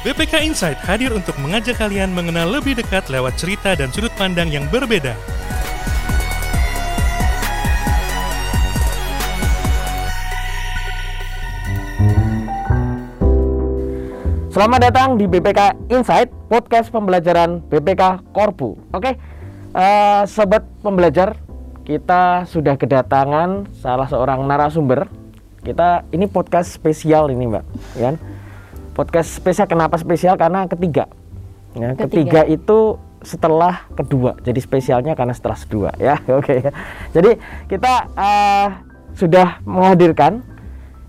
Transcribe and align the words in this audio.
BPK 0.00 0.48
Insight 0.48 0.80
hadir 0.88 1.12
untuk 1.12 1.36
mengajak 1.36 1.76
kalian 1.76 2.16
mengenal 2.16 2.48
lebih 2.48 2.72
dekat 2.72 3.12
lewat 3.12 3.36
cerita 3.36 3.76
dan 3.76 3.92
sudut 3.92 4.08
pandang 4.16 4.48
yang 4.48 4.64
berbeda. 4.72 5.12
Selamat 14.48 14.88
datang 14.88 15.20
di 15.20 15.28
BPK 15.28 15.92
Insight, 15.92 16.32
podcast 16.48 16.88
pembelajaran 16.88 17.60
BPK 17.68 18.24
Korpu. 18.32 18.80
Oke, 18.96 19.20
eh, 19.76 20.22
sobat 20.24 20.64
pembelajar, 20.80 21.36
kita 21.84 22.48
sudah 22.48 22.80
kedatangan 22.80 23.68
salah 23.76 24.08
seorang 24.08 24.48
narasumber. 24.48 25.12
Kita 25.60 26.08
ini 26.08 26.24
podcast 26.24 26.72
spesial 26.72 27.28
ini, 27.28 27.52
Mbak, 27.52 27.64
ya? 28.00 28.16
Podcast 29.00 29.32
spesial 29.32 29.64
kenapa 29.64 29.96
spesial? 29.96 30.36
Karena 30.36 30.68
ketiga. 30.68 31.08
Ya, 31.72 31.96
ketiga. 31.96 32.44
Ketiga. 32.44 32.52
itu 32.52 33.00
setelah 33.24 33.88
kedua. 33.96 34.36
Jadi 34.44 34.60
spesialnya 34.60 35.16
karena 35.16 35.32
setelah 35.32 35.56
kedua, 35.56 35.90
ya. 35.96 36.20
Oke. 36.40 36.68
Jadi 37.16 37.40
kita 37.64 38.12
eh, 38.12 38.68
sudah 39.16 39.64
menghadirkan 39.64 40.44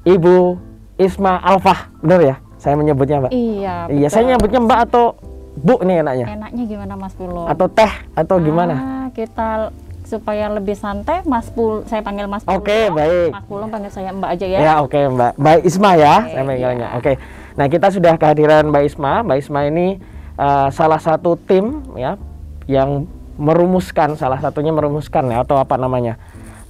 Ibu 0.08 0.56
Isma 0.96 1.44
Alfah, 1.44 1.92
benar 2.00 2.24
ya? 2.24 2.36
Saya 2.56 2.80
menyebutnya, 2.80 3.28
Mbak. 3.28 3.32
Iya. 3.36 3.76
Iya, 3.92 4.08
saya 4.08 4.24
betul. 4.24 4.32
nyebutnya 4.40 4.60
Mbak 4.64 4.80
atau 4.88 5.06
Bu 5.52 5.76
nih 5.84 6.00
enaknya? 6.00 6.26
Enaknya 6.32 6.64
gimana 6.64 6.94
Mas 6.96 7.12
Pulo? 7.12 7.44
Atau 7.44 7.68
teh 7.68 7.92
atau 8.16 8.40
gimana? 8.40 8.76
Ah, 8.80 9.08
kita 9.12 9.76
supaya 10.08 10.48
lebih 10.48 10.80
santai 10.80 11.28
Mas 11.28 11.52
Pul 11.52 11.84
saya 11.92 12.00
panggil 12.00 12.32
Mas 12.32 12.48
Pulo. 12.48 12.56
Oke, 12.56 12.88
baik. 12.88 13.36
Mas 13.36 13.46
Pulo 13.52 13.66
panggil 13.68 13.92
saya 13.92 14.16
Mbak 14.16 14.30
aja 14.32 14.46
ya. 14.48 14.60
Ya, 14.64 14.74
oke 14.80 14.96
Mbak. 14.96 15.32
Mbak 15.36 15.58
Isma 15.68 15.92
ya, 16.00 16.16
Oke, 16.24 16.32
saya 16.32 16.44
panggilnya. 16.48 16.88
iya. 16.88 16.90
Oke. 16.96 17.14
Nah, 17.62 17.70
kita 17.70 17.94
sudah 17.94 18.18
kehadiran 18.18 18.74
Mbak 18.74 18.84
Isma. 18.90 19.22
Mbak 19.22 19.38
Isma 19.38 19.70
ini 19.70 20.02
eh, 20.34 20.68
salah 20.74 20.98
satu 20.98 21.38
tim 21.38 21.86
ya 21.94 22.18
yang 22.66 23.06
merumuskan 23.38 24.18
salah 24.18 24.42
satunya 24.42 24.74
merumuskan 24.74 25.30
ya 25.30 25.46
atau 25.46 25.62
apa 25.62 25.78
namanya? 25.78 26.18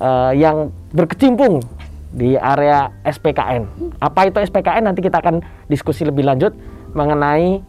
eh, 0.03 0.35
yang 0.35 0.67
berkecimpung 0.91 1.63
di 2.11 2.35
area 2.35 2.91
SPKN. 3.07 3.71
Apa 4.03 4.27
itu 4.27 4.43
SPKN? 4.43 4.91
Nanti 4.91 4.99
kita 4.99 5.23
akan 5.23 5.39
diskusi 5.71 6.03
lebih 6.03 6.27
lanjut 6.27 6.51
mengenai 6.91 7.63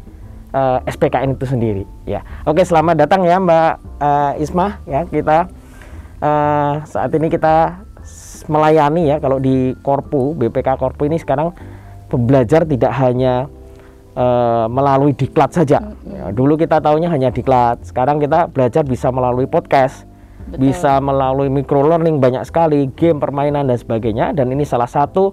eh, 0.51 0.79
SPKN 0.91 1.39
itu 1.39 1.47
sendiri. 1.47 1.87
Ya, 2.03 2.27
oke. 2.43 2.67
Selamat 2.67 3.07
datang 3.07 3.23
ya 3.23 3.39
Mbak 3.39 4.03
eh, 4.03 4.43
Isma. 4.43 4.83
Ya, 4.83 5.07
kita 5.07 5.47
eh, 6.19 6.75
saat 6.91 7.15
ini 7.15 7.31
kita 7.31 7.87
melayani 8.51 9.15
ya 9.15 9.23
kalau 9.23 9.39
di 9.39 9.79
Korpu 9.79 10.35
BPK 10.35 10.75
Korpu 10.75 11.07
ini 11.07 11.23
sekarang 11.23 11.55
pembelajar 12.13 12.69
tidak 12.69 12.93
hanya 13.01 13.49
eh, 14.13 14.67
melalui 14.69 15.17
diklat 15.17 15.57
saja. 15.57 15.81
Ya, 16.05 16.25
dulu 16.29 16.61
kita 16.61 16.85
tahunya 16.85 17.09
hanya 17.09 17.33
diklat. 17.33 17.81
Sekarang 17.89 18.21
kita 18.21 18.53
belajar 18.53 18.85
bisa 18.85 19.09
melalui 19.09 19.49
podcast 19.49 20.05
Betul. 20.53 20.69
bisa 20.69 21.01
melalui 21.01 21.49
micro 21.49 21.81
learning 21.81 22.21
banyak 22.21 22.45
sekali 22.45 22.91
game 22.93 23.17
permainan 23.17 23.65
dan 23.65 23.79
sebagainya 23.81 24.37
dan 24.37 24.53
ini 24.53 24.69
salah 24.69 24.91
satu 24.91 25.33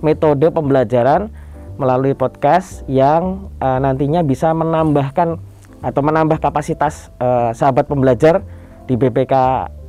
metode 0.00 0.48
pembelajaran 0.48 1.28
melalui 1.76 2.16
podcast 2.16 2.80
yang 2.88 3.52
eh, 3.60 3.78
nantinya 3.82 4.24
bisa 4.24 4.56
menambahkan 4.56 5.36
atau 5.84 6.00
menambah 6.00 6.40
kapasitas 6.40 7.12
eh, 7.20 7.52
sahabat 7.52 7.84
pembelajar 7.84 8.40
di 8.88 8.96
BPK 8.96 9.34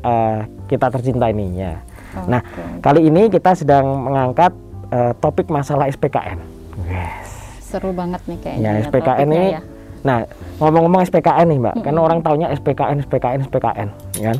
eh, 0.03 0.39
kita 0.67 0.91
tercinta 0.91 1.31
ini 1.31 1.64
ya. 1.64 1.80
Nah 2.28 2.41
kali 2.84 3.08
ini 3.08 3.30
kita 3.31 3.56
sedang 3.56 3.88
mengangkat 4.09 4.52
eh, 4.92 5.12
topik 5.20 5.48
masalah 5.48 5.88
SPKN. 5.88 6.40
Yes. 6.88 7.28
Seru 7.60 7.92
banget 7.92 8.22
nih 8.26 8.38
kayaknya. 8.40 8.64
Ya 8.64 8.72
ya 8.72 8.82
SPKN 8.88 9.04
topiknya 9.04 9.26
ini. 9.26 9.56
ya. 9.58 9.62
Nah 10.06 10.18
ngomong-ngomong 10.62 11.02
SPKN 11.04 11.46
nih 11.52 11.60
mbak, 11.60 11.76
karena 11.84 12.00
orang 12.00 12.20
taunya 12.24 12.48
SPKN 12.53 12.97
SPKN 13.03 13.40
SPKN, 13.50 13.88
ya 14.18 14.26
kan? 14.31 14.38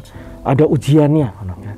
Ada 0.47 0.63
ujiannya, 0.63 1.28
kan? 1.36 1.78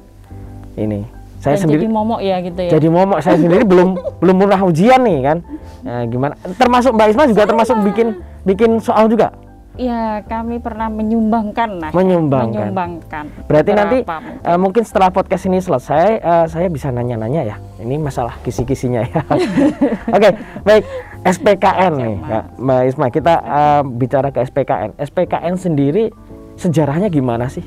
Ini 0.78 1.02
saya 1.40 1.56
Dan 1.56 1.62
sendiri 1.66 1.88
jadi 1.88 1.90
momok 1.96 2.20
ya 2.20 2.38
gitu 2.44 2.60
ya. 2.60 2.70
jadi 2.76 2.88
momok 2.92 3.20
saya 3.24 3.40
sendiri 3.40 3.64
belum 3.72 3.96
belum 4.20 4.36
pernah 4.44 4.60
ujian 4.68 5.00
nih 5.02 5.20
kan. 5.24 5.38
Nah, 5.80 6.04
gimana? 6.12 6.34
Termasuk 6.60 6.92
Mbak 6.92 7.08
Isma 7.16 7.24
juga 7.32 7.44
termasuk 7.48 7.78
bikin 7.88 8.08
bikin 8.44 8.72
soal 8.84 9.08
juga. 9.08 9.32
Iya, 9.80 10.28
kami 10.28 10.60
pernah 10.60 10.92
menyumbangkan 10.92 11.70
nah. 11.80 11.92
Menyumbangkan. 11.92 12.52
Menyumbangkan. 12.52 13.26
Berarti 13.48 13.72
nanti 13.72 13.98
Beberapa 14.04 14.20
mungkin. 14.20 14.44
eh, 14.44 14.60
mungkin 14.60 14.84
setelah 14.84 15.08
podcast 15.08 15.44
ini 15.46 15.58
selesai 15.58 16.20
eh, 16.20 16.46
saya 16.46 16.68
bisa 16.68 16.92
nanya-nanya 16.92 17.42
ya. 17.46 17.56
Ini 17.80 17.96
masalah 17.96 18.36
kisi-kisinya 18.44 19.08
ya. 19.08 19.24
Oke, 20.16 20.30
baik. 20.62 20.84
SPKN 21.22 21.92
nih, 21.96 22.16
ya, 22.20 22.40
Mbak 22.56 22.82
Isma. 22.86 23.08
Kita 23.08 23.34
eh, 23.40 23.82
bicara 23.88 24.28
ke 24.30 24.44
SPKN. 24.44 25.00
SPKN 25.00 25.56
sendiri 25.56 26.12
sejarahnya 26.54 27.08
gimana 27.08 27.48
sih? 27.48 27.64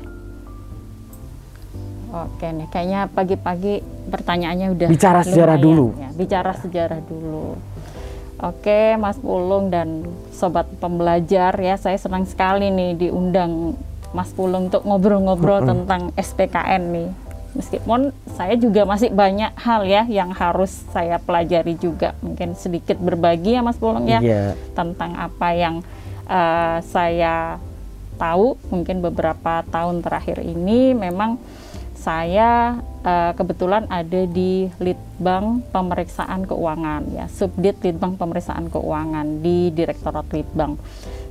Oke 2.13 2.45
nih, 2.45 2.69
kayaknya 2.69 3.09
pagi-pagi 3.09 3.81
pertanyaannya 4.05 4.67
udah 4.69 4.85
Bicara 4.85 5.25
sejarah 5.25 5.57
lumayan 5.57 5.65
dulu. 5.65 5.85
ya. 5.97 6.09
Bicara 6.13 6.51
sejarah 6.53 7.01
dulu. 7.01 7.57
Oke, 8.43 8.99
Mas 8.99 9.15
Pulung 9.15 9.71
dan 9.71 10.03
sobat 10.35 10.67
pembelajar 10.83 11.55
ya, 11.55 11.79
saya 11.79 11.95
senang 11.95 12.27
sekali 12.27 12.67
nih 12.67 13.07
diundang 13.07 13.71
Mas 14.11 14.35
Pulung 14.35 14.67
untuk 14.67 14.83
ngobrol-ngobrol 14.83 15.63
tentang 15.63 16.11
SPKN 16.19 16.83
nih. 16.91 17.09
Meskipun 17.55 18.11
saya 18.35 18.59
juga 18.59 18.83
masih 18.83 19.15
banyak 19.15 19.55
hal 19.55 19.87
ya 19.87 20.03
yang 20.11 20.35
harus 20.35 20.83
saya 20.91 21.23
pelajari 21.23 21.79
juga. 21.79 22.19
Mungkin 22.19 22.59
sedikit 22.59 22.99
berbagi 22.99 23.55
ya 23.55 23.63
Mas 23.63 23.79
Pulung 23.79 24.11
ya 24.11 24.19
Iya. 24.19 24.59
tentang 24.75 25.15
apa 25.15 25.55
yang 25.55 25.79
eh, 26.27 26.77
saya 26.83 27.63
tahu 28.19 28.59
mungkin 28.67 28.99
beberapa 28.99 29.63
tahun 29.71 30.03
terakhir 30.03 30.43
ini 30.43 30.91
memang 30.91 31.39
saya 32.03 32.83
eh, 33.07 33.31
kebetulan 33.39 33.87
ada 33.87 34.27
di 34.27 34.67
Litbang 34.83 35.63
Pemeriksaan 35.71 36.43
Keuangan 36.43 37.07
ya 37.15 37.25
Subdit 37.31 37.79
Litbang 37.79 38.19
Pemeriksaan 38.19 38.67
Keuangan 38.67 39.39
di 39.39 39.71
Direktorat 39.71 40.27
Litbang 40.35 40.75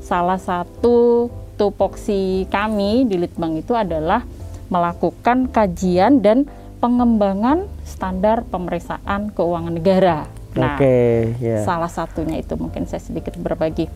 salah 0.01 0.41
satu 0.41 1.29
tupoksi 1.61 2.49
kami 2.49 3.05
di 3.05 3.21
Litbang 3.21 3.61
itu 3.61 3.77
adalah 3.77 4.25
melakukan 4.73 5.53
kajian 5.53 6.25
dan 6.25 6.49
pengembangan 6.83 7.71
standar 7.87 8.43
pemeriksaan 8.49 9.31
keuangan 9.31 9.71
negara. 9.71 10.27
Nah, 10.59 10.75
Oke, 10.75 11.31
ya. 11.39 11.63
salah 11.63 11.87
satunya 11.87 12.43
itu 12.43 12.59
mungkin 12.59 12.91
saya 12.91 12.99
sedikit 12.99 13.39
berbagi. 13.39 13.87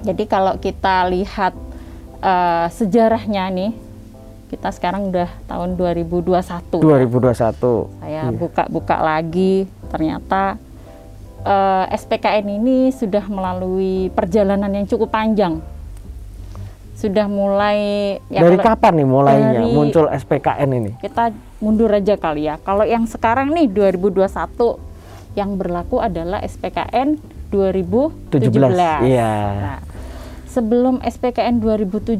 Jadi 0.00 0.24
kalau 0.24 0.56
kita 0.56 1.04
lihat 1.12 1.52
eh, 2.24 2.66
sejarahnya 2.72 3.44
nih, 3.52 3.72
kita 4.48 4.68
sekarang 4.70 5.08
udah 5.08 5.28
tahun 5.44 5.76
2021. 5.76 6.80
2021. 6.80 7.92
Saya 7.98 8.22
Iya. 8.24 8.32
buka-buka 8.32 8.96
lagi, 8.98 9.54
ternyata 9.86 10.56
eh, 11.40 11.84
SPKN 11.94 12.50
ini 12.50 12.90
sudah 12.90 13.22
melalui 13.24 14.10
perjalanan 14.10 14.68
yang 14.68 14.84
cukup 14.84 15.08
panjang. 15.08 15.62
Sudah 16.92 17.30
mulai 17.30 17.78
ya 18.26 18.42
Dari 18.42 18.58
kalau 18.58 18.74
kapan 18.74 18.92
nih 18.96 19.06
mulainya 19.06 19.50
dari- 19.54 19.70
muncul 19.70 20.10
SPKN 20.10 20.68
ini? 20.74 20.90
kita 20.98 21.30
mundur 21.58 21.88
aja 21.88 22.18
kali 22.18 22.42
ya. 22.44 22.58
Kalau 22.58 22.82
yang 22.82 23.06
sekarang 23.06 23.54
nih 23.54 23.70
2021 23.70 24.82
yang 25.34 25.54
berlaku 25.54 26.02
adalah 26.02 26.42
SPKN 26.42 27.22
2017. 27.48 28.50
17. 28.74 29.06
Iya. 29.06 29.30
Nah, 29.54 29.78
sebelum 30.58 30.98
SPKN 31.06 31.62
2017 31.62 32.18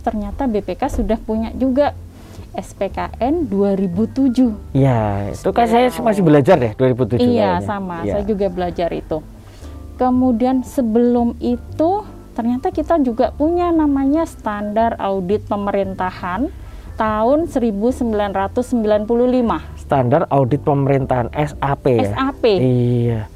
ternyata 0.00 0.48
BPK 0.48 0.88
sudah 0.88 1.20
punya 1.20 1.52
juga 1.52 1.92
SPKN 2.56 3.44
2007. 3.50 4.72
Iya, 4.72 5.34
itu 5.36 5.50
kan 5.52 5.66
saya 5.68 5.92
masih 6.00 6.24
belajar 6.24 6.56
deh 6.56 6.72
2007 6.72 7.20
Iya, 7.20 7.60
kayaknya. 7.60 7.68
sama. 7.68 8.00
Iya. 8.06 8.12
Saya 8.16 8.24
juga 8.24 8.46
belajar 8.48 8.88
itu. 8.94 9.18
Kemudian 10.00 10.64
sebelum 10.64 11.36
itu 11.44 11.90
ternyata 12.34 12.72
kita 12.72 12.98
juga 13.04 13.30
punya 13.36 13.68
namanya 13.70 14.26
standar 14.26 14.96
audit 14.98 15.44
pemerintahan 15.46 16.50
tahun 16.94 17.50
1995. 17.50 19.58
Standar 19.76 20.24
audit 20.30 20.62
pemerintahan 20.64 21.28
SAP 21.34 21.84
ya. 21.90 22.14
SAP. 22.16 22.44
Iya. 22.48 23.28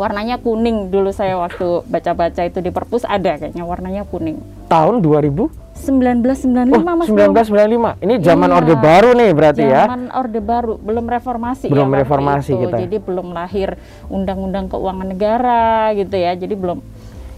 Warnanya 0.00 0.40
kuning 0.40 0.88
dulu 0.88 1.12
saya 1.12 1.36
waktu 1.36 1.84
baca-baca 1.84 2.40
itu 2.40 2.64
di 2.64 2.72
perpus 2.72 3.04
ada 3.04 3.36
kayaknya 3.36 3.68
warnanya 3.68 4.08
kuning. 4.08 4.40
Tahun 4.72 5.04
2000? 5.04 5.52
1995 5.76 6.72
Oh, 6.72 6.96
Mas 6.96 7.08
1995. 7.08 8.00
Ini 8.00 8.14
zaman 8.20 8.48
Iya. 8.48 8.56
Orde 8.56 8.74
Baru 8.80 9.10
nih 9.12 9.30
berarti 9.36 9.60
ya. 9.60 9.84
Zaman 9.84 10.08
Orde 10.08 10.40
Baru, 10.40 10.80
belum 10.80 11.04
reformasi 11.04 11.68
Belum 11.68 11.84
ya 11.84 11.92
waktu 11.92 12.00
reformasi 12.00 12.52
itu. 12.52 12.60
kita. 12.64 12.76
Jadi 12.80 12.96
belum 12.96 13.28
lahir 13.32 13.68
Undang-Undang 14.08 14.72
Keuangan 14.72 15.04
Negara 15.04 15.92
gitu 15.92 16.16
ya. 16.16 16.32
Jadi 16.32 16.54
belum 16.56 16.80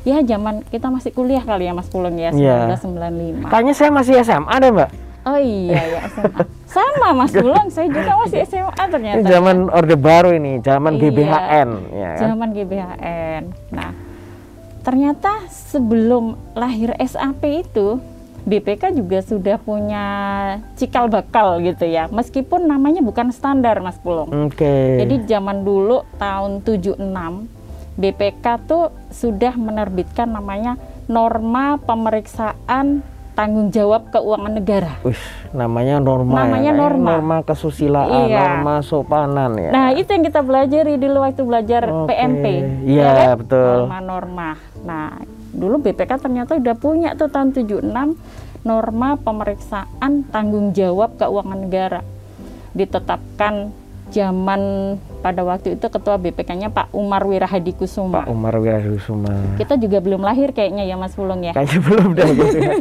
ya 0.03 0.23
zaman 0.23 0.63
kita 0.63 0.87
masih 0.87 1.11
kuliah 1.11 1.43
kali 1.43 1.67
ya 1.67 1.75
Mas 1.75 1.91
Pulung 1.91 2.15
ya 2.15 2.31
Iya. 2.31 2.79
1995. 2.79 3.51
Kayaknya 3.51 3.75
saya 3.75 3.91
masih 3.91 4.15
SMA 4.23 4.55
deh, 4.59 4.71
Mbak. 4.71 4.91
Oh 5.23 5.39
iya 5.39 5.81
ya 5.87 6.01
SMA. 6.11 6.43
Sama 6.67 7.09
Mas 7.15 7.31
Pulung, 7.31 7.69
saya 7.71 7.87
juga 7.87 8.13
masih 8.27 8.43
SMA 8.49 8.85
ternyata. 8.91 9.17
Ini 9.21 9.29
zaman 9.29 9.57
Orde 9.71 9.95
Baru 9.95 10.35
ini, 10.35 10.59
zaman 10.65 10.99
Iya. 10.99 11.03
GBHN 11.05 11.71
ya 11.95 12.11
kan. 12.17 12.27
Zaman 12.33 12.49
GBHN. 12.57 13.43
Nah, 13.71 13.91
ternyata 14.83 15.33
sebelum 15.47 16.35
lahir 16.57 16.91
SAP 16.99 17.43
itu 17.69 18.03
BPK 18.43 18.99
juga 18.99 19.23
sudah 19.23 19.55
punya 19.63 20.05
cikal 20.75 21.07
bakal 21.07 21.63
gitu 21.63 21.87
ya. 21.87 22.11
Meskipun 22.11 22.67
namanya 22.67 22.99
bukan 22.99 23.31
standar 23.31 23.79
Mas 23.79 24.01
Pulung. 24.03 24.51
Oke. 24.51 24.99
Jadi 24.99 25.31
zaman 25.31 25.63
dulu 25.63 26.03
tahun 26.19 26.67
76 26.67 26.99
BPK 27.95 28.47
tuh 28.67 28.91
sudah 29.15 29.55
menerbitkan 29.55 30.27
namanya 30.27 30.75
norma 31.07 31.79
pemeriksaan 31.79 33.05
tanggung 33.33 33.69
jawab 33.69 34.09
keuangan 34.09 34.53
negara. 34.53 34.93
Wih, 35.03 35.17
namanya 35.51 35.97
norma 35.99 36.45
Namanya 36.45 36.73
ya, 36.73 36.79
norma. 36.79 37.09
norma 37.13 37.37
kesusilaan, 37.43 38.29
Iya. 38.29 38.39
norma 38.39 38.75
sopanan 38.81 39.53
ya. 39.57 39.71
Nah, 39.73 39.89
itu 39.93 40.09
yang 40.09 40.25
kita 40.25 40.41
pelajari 40.41 40.95
dulu 40.97 41.19
waktu 41.21 41.43
belajar 41.43 41.83
Oke. 41.87 42.13
PNP. 42.13 42.45
Iya, 42.85 43.01
ya 43.03 43.11
kan? 43.11 43.39
betul. 43.41 43.77
Norma-norma. 43.83 44.51
Nah, 44.83 45.09
dulu 45.51 45.77
BPK 45.81 46.13
ternyata 46.19 46.53
udah 46.55 46.77
punya 46.77 47.13
tuh 47.13 47.29
tahun 47.29 47.51
76 47.51 48.17
norma 48.63 49.17
pemeriksaan 49.17 50.29
tanggung 50.29 50.71
jawab 50.71 51.17
keuangan 51.17 51.59
negara. 51.59 52.01
Ditetapkan 52.73 53.73
zaman 54.13 54.61
pada 55.25 55.41
waktu 55.43 55.81
itu 55.81 55.87
ketua 55.89 56.21
BPK-nya 56.21 56.69
Pak 56.69 56.93
Umar 56.93 57.25
Wirahadi 57.25 57.73
Kusuma. 57.73 58.23
Pak 58.23 58.29
Umar 58.29 58.61
Wirahusuma. 58.61 59.57
Kita 59.57 59.81
juga 59.81 59.99
belum 59.99 60.21
lahir 60.21 60.53
kayaknya 60.53 60.85
ya 60.85 61.01
Mas 61.01 61.17
Pulung 61.17 61.41
ya. 61.41 61.57
Kayaknya 61.57 61.81
belum 61.81 62.09
deh 62.13 62.29
gitu 62.39 62.57
ya. 62.61 62.73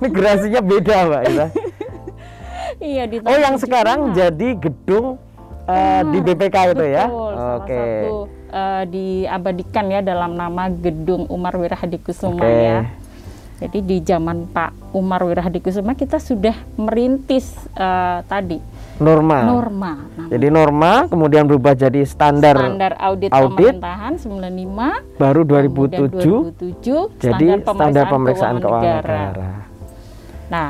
Ini 0.00 0.08
beda, 0.64 0.96
Mbak 1.06 1.22
Ira. 1.28 1.46
Iya 2.76 3.04
di 3.08 3.16
Oh, 3.24 3.36
yang 3.36 3.56
76. 3.56 3.64
sekarang 3.64 3.98
jadi 4.12 4.48
gedung 4.56 5.16
eh, 5.64 6.02
di 6.12 6.18
BPK 6.20 6.56
itu 6.72 6.84
ya. 6.84 7.04
Betul, 7.08 7.32
salah 7.32 7.56
Oke. 7.60 7.76
satu 7.76 8.16
eh, 8.52 8.82
diabadikan 8.88 9.84
ya 9.88 10.00
dalam 10.00 10.32
nama 10.36 10.68
Gedung 10.68 11.24
Umar 11.28 11.56
Wirahadi 11.56 12.00
Kusuma 12.00 12.40
Oke. 12.40 12.52
ya. 12.52 12.80
Jadi 13.56 13.78
di 13.80 13.96
zaman 14.04 14.44
Pak 14.52 14.92
Umar 14.92 15.24
Wirahadi 15.24 15.64
Kusuma 15.64 15.96
kita 15.96 16.20
sudah 16.20 16.52
merintis 16.76 17.48
eh, 17.72 18.18
tadi 18.28 18.60
Norma. 18.96 19.38
norma. 19.44 19.92
Nah, 20.16 20.26
Jadi 20.32 20.46
norma 20.48 20.92
kemudian 21.04 21.44
berubah 21.44 21.76
jadi 21.76 22.00
standar, 22.08 22.56
standar 22.56 22.96
audit, 22.96 23.28
audit. 23.28 23.76
pemerintahan 23.76 24.12
95 24.16 25.20
baru 25.20 25.40
kemudian 25.44 26.00
2007 26.00 27.20
2007 27.20 27.20
jadi 27.20 27.46
standar 27.60 28.04
pemeriksaan 28.08 28.08
pemeriksaan 28.08 28.56
keuangan 28.64 28.84
negara. 28.88 29.20
negara. 29.20 29.50
Nah, 30.46 30.68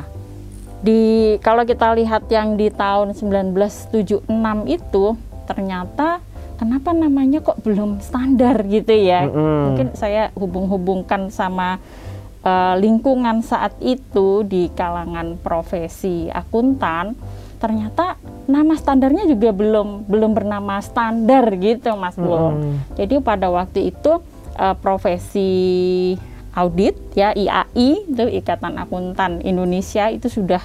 di 0.82 1.00
kalau 1.40 1.62
kita 1.62 1.94
lihat 1.94 2.26
yang 2.28 2.58
di 2.58 2.68
tahun 2.68 3.14
1976 3.14 4.26
itu 4.66 5.04
ternyata 5.46 6.18
kenapa 6.58 6.90
namanya 6.90 7.38
kok 7.44 7.62
belum 7.62 8.02
standar 8.02 8.64
gitu 8.66 8.90
ya? 8.92 9.28
Mm-mm. 9.28 9.60
Mungkin 9.70 9.88
saya 9.94 10.34
hubung-hubungkan 10.34 11.30
sama 11.30 11.78
eh, 12.42 12.74
lingkungan 12.82 13.44
saat 13.46 13.76
itu 13.78 14.42
di 14.42 14.66
kalangan 14.74 15.38
profesi 15.38 16.26
akuntan 16.32 17.14
ternyata 17.56 18.16
nama 18.46 18.76
standarnya 18.76 19.26
juga 19.26 19.50
belum 19.50 20.04
belum 20.06 20.32
bernama 20.32 20.78
standar 20.78 21.48
gitu 21.56 21.96
Mas 21.96 22.14
Bul. 22.14 22.36
Mm-mm. 22.36 22.74
Jadi 22.94 23.18
pada 23.20 23.48
waktu 23.48 23.90
itu 23.90 24.20
eh, 24.54 24.76
profesi 24.78 25.50
audit 26.52 26.96
ya 27.12 27.32
IAI 27.32 28.08
itu 28.08 28.24
Ikatan 28.30 28.80
Akuntan 28.80 29.44
Indonesia 29.44 30.08
itu 30.08 30.28
sudah 30.28 30.62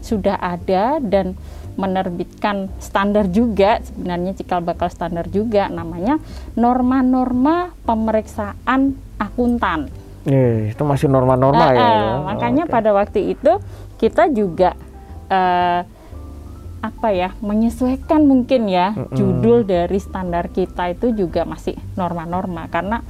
sudah 0.00 0.34
ada 0.34 0.98
dan 0.98 1.38
menerbitkan 1.78 2.66
standar 2.82 3.30
juga 3.30 3.78
sebenarnya 3.80 4.34
cikal 4.34 4.60
bakal 4.60 4.90
standar 4.90 5.30
juga 5.30 5.70
namanya 5.70 6.18
norma-norma 6.54 7.72
pemeriksaan 7.84 8.96
akuntan. 9.16 9.88
Eh, 10.28 10.74
itu 10.76 10.82
masih 10.84 11.08
norma-norma 11.08 11.72
Eh, 11.72 11.78
ya. 11.78 11.88
ya. 11.88 12.12
makanya 12.20 12.64
Oke. 12.68 12.72
pada 12.74 12.90
waktu 12.92 13.32
itu 13.32 13.52
kita 13.96 14.28
juga 14.28 14.76
eh, 15.30 15.80
apa 16.80 17.12
ya 17.12 17.36
menyesuaikan 17.44 18.24
mungkin 18.24 18.64
ya 18.72 18.96
Mm-mm. 18.96 19.12
judul 19.12 19.68
dari 19.68 20.00
standar 20.00 20.48
kita 20.48 20.96
itu 20.96 21.12
juga 21.12 21.44
masih 21.44 21.76
norma-norma 21.92 22.72
karena 22.72 23.04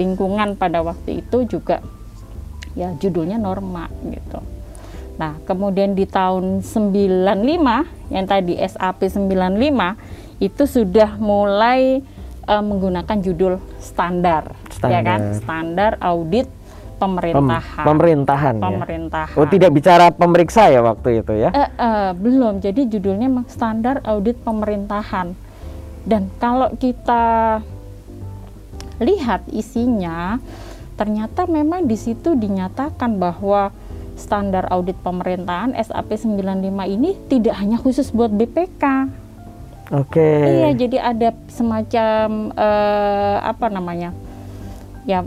lingkungan 0.00 0.56
pada 0.56 0.80
waktu 0.80 1.20
itu 1.20 1.44
juga 1.44 1.84
ya 2.72 2.96
judulnya 2.96 3.36
norma 3.36 3.92
gitu. 4.08 4.40
Nah, 5.20 5.36
kemudian 5.44 5.92
di 5.92 6.08
tahun 6.08 6.64
95 6.64 8.08
yang 8.08 8.24
tadi 8.24 8.56
SAP 8.56 9.04
95 9.04 10.40
itu 10.40 10.62
sudah 10.64 11.20
mulai 11.20 12.00
eh, 12.48 12.64
menggunakan 12.64 13.20
judul 13.20 13.60
standar, 13.76 14.56
ya 14.80 15.04
kan? 15.04 15.36
Standar. 15.36 16.00
Standar 16.00 16.08
audit 17.00 17.32
Pem- 17.32 17.48
pemerintahan. 17.48 17.84
pemerintahan 17.88 18.54
ya. 18.60 18.64
Pemerintahan. 18.68 19.36
Oh, 19.40 19.48
tidak 19.48 19.70
bicara 19.72 20.06
pemeriksa 20.12 20.68
ya 20.68 20.84
waktu 20.84 21.24
itu 21.24 21.32
ya. 21.32 21.50
Eh, 21.50 21.70
eh, 21.80 22.10
belum. 22.14 22.60
Jadi 22.60 22.86
judulnya 22.92 23.26
memang 23.26 23.48
standar 23.48 24.04
audit 24.04 24.36
pemerintahan. 24.44 25.32
Dan 26.04 26.28
kalau 26.40 26.72
kita 26.76 27.60
lihat 29.00 29.48
isinya, 29.52 30.36
ternyata 31.00 31.48
memang 31.48 31.88
di 31.88 31.96
situ 31.96 32.36
dinyatakan 32.36 33.16
bahwa 33.16 33.72
standar 34.20 34.68
audit 34.68 35.00
pemerintahan 35.00 35.72
SAP 35.72 36.12
95 36.12 36.84
ini 36.84 37.16
tidak 37.32 37.56
hanya 37.56 37.80
khusus 37.80 38.12
buat 38.12 38.28
BPK. 38.28 39.08
Oke. 39.90 40.22
Iya, 40.22 40.70
jadi 40.76 40.96
ada 41.02 41.28
semacam 41.50 42.52
eh, 42.54 43.36
apa 43.42 43.66
namanya? 43.72 44.12
Ya, 45.08 45.24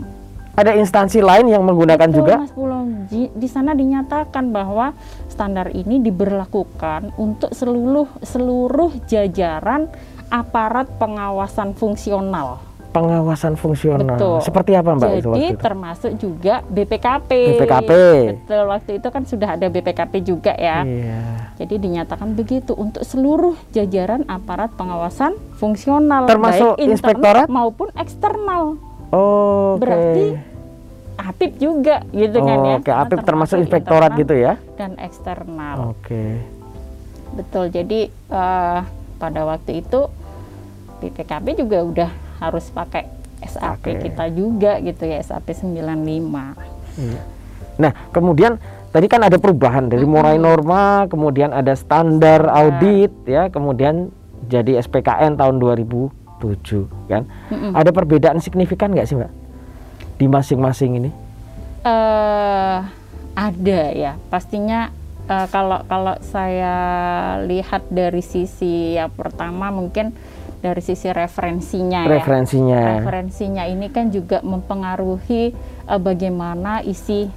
Ada 0.54 0.78
instansi 0.78 1.18
lain 1.18 1.50
yang 1.50 1.66
menggunakan 1.66 2.06
Betul, 2.06 2.18
juga? 2.22 2.34
Mas 2.38 2.54
Pulung. 2.54 3.10
Di, 3.10 3.26
di 3.34 3.48
sana 3.50 3.74
dinyatakan 3.74 4.54
bahwa 4.54 4.94
standar 5.26 5.74
ini 5.74 5.98
diberlakukan 5.98 7.10
untuk 7.18 7.50
seluruh 7.50 8.06
seluruh 8.22 8.94
jajaran 9.10 9.90
aparat 10.30 10.86
pengawasan 11.02 11.74
fungsional. 11.74 12.62
Pengawasan 12.94 13.58
fungsional. 13.58 14.14
Betul. 14.14 14.38
Seperti 14.46 14.78
apa, 14.78 14.94
Mbak 14.94 15.10
itu 15.10 15.14
Jadi 15.18 15.26
waktu 15.26 15.54
itu? 15.58 15.58
termasuk 15.58 16.12
juga 16.14 16.54
BPKP. 16.70 17.30
BPKP. 17.58 17.90
Betul, 18.46 18.62
waktu 18.70 18.90
itu 19.02 19.08
kan 19.10 19.22
sudah 19.26 19.48
ada 19.58 19.66
BPKP 19.66 20.12
juga 20.22 20.54
ya. 20.54 20.86
Iya. 20.86 21.50
Jadi 21.58 21.74
dinyatakan 21.82 22.38
begitu 22.38 22.70
untuk 22.78 23.02
seluruh 23.02 23.58
jajaran 23.74 24.22
aparat 24.30 24.70
pengawasan 24.78 25.34
fungsional 25.58 26.30
Termasuk 26.30 26.78
baik 26.78 26.86
internal 26.86 26.94
inspektorat? 26.94 27.46
maupun 27.50 27.90
eksternal. 27.98 28.78
Oh, 29.14 29.78
oke. 29.78 29.86
Berarti 29.86 30.26
APIP 31.14 31.52
juga 31.62 32.02
gitu 32.10 32.38
kan 32.42 32.58
ya. 32.58 32.76
Oke, 32.82 32.90
Karena 32.90 33.02
APIP 33.06 33.20
termasuk 33.22 33.56
inspektorat 33.62 34.10
gitu 34.18 34.34
ya? 34.34 34.58
Dan 34.74 34.98
eksternal. 34.98 35.94
Oke. 35.94 36.42
Betul. 37.38 37.70
Jadi 37.70 38.10
eh, 38.10 38.78
pada 39.22 39.40
waktu 39.46 39.80
itu 39.86 40.10
BPKB 40.98 41.46
juga 41.62 41.78
udah 41.86 42.10
harus 42.42 42.66
pakai 42.74 43.06
SAP 43.44 43.82
Pakai. 43.84 44.02
kita 44.02 44.24
juga 44.32 44.80
gitu 44.82 45.04
ya 45.06 45.22
SAP 45.22 45.54
95. 45.54 45.78
Iya. 46.98 47.20
Nah, 47.74 47.92
kemudian 48.14 48.58
tadi 48.94 49.06
kan 49.10 49.26
ada 49.26 49.36
perubahan 49.38 49.90
dari 49.90 50.06
mulai 50.06 50.38
norma, 50.38 51.10
kemudian 51.10 51.50
ada 51.50 51.74
standar 51.74 52.46
audit 52.46 53.10
ya, 53.26 53.50
kemudian 53.50 54.14
jadi 54.46 54.78
SPKN 54.82 55.34
tahun 55.34 55.58
2007 56.44 57.08
kan. 57.08 57.22
Mm-mm. 57.48 57.72
Ada 57.72 57.90
perbedaan 57.90 58.38
signifikan 58.38 58.92
nggak 58.92 59.06
sih, 59.06 59.16
Mbak? 59.16 59.32
Di 60.14 60.26
masing-masing 60.26 60.92
ini? 60.96 61.10
eh 61.84 62.78
ada 63.36 63.82
ya 63.92 64.16
pastinya 64.28 64.88
eh, 65.26 65.46
kalau 65.48 65.84
kalau 65.84 66.16
saya 66.22 66.76
lihat 67.44 67.84
dari 67.88 68.24
sisi 68.24 68.96
yang 68.96 69.12
pertama 69.12 69.68
mungkin 69.68 70.16
dari 70.64 70.80
sisi 70.80 71.12
referensinya 71.12 72.08
ya 72.08 72.16
Referensinya. 72.16 72.80
referensinya 72.96 73.68
ini 73.68 73.92
kan 73.92 74.08
juga 74.08 74.40
mempengaruhi 74.40 75.52
eh, 75.84 76.00
bagaimana 76.00 76.80
isi 76.80 77.28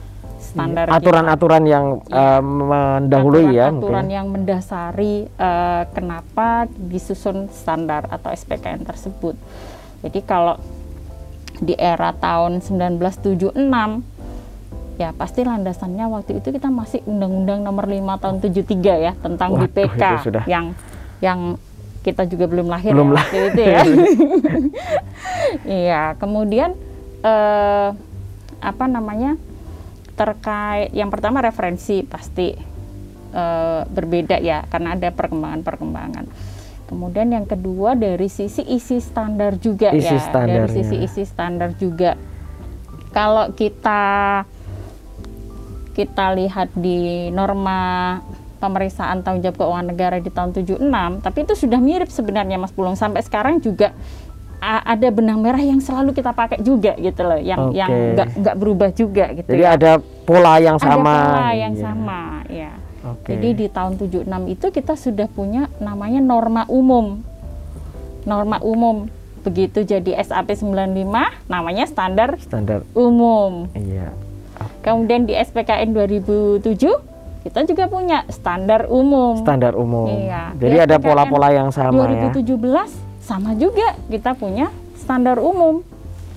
standar 0.57 0.85
kita. 0.89 0.97
Aturan-aturan 0.97 1.63
yang 1.69 1.85
eh, 2.09 2.41
mendahului 2.41 3.45
ya, 3.53 3.69
aturan 3.69 4.09
mungkin. 4.09 4.17
yang 4.17 4.27
mendasari 4.33 5.13
eh, 5.29 5.83
kenapa 5.93 6.65
disusun 6.73 7.47
standar 7.53 8.09
atau 8.09 8.33
SPKN 8.33 8.81
tersebut. 8.89 9.37
Jadi 10.01 10.19
kalau 10.25 10.57
di 11.57 11.73
era 11.77 12.13
tahun 12.13 12.61
1976 12.61 13.53
ya 14.97 15.13
pasti 15.13 15.45
landasannya 15.45 16.05
waktu 16.09 16.41
itu 16.41 16.49
kita 16.49 16.73
masih 16.73 17.05
Undang-Undang 17.05 17.61
Nomor 17.61 17.85
5 17.85 18.21
tahun 18.21 18.37
73 18.41 19.05
ya 19.05 19.13
tentang 19.21 19.53
Waduh, 19.53 19.69
BPK 19.69 20.03
sudah. 20.25 20.43
yang 20.49 20.73
yang 21.21 21.57
kita 22.01 22.25
juga 22.25 22.45
belum 22.49 22.71
lahir 22.71 22.93
Belum 22.95 23.13
ya 23.13 23.15
waktu 23.19 23.37
itu 23.51 23.61
ya. 23.61 23.81
Iya, 25.67 26.03
kemudian 26.19 26.75
eh, 27.23 27.89
apa 28.57 28.85
namanya 28.89 29.37
terkait 30.17 30.89
yang 30.97 31.13
pertama 31.13 31.45
referensi 31.45 32.01
pasti 32.01 32.57
eh, 33.31 33.81
berbeda 33.85 34.41
ya 34.41 34.65
karena 34.65 34.97
ada 34.97 35.13
perkembangan-perkembangan. 35.13 36.25
Kemudian 36.87 37.35
yang 37.35 37.45
kedua 37.45 37.93
dari 37.99 38.31
sisi 38.31 38.63
isi 38.63 39.03
standar 39.03 39.59
juga 39.59 39.91
Isi 39.91 40.17
ya, 40.17 40.31
dari 40.31 40.71
sisi 40.71 40.95
isi 41.03 41.23
standar 41.27 41.77
juga. 41.77 42.17
kalau 43.07 43.49
kita 43.55 44.45
kita 45.97 46.25
lihat 46.37 46.69
di 46.77 47.33
norma 47.33 48.21
pemeriksaan 48.61 49.25
tanggung 49.25 49.41
jawab 49.41 49.57
keuangan 49.57 49.87
negara 49.89 50.17
di 50.21 50.29
tahun 50.29 50.53
76, 50.53 50.81
tapi 51.25 51.37
itu 51.45 51.53
sudah 51.57 51.79
mirip 51.81 52.09
sebenarnya 52.09 52.61
Mas 52.61 52.73
Pulung 52.73 52.93
sampai 52.93 53.25
sekarang 53.25 53.57
juga 53.61 53.93
ada 54.61 55.07
benang 55.13 55.39
merah 55.39 55.61
yang 55.61 55.77
selalu 55.77 56.17
kita 56.17 56.33
pakai 56.33 56.59
juga 56.65 56.97
gitu 56.97 57.21
loh, 57.21 57.37
yang 57.37 57.69
okay. 57.69 57.77
yang 57.77 57.91
nggak 58.17 58.27
nggak 58.41 58.55
berubah 58.57 58.89
juga 58.89 59.25
gitu. 59.37 59.49
Jadi 59.53 59.65
ya. 59.65 59.77
ada 59.77 59.91
pola 60.25 60.57
yang 60.57 60.77
sama. 60.81 61.13
Ada 61.13 61.29
pola 61.29 61.49
yang 61.53 61.73
yeah. 61.73 61.83
sama, 61.85 62.21
ya. 62.49 62.71
Okay. 63.07 63.29
Jadi 63.37 63.49
di 63.53 63.67
tahun 63.71 63.93
76 64.01 64.53
itu 64.53 64.65
kita 64.73 64.93
sudah 64.97 65.27
punya 65.29 65.69
namanya 65.77 66.19
norma 66.19 66.65
umum. 66.67 67.21
Norma 68.27 68.59
umum 68.59 69.07
begitu 69.47 69.87
jadi 69.87 70.19
SAP 70.19 70.59
95 70.59 71.07
namanya 71.47 71.87
standar 71.87 72.35
standar 72.41 72.83
umum. 72.91 73.71
Iya. 73.71 74.11
Okay. 74.57 74.91
Kemudian 74.91 75.23
di 75.23 75.37
SPKN 75.37 75.95
2007 75.95 76.67
kita 77.47 77.63
juga 77.63 77.87
punya 77.87 78.27
standar 78.27 78.91
umum. 78.91 79.39
Standar 79.39 79.79
umum. 79.79 80.11
Iya. 80.11 80.51
Jadi 80.59 80.77
ada 80.83 80.95
pola-pola 80.99 81.55
yang 81.55 81.71
sama 81.71 82.11
2017 82.11 82.43
ya. 82.43 83.06
Sama 83.27 83.51
juga 83.59 83.99
kita 84.07 84.39
punya 84.39 84.71
standar 84.95 85.35
umum. 85.43 85.83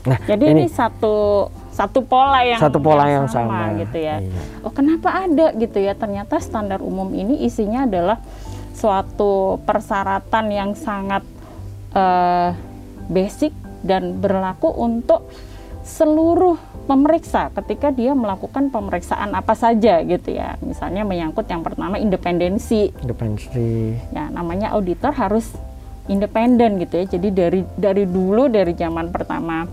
Nah, 0.02 0.18
jadi 0.26 0.50
ini, 0.50 0.66
ini 0.66 0.66
satu 0.66 1.46
satu 1.70 2.02
pola 2.02 2.42
yang 2.42 2.58
satu 2.58 2.82
pola 2.82 3.06
yang, 3.06 3.24
yang 3.24 3.28
sama, 3.30 3.70
sama 3.70 3.78
gitu 3.78 3.98
ya. 4.02 4.16
Iya. 4.18 4.42
Oh, 4.66 4.72
kenapa 4.74 5.08
ada 5.22 5.54
gitu 5.54 5.78
ya? 5.78 5.94
Ternyata 5.94 6.42
standar 6.42 6.82
umum 6.82 7.14
ini 7.14 7.46
isinya 7.46 7.86
adalah 7.86 8.18
suatu 8.74 9.62
persyaratan 9.62 10.44
yang 10.50 10.70
sangat 10.74 11.22
uh, 11.94 12.50
basic 13.06 13.54
dan 13.86 14.18
berlaku 14.18 14.72
untuk 14.72 15.30
seluruh 15.86 16.58
pemeriksa 16.84 17.54
ketika 17.54 17.94
dia 17.94 18.12
melakukan 18.18 18.72
pemeriksaan 18.72 19.36
apa 19.36 19.54
saja 19.54 20.02
gitu 20.02 20.34
ya. 20.34 20.58
Misalnya 20.64 21.06
menyangkut 21.06 21.46
yang 21.46 21.62
pertama 21.62 22.02
independensi. 22.02 22.90
Independensi. 23.04 23.94
Ya, 24.10 24.26
namanya 24.32 24.74
auditor 24.74 25.14
harus 25.14 25.54
independen 26.10 26.82
gitu 26.82 27.00
ya. 27.00 27.06
Jadi 27.06 27.28
dari 27.30 27.60
dari 27.78 28.04
dulu 28.04 28.50
dari 28.50 28.74
zaman 28.74 29.14
pertama 29.14 29.64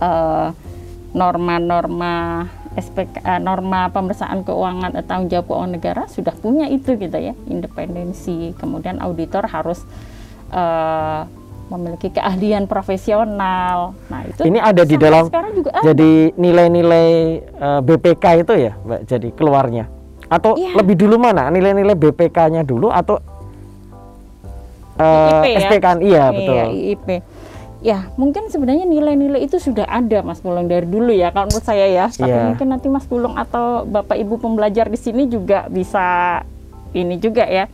eh, 0.00 0.48
norma-norma 1.12 2.48
SPK 2.72 3.20
uh, 3.20 3.36
norma 3.36 3.92
pemeriksaan 3.92 4.48
keuangan 4.48 4.96
atau 4.96 5.04
tanggung 5.04 5.28
jawab 5.28 5.44
keuangan 5.52 5.72
negara 5.76 6.02
sudah 6.08 6.32
punya 6.32 6.72
itu 6.72 6.96
gitu 6.96 7.12
ya 7.20 7.36
independensi 7.44 8.56
kemudian 8.56 8.96
auditor 8.96 9.44
harus 9.44 9.84
uh, 10.56 11.28
memiliki 11.72 12.12
keahlian 12.12 12.68
profesional. 12.68 13.96
Nah, 14.12 14.20
itu 14.28 14.44
Ini 14.44 14.60
ada 14.60 14.84
di 14.84 14.96
dalam 15.00 15.24
juga 15.56 15.80
jadi 15.80 16.36
nilai-nilai 16.36 17.08
eh, 17.40 17.80
BPK 17.80 18.24
itu 18.44 18.52
ya, 18.60 18.72
Mbak. 18.76 19.00
Jadi 19.08 19.28
keluarnya. 19.32 19.88
Atau 20.28 20.60
ya. 20.60 20.76
lebih 20.76 21.00
dulu 21.00 21.16
mana? 21.16 21.48
Nilai-nilai 21.48 21.96
BPK-nya 21.96 22.60
dulu 22.64 22.92
atau 22.92 23.16
uh, 24.98 25.42
eh, 25.44 25.56
SPK? 25.62 25.86
Ya? 25.86 25.92
Iya, 25.94 26.00
iya, 26.00 26.24
betul. 26.32 26.54
Iya, 26.56 26.64
IIP. 26.68 27.08
Ya, 27.82 27.98
mungkin 28.14 28.46
sebenarnya 28.46 28.86
nilai-nilai 28.86 29.42
itu 29.42 29.58
sudah 29.58 29.90
ada 29.90 30.22
Mas 30.22 30.38
Pulung 30.38 30.70
dari 30.70 30.86
dulu 30.86 31.10
ya 31.10 31.34
kalau 31.34 31.50
menurut 31.50 31.66
saya 31.66 31.90
ya. 31.90 32.06
Tapi 32.10 32.30
yeah. 32.30 32.46
mungkin 32.54 32.70
nanti 32.70 32.86
Mas 32.86 33.06
Pulung 33.10 33.34
atau 33.34 33.82
Bapak 33.82 34.14
Ibu 34.14 34.38
pembelajar 34.38 34.86
di 34.86 34.98
sini 35.00 35.26
juga 35.26 35.66
bisa 35.66 36.38
ini 36.92 37.16
juga 37.18 37.48
ya 37.48 37.66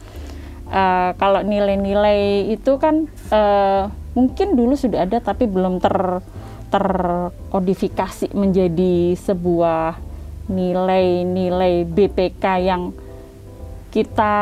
uh, 0.71 1.11
kalau 1.19 1.43
nilai-nilai 1.43 2.51
itu 2.53 2.79
kan 2.79 3.09
uh, 3.35 3.91
mungkin 4.15 4.55
dulu 4.55 4.75
sudah 4.75 5.05
ada 5.07 5.19
tapi 5.23 5.47
belum 5.47 5.83
ter 5.83 6.23
terkodifikasi 6.69 8.37
menjadi 8.37 9.17
sebuah 9.17 9.97
nilai-nilai 10.53 11.89
BPK 11.89 12.45
yang 12.61 12.93
kita 13.89 14.35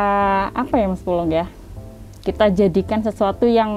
apa 0.50 0.74
ya 0.74 0.86
Mas 0.90 1.02
Pulung 1.06 1.30
ya 1.30 1.46
kita 2.26 2.50
jadikan 2.50 3.06
sesuatu 3.06 3.46
yang 3.46 3.70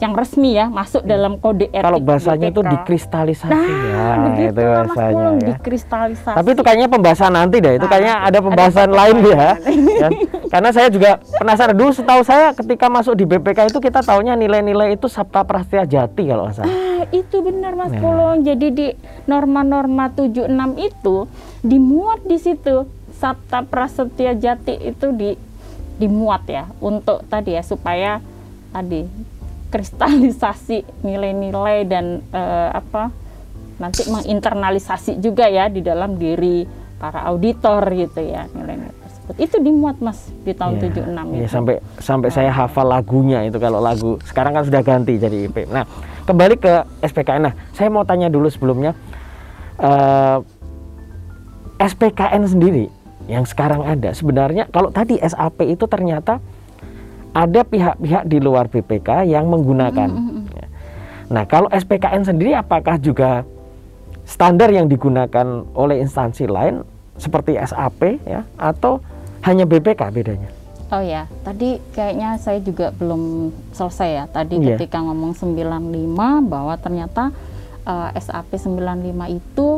yang 0.00 0.16
resmi 0.16 0.56
ya 0.56 0.72
masuk 0.72 1.04
hmm. 1.04 1.12
dalam 1.12 1.32
kode 1.36 1.68
etik. 1.68 1.84
Kalau 1.84 2.00
bahasanya 2.00 2.48
BPK. 2.48 2.56
itu 2.56 2.60
dikristalisasi 2.72 3.52
nah, 3.52 3.68
ya, 3.68 4.04
begitu 4.24 4.48
itu 4.48 4.62
bahasanya. 4.64 5.26
Ya. 5.28 5.48
Dikristalisasi. 5.52 6.36
Tapi 6.40 6.48
itu 6.56 6.62
kayaknya 6.64 6.88
pembahasan 6.88 7.32
nanti 7.36 7.56
deh. 7.60 7.76
Itu 7.76 7.84
nah, 7.84 7.90
kayaknya 7.92 8.14
ada 8.24 8.38
pembahasan 8.40 8.88
ada 8.88 8.96
lain 8.96 9.16
ya. 9.28 9.46
ya. 10.02 10.08
Karena 10.48 10.70
saya 10.72 10.88
juga 10.88 11.20
penasaran 11.36 11.76
dulu 11.76 11.92
setahu 11.92 12.22
saya 12.24 12.56
ketika 12.56 12.88
masuk 12.88 13.12
di 13.12 13.28
BPK 13.28 13.68
itu 13.68 13.78
kita 13.78 14.00
taunya 14.00 14.32
nilai-nilai 14.40 14.96
itu 14.96 15.04
sabta 15.04 15.44
prastia 15.44 15.84
jati 15.84 16.22
kalau 16.24 16.48
nggak 16.48 16.56
salah. 16.56 16.72
Ah, 16.72 17.02
itu 17.12 17.36
benar 17.44 17.76
Mas 17.76 17.92
nah. 17.92 18.00
Pulung. 18.00 18.40
Jadi 18.40 18.66
di 18.72 18.88
norma-norma 19.28 20.08
76 20.16 20.48
itu 20.80 21.28
dimuat 21.60 22.24
di 22.24 22.40
situ 22.40 22.88
sabta 23.20 23.68
prasetya 23.68 24.32
jati 24.32 24.80
itu 24.80 25.12
di 25.12 25.49
dimuat 26.00 26.48
ya 26.48 26.64
untuk 26.80 27.20
tadi 27.28 27.52
ya 27.52 27.60
supaya 27.60 28.24
tadi 28.72 29.04
kristalisasi 29.70 31.04
nilai-nilai 31.06 31.84
dan 31.86 32.24
uh, 32.32 32.72
apa 32.74 33.12
nanti 33.76 34.08
menginternalisasi 34.08 35.20
juga 35.20 35.48
ya 35.48 35.68
di 35.68 35.80
dalam 35.80 36.16
diri 36.16 36.64
para 37.00 37.24
auditor 37.32 37.80
gitu 37.96 38.20
ya 38.20 38.44
nilai-nilai 38.52 38.92
tersebut. 38.92 39.34
Itu 39.40 39.56
dimuat 39.62 39.96
mas 40.04 40.28
di 40.44 40.52
tahun 40.52 40.80
ya, 40.80 41.00
76 41.06 41.40
ya, 41.40 41.48
sampai 41.48 41.74
sampai 41.96 42.28
nah. 42.28 42.34
saya 42.34 42.50
hafal 42.52 42.86
lagunya 42.88 43.40
itu 43.46 43.56
kalau 43.56 43.80
lagu 43.80 44.20
sekarang 44.26 44.52
kan 44.52 44.64
sudah 44.68 44.82
ganti 44.84 45.16
jadi 45.16 45.48
IP 45.48 45.70
nah 45.72 45.88
kembali 46.28 46.60
ke 46.60 46.72
SPKN 47.00 47.40
nah 47.48 47.54
saya 47.72 47.88
mau 47.88 48.04
tanya 48.04 48.28
dulu 48.28 48.52
sebelumnya 48.52 48.92
uh, 49.80 50.44
eh, 51.80 51.88
SPKN 51.88 52.44
sendiri 52.44 52.99
yang 53.30 53.46
sekarang 53.46 53.86
ada 53.86 54.10
sebenarnya 54.10 54.66
kalau 54.74 54.90
tadi 54.90 55.22
SAP 55.22 55.62
itu 55.70 55.86
ternyata 55.86 56.42
ada 57.30 57.62
pihak-pihak 57.62 58.26
di 58.26 58.42
luar 58.42 58.66
BPK 58.66 59.30
yang 59.30 59.46
menggunakan. 59.46 60.10
Mm 60.10 60.22
-hmm. 60.26 60.40
Nah, 61.30 61.46
kalau 61.46 61.70
SPKN 61.70 62.26
sendiri 62.26 62.58
apakah 62.58 62.98
juga 62.98 63.46
standar 64.26 64.74
yang 64.74 64.90
digunakan 64.90 65.62
oleh 65.78 66.02
instansi 66.02 66.50
lain 66.50 66.82
seperti 67.14 67.54
SAP 67.54 68.18
ya 68.26 68.42
atau 68.58 68.98
hanya 69.46 69.62
BPK 69.62 70.10
bedanya? 70.10 70.50
Oh 70.90 70.98
ya, 70.98 71.30
tadi 71.46 71.78
kayaknya 71.94 72.34
saya 72.34 72.58
juga 72.58 72.90
belum 72.90 73.54
selesai 73.70 74.10
ya. 74.10 74.24
Tadi 74.26 74.58
yeah. 74.58 74.74
ketika 74.74 74.98
ngomong 74.98 75.38
95 75.38 76.50
bahwa 76.50 76.74
ternyata 76.82 77.30
uh, 77.86 78.10
SAP 78.18 78.58
95 78.58 79.38
itu 79.38 79.68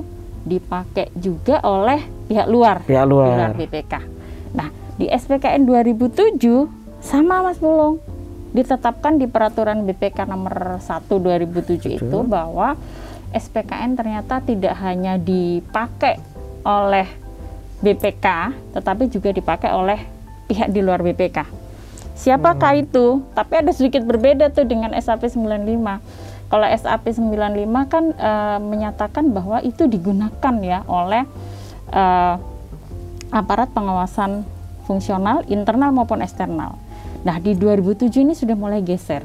dipakai 0.43 1.11
juga 1.15 1.63
oleh 1.63 2.03
pihak 2.27 2.47
luar, 2.51 2.83
pihak 2.83 3.07
luar, 3.07 3.27
luar 3.31 3.53
BPK. 3.55 3.95
Nah, 4.53 4.69
di 4.99 5.07
SPKN 5.09 5.67
2007 5.67 6.39
sama 7.03 7.43
Mas 7.43 7.59
Bulung 7.59 7.99
ditetapkan 8.53 9.17
di 9.17 9.27
peraturan 9.27 9.89
BPK 9.89 10.29
nomor 10.29 10.79
1 10.79 11.09
2007 11.09 11.99
itu 11.99 12.19
bahwa 12.29 12.77
SPKN 13.33 13.97
ternyata 13.97 14.45
tidak 14.45 14.77
hanya 14.85 15.17
dipakai 15.17 16.21
oleh 16.63 17.09
BPK 17.81 18.27
tetapi 18.77 19.09
juga 19.09 19.33
dipakai 19.33 19.73
oleh 19.73 19.99
pihak 20.47 20.69
di 20.69 20.81
luar 20.85 21.01
BPK. 21.01 21.63
Siapakah 22.13 22.77
hmm. 22.77 22.83
itu? 22.87 23.07
Tapi 23.33 23.53
ada 23.65 23.73
sedikit 23.73 24.05
berbeda 24.05 24.53
tuh 24.53 24.69
dengan 24.69 24.93
SAP 24.95 25.27
95. 25.27 25.43
Kalau 26.53 26.69
SAP 26.69 27.17
95 27.17 27.65
kan 27.89 28.05
e, 28.13 28.33
menyatakan 28.61 29.33
bahwa 29.33 29.65
itu 29.65 29.89
digunakan 29.89 30.55
ya 30.61 30.85
oleh 30.85 31.25
e, 31.89 32.05
aparat 33.33 33.73
pengawasan 33.73 34.45
fungsional 34.85 35.49
internal 35.49 35.97
maupun 35.97 36.21
eksternal. 36.21 36.77
Nah, 37.25 37.41
di 37.41 37.57
2007 37.57 38.05
ini 38.21 38.37
sudah 38.37 38.53
mulai 38.53 38.85
geser. 38.85 39.25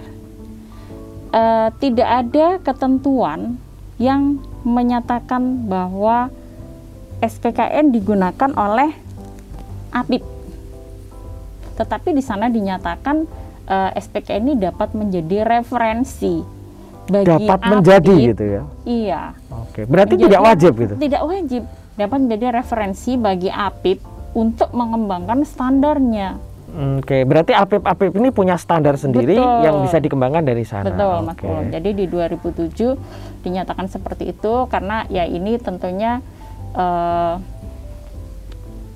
E, 1.35 1.43
tidak 1.83 2.07
ada 2.07 2.63
ketentuan 2.63 3.59
yang 3.99 4.39
menyatakan 4.63 5.67
bahwa 5.67 6.31
SPKN 7.19 7.91
digunakan 7.91 8.55
oleh 8.55 8.95
APIP. 9.91 10.23
Tetapi 11.75 12.15
di 12.15 12.23
sana 12.23 12.47
dinyatakan 12.47 13.27
e, 13.67 13.75
SPKN 13.99 14.47
ini 14.47 14.55
dapat 14.63 14.95
menjadi 14.95 15.43
referensi 15.43 16.55
bagi 17.07 17.27
dapat 17.27 17.59
menjadi 17.65 18.15
gitu 18.35 18.43
ya. 18.43 18.63
Iya. 18.83 19.21
Oke, 19.51 19.81
berarti 19.87 20.13
menjadi, 20.15 20.29
tidak 20.29 20.41
wajib 20.43 20.71
gitu. 20.77 20.93
Tidak 20.99 21.23
wajib, 21.23 21.61
dapat 21.97 22.17
menjadi 22.21 22.45
referensi 22.61 23.11
bagi 23.17 23.49
APIP 23.49 23.99
untuk 24.37 24.69
mengembangkan 24.75 25.41
standarnya. 25.47 26.37
Oke, 26.67 27.23
berarti 27.23 27.55
APIP-APIP 27.55 28.11
ini 28.19 28.29
punya 28.29 28.59
standar 28.59 28.99
sendiri 28.99 29.39
Betul. 29.39 29.63
yang 29.65 29.75
bisa 29.81 29.97
dikembangkan 30.03 30.43
dari 30.43 30.67
sana. 30.67 30.91
Betul, 30.91 31.15
Mas 31.23 31.39
okay. 31.39 31.73
Jadi 31.73 31.89
di 31.95 32.05
2007 32.11 33.41
dinyatakan 33.47 33.87
seperti 33.87 34.35
itu 34.35 34.67
karena 34.67 35.07
ya 35.07 35.23
ini 35.23 35.55
tentunya 35.57 36.19
uh, 36.75 37.39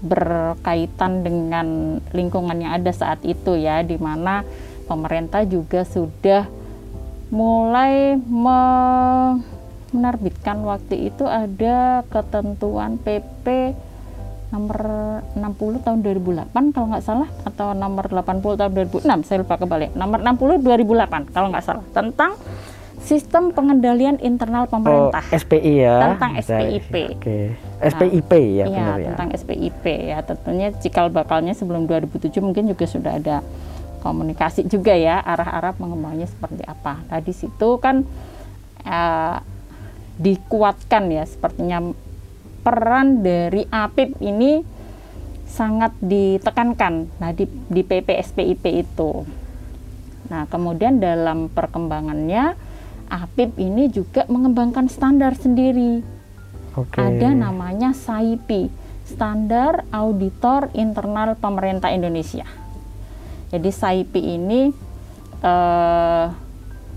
berkaitan 0.03 1.24
dengan 1.24 1.98
lingkungan 2.12 2.60
yang 2.60 2.75
ada 2.75 2.91
saat 2.91 3.24
itu 3.24 3.56
ya, 3.56 3.82
di 3.82 3.96
mana 3.96 4.44
pemerintah 4.86 5.48
juga 5.48 5.88
sudah 5.88 6.61
mulai 7.32 8.20
me 8.20 8.62
menerbitkan 9.92 10.64
waktu 10.64 11.12
itu 11.12 11.28
ada 11.28 12.04
ketentuan 12.08 12.96
PP 12.96 13.76
nomor 14.52 14.80
60 15.36 15.84
tahun 15.84 16.00
2008 16.04 16.76
kalau 16.76 16.88
nggak 16.92 17.04
salah 17.04 17.30
atau 17.48 17.72
nomor 17.72 18.08
80 18.08 18.60
tahun 18.60 18.72
2006 18.88 19.28
saya 19.28 19.44
lupa 19.44 19.56
kembali 19.60 19.96
nomor 19.96 20.20
60 20.24 20.64
2008 20.64 21.36
kalau 21.36 21.48
nggak 21.52 21.64
salah 21.64 21.84
tentang 21.92 22.36
sistem 23.02 23.50
pengendalian 23.50 24.22
internal 24.22 24.70
pemerintah. 24.70 25.26
Oh, 25.26 25.38
SPI 25.42 25.74
ya? 25.82 26.14
Tentang 26.14 26.32
SPIP 26.38 26.94
oke. 27.18 27.38
SPIP 27.82 28.32
nah, 28.32 28.54
ya 28.54 28.66
benar 28.70 28.98
ya. 29.02 29.08
tentang 29.14 29.30
SPIP 29.34 29.86
ya. 29.90 30.18
Tentunya 30.22 30.68
cikal 30.78 31.10
bakalnya 31.10 31.58
sebelum 31.58 31.90
2007 31.90 32.30
mungkin 32.46 32.70
juga 32.70 32.86
sudah 32.86 33.18
ada 33.18 33.42
komunikasi 34.01 34.65
juga 34.65 34.98
ya 34.98 35.22
arah-arah 35.22 35.77
mengembangnya 35.77 36.27
seperti 36.27 36.65
apa 36.65 37.05
nah 37.08 37.22
di 37.22 37.34
situ 37.34 37.77
kan 37.77 38.03
uh, 38.84 39.38
dikuatkan 40.17 41.13
ya 41.13 41.24
sepertinya 41.24 41.93
peran 42.62 43.25
dari 43.25 43.65
APIP 43.65 44.22
ini 44.22 44.81
sangat 45.51 45.91
ditekankan 46.00 47.20
nah 47.20 47.36
di, 47.36 47.43
di 47.67 47.81
PPSPIP 47.84 48.63
itu. 48.72 49.27
Nah, 50.31 50.48
kemudian 50.48 51.03
dalam 51.03 51.51
perkembangannya 51.51 52.55
APIP 53.12 53.60
ini 53.60 53.91
juga 53.91 54.24
mengembangkan 54.31 54.88
standar 54.88 55.36
sendiri. 55.36 56.00
Okay. 56.72 57.03
Ada 57.03 57.36
namanya 57.36 57.91
SAIPI, 57.91 58.72
Standar 59.03 59.84
Auditor 59.91 60.72
Internal 60.72 61.36
Pemerintah 61.36 61.91
Indonesia. 61.91 62.48
Jadi 63.51 63.70
SAIPI 63.70 64.22
ini 64.39 64.72
eh, 65.43 66.25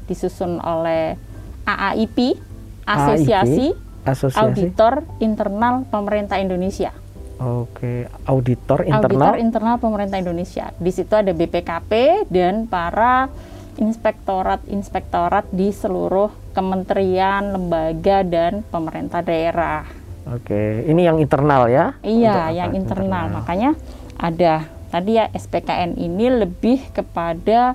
disusun 0.07 0.63
oleh 0.63 1.19
AAIP, 1.67 2.39
Asosiasi 2.87 3.73
AIP? 3.75 3.83
Asosiasi 4.05 4.39
Auditor 4.39 5.03
Internal 5.19 5.89
Pemerintah 5.89 6.39
Indonesia. 6.39 6.93
Oke, 7.35 8.07
auditor 8.31 8.87
internal. 8.87 9.35
Auditor 9.35 9.35
internal 9.43 9.77
pemerintah 9.83 10.23
Indonesia. 10.23 10.71
Di 10.79 10.95
situ 10.95 11.19
ada 11.19 11.35
BPKP 11.35 12.25
dan 12.31 12.71
para 12.71 13.27
inspektorat-inspektorat 13.75 15.51
di 15.51 15.75
seluruh 15.75 16.31
kementerian, 16.55 17.59
lembaga 17.59 18.23
dan 18.23 18.63
pemerintah 18.71 19.19
daerah. 19.27 19.83
Oke, 20.31 20.87
ini 20.87 21.05
yang 21.05 21.19
internal 21.19 21.67
ya? 21.67 21.99
Iya, 22.07 22.55
yang 22.55 22.73
internal. 22.73 23.27
internal. 23.29 23.43
Makanya 23.43 23.71
ada 24.15 24.71
tadi 24.95 25.19
ya 25.19 25.27
SPKN 25.35 25.99
ini 25.99 26.31
lebih 26.31 26.95
kepada 26.95 27.75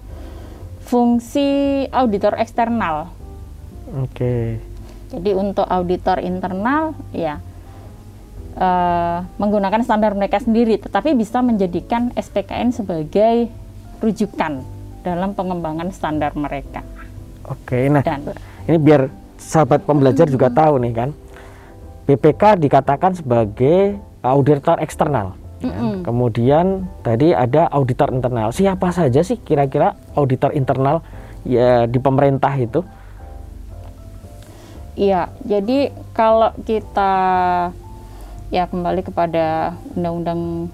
fungsi 0.88 1.84
auditor 1.92 2.40
eksternal. 2.40 3.12
Oke. 4.00 4.56
Jadi 5.12 5.36
untuk 5.36 5.68
auditor 5.68 6.24
internal 6.24 6.96
ya 7.12 7.44
uh, 8.56 9.28
menggunakan 9.36 9.84
standar 9.84 10.16
mereka 10.16 10.40
sendiri, 10.40 10.80
tetapi 10.80 11.12
bisa 11.12 11.44
menjadikan 11.44 12.16
SPKN 12.16 12.72
sebagai 12.72 13.52
rujukan 14.00 14.64
dalam 15.04 15.36
pengembangan 15.36 15.92
standar 15.92 16.32
mereka. 16.40 16.86
Oke, 17.50 17.90
nah 17.90 18.06
Dan, 18.06 18.30
ini 18.70 18.78
biar 18.78 19.10
sahabat 19.36 19.84
pembelajar 19.84 20.30
hmm. 20.30 20.34
juga 20.38 20.48
tahu 20.54 20.78
nih 20.86 20.94
kan, 20.94 21.10
BPK 22.06 22.62
dikatakan 22.62 23.18
sebagai 23.18 23.98
auditor 24.22 24.78
eksternal. 24.80 25.39
Mm 25.60 25.72
-hmm. 25.72 25.94
Kemudian 26.08 26.66
tadi 27.04 27.36
ada 27.36 27.68
auditor 27.72 28.16
internal. 28.16 28.56
Siapa 28.56 28.96
saja 28.96 29.20
sih 29.22 29.36
kira-kira 29.36 30.00
auditor 30.16 30.56
internal 30.56 31.04
ya 31.44 31.84
di 31.84 32.00
pemerintah 32.00 32.56
itu? 32.56 32.84
Iya, 35.00 35.32
jadi 35.48 35.96
kalau 36.12 36.52
kita 36.68 37.14
ya 38.52 38.64
kembali 38.68 39.02
kepada 39.04 39.78
undang-undang 39.96 40.72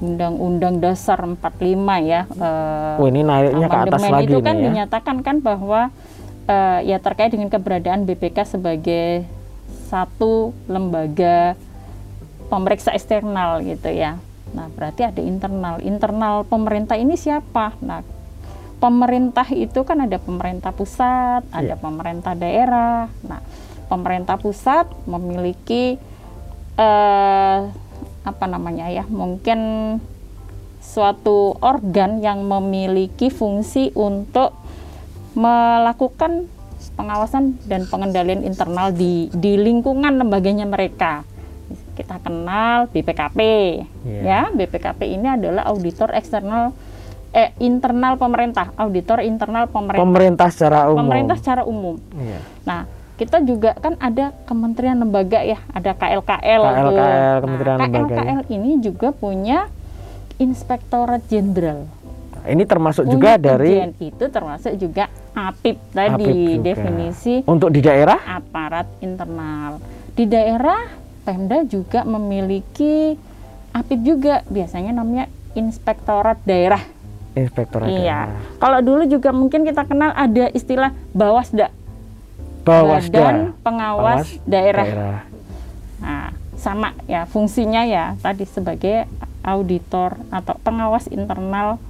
Undang-Undang 0.00 0.80
Dasar 0.80 1.20
45 1.20 2.08
ya. 2.08 2.24
Uh, 2.32 3.04
oh 3.04 3.06
ini 3.12 3.20
naiknya 3.20 3.68
ke 3.68 3.78
atas 3.84 4.02
lagi 4.08 4.32
itu 4.32 4.40
kan 4.40 4.56
ya. 4.56 4.64
dinyatakan 4.72 5.16
kan 5.20 5.36
bahwa 5.44 5.92
uh, 6.48 6.80
ya 6.80 6.96
terkait 6.96 7.36
dengan 7.36 7.52
keberadaan 7.52 8.08
BPK 8.08 8.56
sebagai 8.56 9.28
satu 9.92 10.56
lembaga 10.64 11.52
pemeriksa 12.50 12.90
eksternal 12.92 13.62
gitu 13.62 13.88
ya. 13.88 14.18
Nah 14.52 14.66
berarti 14.74 15.06
ada 15.06 15.22
internal. 15.22 15.78
Internal 15.80 16.42
pemerintah 16.44 16.98
ini 16.98 17.14
siapa? 17.14 17.78
Nah 17.80 18.02
pemerintah 18.80 19.44
itu 19.52 19.84
kan 19.84 20.08
ada 20.08 20.16
pemerintah 20.16 20.72
pusat, 20.72 21.44
yeah. 21.44 21.60
ada 21.60 21.74
pemerintah 21.76 22.32
daerah. 22.32 23.12
Nah, 23.22 23.44
pemerintah 23.86 24.40
pusat 24.40 24.88
memiliki 25.04 26.00
uh, 26.80 27.68
apa 28.24 28.44
namanya 28.48 28.88
ya? 28.88 29.04
Mungkin 29.06 29.60
suatu 30.80 31.60
organ 31.60 32.24
yang 32.24 32.48
memiliki 32.48 33.28
fungsi 33.28 33.92
untuk 33.92 34.56
melakukan 35.36 36.48
pengawasan 36.96 37.60
dan 37.68 37.84
pengendalian 37.86 38.42
internal 38.42 38.90
di 38.90 39.28
di 39.36 39.60
lingkungan 39.60 40.16
lembaganya 40.16 40.64
mereka. 40.64 41.22
Kita 42.00 42.16
kenal 42.16 42.88
BPKP, 42.88 43.40
yeah. 44.08 44.24
ya. 44.24 44.40
BPKP 44.56 45.20
ini 45.20 45.28
adalah 45.36 45.68
auditor 45.68 46.16
eksternal 46.16 46.72
eh 47.30 47.52
internal 47.60 48.16
pemerintah, 48.16 48.72
auditor 48.80 49.20
internal 49.20 49.68
pemerintah. 49.68 50.02
Pemerintah 50.02 50.48
secara 50.48 50.88
umum. 50.88 51.00
Pemerintah 51.04 51.36
secara 51.36 51.62
umum. 51.68 52.00
Iya. 52.16 52.40
Nah, 52.64 52.80
kita 53.20 53.44
juga 53.44 53.76
kan 53.76 54.00
ada 54.00 54.32
kementerian 54.48 54.96
lembaga 54.96 55.44
ya, 55.44 55.60
ada 55.76 55.92
KLKL. 55.92 56.62
KLKL, 56.64 56.88
tuh. 56.88 57.40
kementerian 57.44 57.76
nah, 57.76 57.84
lembaga. 57.84 58.16
KLKL 58.16 58.40
ya. 58.40 58.48
ini 58.48 58.70
juga 58.80 59.08
punya 59.12 59.68
inspektorat 60.40 61.22
jenderal. 61.28 61.84
Ini 62.40 62.64
termasuk 62.64 63.04
Punya 63.04 63.12
juga 63.12 63.30
dari 63.36 63.84
itu 64.00 64.24
termasuk 64.32 64.72
juga 64.80 65.12
APIP 65.36 65.76
tadi 65.92 66.24
APIP 66.24 66.64
definisi 66.64 67.34
untuk 67.44 67.68
di 67.68 67.84
daerah 67.84 68.16
aparat 68.24 68.88
internal. 69.04 69.76
Di 70.16 70.24
daerah 70.24 70.99
Pemda 71.22 71.62
juga 71.68 72.02
memiliki 72.02 73.14
APIP 73.70 74.00
juga 74.02 74.34
biasanya 74.50 74.96
namanya 74.96 75.30
Inspektorat 75.54 76.38
Daerah. 76.46 76.82
Inspektorat 77.34 77.86
iya. 77.86 78.26
kalau 78.58 78.82
dulu 78.82 79.06
juga 79.06 79.30
mungkin 79.30 79.62
kita 79.62 79.86
kenal 79.86 80.10
ada 80.14 80.50
istilah 80.50 80.90
bawasda. 81.14 81.70
Bawasda. 82.66 83.14
Badan 83.14 83.38
pengawas, 83.62 84.36
daerah. 84.44 84.84
daerah. 84.84 85.18
Nah 86.02 86.26
sama 86.60 86.92
ya 87.08 87.24
fungsinya 87.24 87.88
ya 87.88 88.18
tadi 88.20 88.44
sebagai 88.44 89.08
auditor 89.40 90.20
atau 90.28 90.54
pengawas 90.60 91.08
internal 91.08 91.80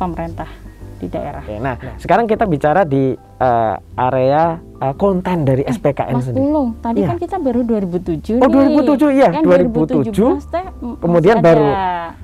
pemerintah 0.00 0.48
di 0.96 1.06
daerah. 1.12 1.42
Oke, 1.44 1.56
nah, 1.60 1.76
sekarang 2.00 2.24
kita 2.24 2.48
bicara 2.48 2.82
di 2.88 3.12
uh, 3.16 3.74
area 3.96 4.56
uh, 4.80 4.94
konten 4.96 5.44
dari 5.44 5.62
eh, 5.64 5.72
SPKN 5.72 6.16
Mas 6.16 6.24
sendiri. 6.28 6.40
Pulung, 6.40 6.68
tadi 6.80 7.00
ya. 7.04 7.08
kan 7.12 7.18
kita 7.20 7.36
baru 7.36 7.60
2007 7.64 8.40
Oh, 8.40 8.48
nih. 8.48 8.80
2007 8.80 9.20
ya, 9.20 9.28
kan 9.32 9.42
2007. 9.44 10.12
2017 10.12 10.52
teh 10.52 10.66
kemudian 11.00 11.36
baru 11.44 11.68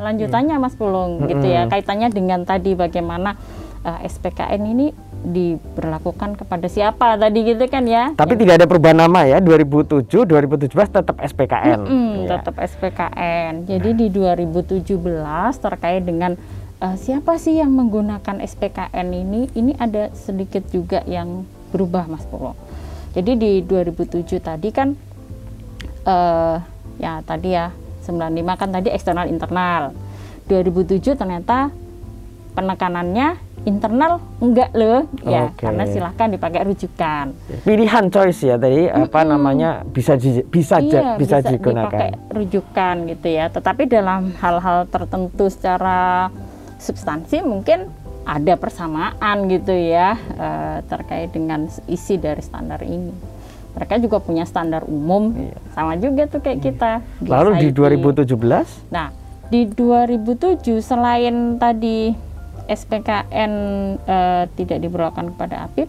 lanjutannya 0.01 0.57
Mas 0.57 0.75
Pulung 0.77 1.23
hmm. 1.23 1.29
gitu 1.29 1.47
ya, 1.47 1.63
kaitannya 1.69 2.09
dengan 2.09 2.41
tadi 2.49 2.73
bagaimana 2.73 3.37
uh, 3.85 4.01
SPKN 4.03 4.63
ini 4.65 4.87
diberlakukan 5.23 6.35
kepada 6.35 6.67
siapa 6.67 7.15
tadi 7.15 7.47
gitu 7.47 7.63
kan 7.71 7.87
ya. 7.87 8.11
Tapi 8.19 8.35
ya. 8.35 8.39
tidak 8.43 8.55
ada 8.59 8.67
perubahan 8.67 8.99
nama 9.07 9.23
ya 9.23 9.39
2007 9.39 10.27
2017 10.27 10.99
tetap 10.99 11.17
SPKN. 11.23 11.79
Hmm, 11.87 12.13
ya. 12.27 12.29
tetap 12.37 12.55
SPKN. 12.59 13.53
Jadi 13.71 13.91
nah. 13.95 13.99
di 14.03 14.07
2017 14.83 15.63
terkait 15.63 16.03
dengan 16.03 16.35
uh, 16.83 16.97
siapa 16.99 17.39
sih 17.39 17.63
yang 17.63 17.71
menggunakan 17.71 18.43
SPKN 18.43 19.09
ini? 19.15 19.41
Ini 19.55 19.79
ada 19.79 20.11
sedikit 20.13 20.67
juga 20.75 21.07
yang 21.07 21.47
berubah, 21.71 22.11
Mas 22.11 22.27
Purwo. 22.27 22.59
Jadi 23.15 23.39
di 23.39 23.53
2007 23.63 24.43
tadi 24.43 24.69
kan, 24.75 24.99
uh, 26.05 26.57
ya 26.99 27.23
tadi 27.23 27.55
ya 27.55 27.71
95 28.03 28.61
kan 28.61 28.69
tadi 28.75 28.89
eksternal 28.91 29.31
internal. 29.31 29.95
2007 30.51 31.15
ternyata 31.15 31.71
penekanannya 32.53 33.39
internal 33.63 34.19
enggak 34.43 34.75
loh 34.75 35.07
ya 35.23 35.55
okay. 35.55 35.71
karena 35.71 35.87
silahkan 35.87 36.29
dipakai 36.35 36.67
rujukan 36.67 37.27
pilihan 37.63 38.05
choice 38.11 38.43
ya 38.51 38.59
tadi 38.59 38.91
mm 38.91 38.93
-hmm. 38.93 39.05
apa 39.07 39.21
namanya 39.23 39.71
bisa 39.87 40.19
bisa 40.51 40.83
iya, 40.83 41.15
bisa, 41.15 41.39
bisa 41.39 41.47
digunakan 41.47 41.87
dipakai 41.87 42.11
rujukan 42.35 42.95
gitu 43.07 43.29
ya 43.31 43.47
tetapi 43.55 43.87
dalam 43.87 44.35
hal-hal 44.43 44.91
tertentu 44.91 45.47
secara 45.47 46.29
substansi 46.83 47.47
mungkin 47.47 47.87
ada 48.27 48.55
persamaan 48.59 49.47
gitu 49.51 49.71
ya 49.71 50.19
uh, 50.39 50.79
terkait 50.87 51.31
dengan 51.31 51.71
isi 51.87 52.19
dari 52.19 52.43
standar 52.43 52.83
ini. 52.83 53.15
Mereka 53.73 54.05
juga 54.05 54.21
punya 54.21 54.45
standar 54.45 54.85
umum, 54.85 55.33
iya. 55.33 55.57
sama 55.73 55.97
juga 55.97 56.29
tuh 56.29 56.45
kayak 56.45 56.59
iya. 56.61 56.67
kita. 56.69 56.91
Lalu 57.25 57.51
di 57.57 57.69
2017? 57.73 58.93
Nah, 58.93 59.09
di 59.49 59.65
2007 59.65 60.61
selain 60.85 61.57
tadi 61.57 62.13
SPKN 62.69 63.53
uh, 63.97 64.13
eh, 64.13 64.45
tidak 64.55 64.79
diberlakukan 64.83 65.35
kepada 65.35 65.71
APIP, 65.71 65.89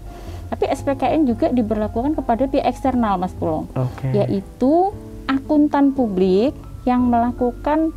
Tapi 0.53 0.69
SPKN 0.69 1.25
juga 1.25 1.49
diberlakukan 1.49 2.13
kepada 2.13 2.45
pihak 2.45 2.69
eksternal, 2.69 3.17
Mas 3.17 3.33
Pulung, 3.33 3.65
Oke. 3.73 4.13
yaitu 4.13 4.93
akuntan 5.25 5.97
publik 5.97 6.53
yang 6.85 7.09
melakukan 7.09 7.89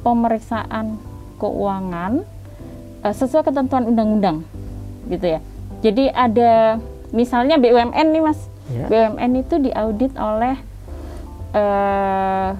pemeriksaan 0.00 0.96
keuangan 1.36 2.24
eh, 3.04 3.14
sesuai 3.14 3.46
ketentuan 3.46 3.84
undang-undang, 3.88 4.44
gitu 5.08 5.26
ya. 5.36 5.40
Jadi 5.80 6.12
ada 6.12 6.76
misalnya 7.10 7.56
BUMN 7.56 8.06
nih, 8.12 8.22
Mas. 8.22 8.40
Ya. 8.70 8.86
BUMN 8.86 9.30
itu 9.40 9.54
diaudit 9.58 10.12
oleh 10.14 10.56
eh, 11.56 12.50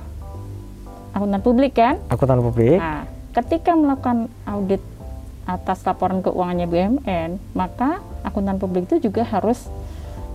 akuntan 1.15 1.41
publik 1.43 1.77
kan? 1.77 2.01
Akuntan 2.09 2.41
publik. 2.41 2.81
Nah, 2.81 3.05
ketika 3.37 3.77
melakukan 3.77 4.27
audit 4.47 4.83
atas 5.47 5.83
laporan 5.83 6.23
keuangannya 6.23 6.67
BUMN, 6.71 7.31
maka 7.59 8.03
akuntan 8.23 8.57
publik 8.59 8.87
itu 8.87 9.11
juga 9.11 9.27
harus 9.27 9.67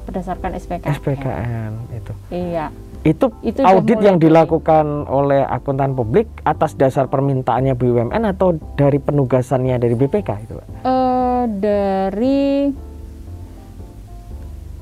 berdasarkan 0.05 0.53
SPKN. 0.59 0.93
SPKN 1.01 1.71
itu. 1.97 2.13
Iya. 2.29 2.69
Itu, 3.05 3.29
Itu 3.45 3.61
audit 3.61 4.01
yang 4.01 4.17
dilakukan 4.17 5.05
oleh 5.05 5.45
akuntan 5.45 5.93
publik 5.93 6.25
atas 6.41 6.73
dasar 6.73 7.05
permintaannya 7.05 7.77
BUMN 7.77 8.23
atau 8.25 8.57
dari 8.73 8.97
penugasannya 8.97 9.77
dari 9.77 9.93
BPK 9.93 10.29
itu, 10.41 10.57
Pak? 10.57 10.65
Eh, 10.81 11.43
dari 11.61 12.41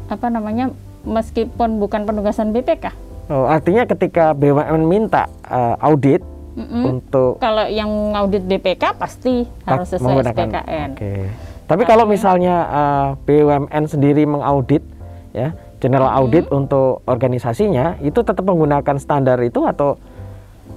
apa 0.07 0.27
namanya? 0.31 0.71
Meskipun 1.03 1.83
bukan 1.83 2.07
penugasan 2.07 2.55
BPK. 2.55 2.95
Oh, 3.27 3.43
artinya 3.43 3.83
ketika 3.83 4.31
BUMN 4.31 4.87
minta 4.87 5.27
eh, 5.43 5.75
audit 5.83 6.23
Mm-mm. 6.55 6.83
untuk 6.95 7.43
Kalau 7.43 7.67
yang 7.67 7.91
ngaudit 8.15 8.47
BPK 8.47 8.95
pasti 8.95 9.43
harus 9.67 9.91
sesuai 9.91 10.23
menggunakan- 10.23 10.47
SPKN. 10.47 10.89
Oke. 10.95 11.13
Tapi 11.67 11.83
kalau 11.83 12.07
misalnya 12.07 12.55
eh, 12.63 13.07
BUMN 13.19 13.83
sendiri 13.83 14.23
mengaudit 14.23 14.83
ya, 15.35 15.51
general 15.83 16.07
audit 16.15 16.47
untuk 16.47 17.03
organisasinya 17.03 17.99
itu 17.99 18.23
tetap 18.23 18.47
menggunakan 18.47 18.95
standar 18.95 19.35
itu 19.43 19.67
atau 19.67 19.99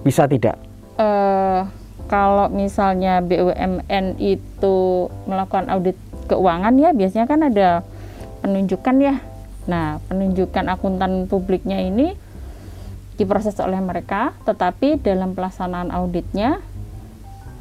bisa 0.03 0.27
tidak? 0.27 0.59
eh 0.97 1.63
kalau 2.07 2.47
misalnya 2.49 3.23
BUMN 3.23 4.19
itu 4.19 5.11
melakukan 5.27 5.67
audit 5.71 5.99
keuangan 6.27 6.75
ya 6.79 6.91
biasanya 6.95 7.27
kan 7.27 7.41
ada 7.47 7.69
penunjukan 8.43 8.97
ya. 9.03 9.15
Nah, 9.67 9.99
penunjukan 10.07 10.71
akuntan 10.71 11.27
publiknya 11.27 11.83
ini 11.83 12.15
diproses 13.19 13.59
oleh 13.59 13.83
mereka, 13.83 14.39
tetapi 14.47 15.03
dalam 15.03 15.35
pelaksanaan 15.35 15.91
auditnya 15.91 16.63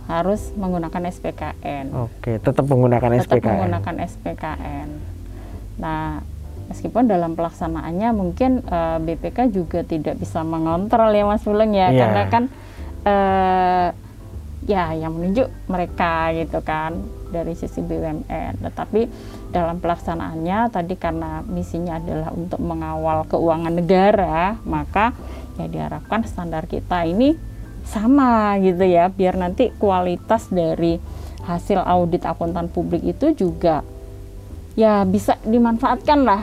harus 0.06 0.54
menggunakan 0.54 1.10
SPKN. 1.10 1.90
Oke, 2.06 2.38
tetap 2.38 2.70
menggunakan 2.70 3.10
Tetap 3.18 3.42
SPKN. 3.42 3.50
menggunakan 3.50 3.96
SPKN. 4.06 4.90
Nah, 5.82 6.22
meskipun 6.68 7.06
dalam 7.06 7.38
pelaksanaannya 7.38 8.10
mungkin 8.12 8.66
eh, 8.66 8.98
BPK 9.02 9.54
juga 9.54 9.86
tidak 9.86 10.18
bisa 10.18 10.42
mengontrol 10.42 11.14
ya 11.14 11.24
Mas 11.26 11.46
Buleng 11.46 11.74
ya, 11.74 11.90
Iya. 11.90 12.00
karena 12.02 12.24
kan 12.32 12.44
eh, 13.06 13.88
ya 14.66 14.98
yang 14.98 15.14
menunjuk 15.14 15.46
mereka 15.70 16.34
gitu 16.34 16.58
kan 16.66 16.98
dari 17.30 17.54
sisi 17.54 17.86
BUMN. 17.86 18.66
Tetapi 18.66 19.02
dalam 19.54 19.78
pelaksanaannya 19.78 20.74
tadi 20.74 20.98
karena 20.98 21.46
misinya 21.46 22.02
adalah 22.02 22.34
untuk 22.34 22.58
mengawal 22.66 23.30
keuangan 23.30 23.74
negara, 23.74 24.58
maka 24.66 25.14
ya 25.62 25.70
diharapkan 25.70 26.26
standar 26.26 26.66
kita 26.66 27.06
ini 27.06 27.38
sama 27.86 28.58
gitu 28.58 28.82
ya, 28.82 29.14
biar 29.14 29.38
nanti 29.38 29.70
kualitas 29.78 30.50
dari 30.50 30.98
hasil 31.46 31.78
audit 31.86 32.26
akuntan 32.26 32.66
publik 32.66 33.06
itu 33.06 33.38
juga 33.38 33.86
ya 34.74 35.06
bisa 35.06 35.38
dimanfaatkan 35.46 36.26
lah 36.26 36.42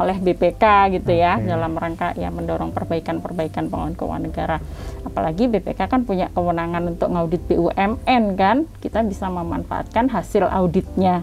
oleh 0.00 0.16
BPK 0.16 0.64
gitu 0.96 1.12
ya 1.12 1.36
Oke. 1.36 1.44
dalam 1.44 1.76
rangka 1.76 2.16
ya 2.16 2.32
mendorong 2.32 2.72
perbaikan-perbaikan 2.72 3.68
pengelolaan 3.68 3.96
keuangan 4.00 4.24
negara. 4.24 4.56
Apalagi 5.04 5.44
BPK 5.44 5.80
kan 5.92 6.08
punya 6.08 6.32
kewenangan 6.32 6.96
untuk 6.96 7.12
ngaudit 7.12 7.44
BUMN 7.44 8.22
kan, 8.40 8.64
kita 8.80 9.04
bisa 9.04 9.28
memanfaatkan 9.28 10.08
hasil 10.08 10.48
auditnya 10.48 11.20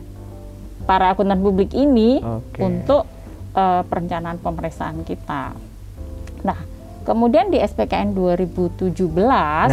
para 0.86 1.10
akuntan 1.12 1.42
publik 1.42 1.74
ini 1.74 2.22
Oke. 2.22 2.62
untuk 2.62 3.10
eh, 3.58 3.82
perencanaan 3.82 4.38
pemeriksaan 4.38 5.02
kita. 5.02 5.58
Nah, 6.46 6.60
kemudian 7.02 7.50
di 7.50 7.58
SPKN 7.58 8.14
2017 8.14 8.94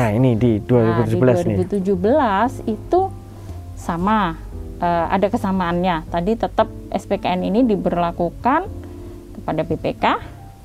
Nah, 0.01 0.11
ini 0.17 0.33
di 0.33 0.65
2017 0.65 1.45
Nah, 1.45 1.45
nih. 1.45 1.57
di 1.61 1.65
2017 1.93 2.65
itu 2.65 3.01
sama 3.77 4.41
eh, 4.81 5.07
ada 5.13 5.29
kesamaannya. 5.29 6.09
Tadi 6.09 6.33
tetap 6.41 6.73
SPKN 6.89 7.45
ini 7.45 7.69
diberlakukan 7.69 8.84
kepada 9.45 9.61
BPK, 9.69 10.05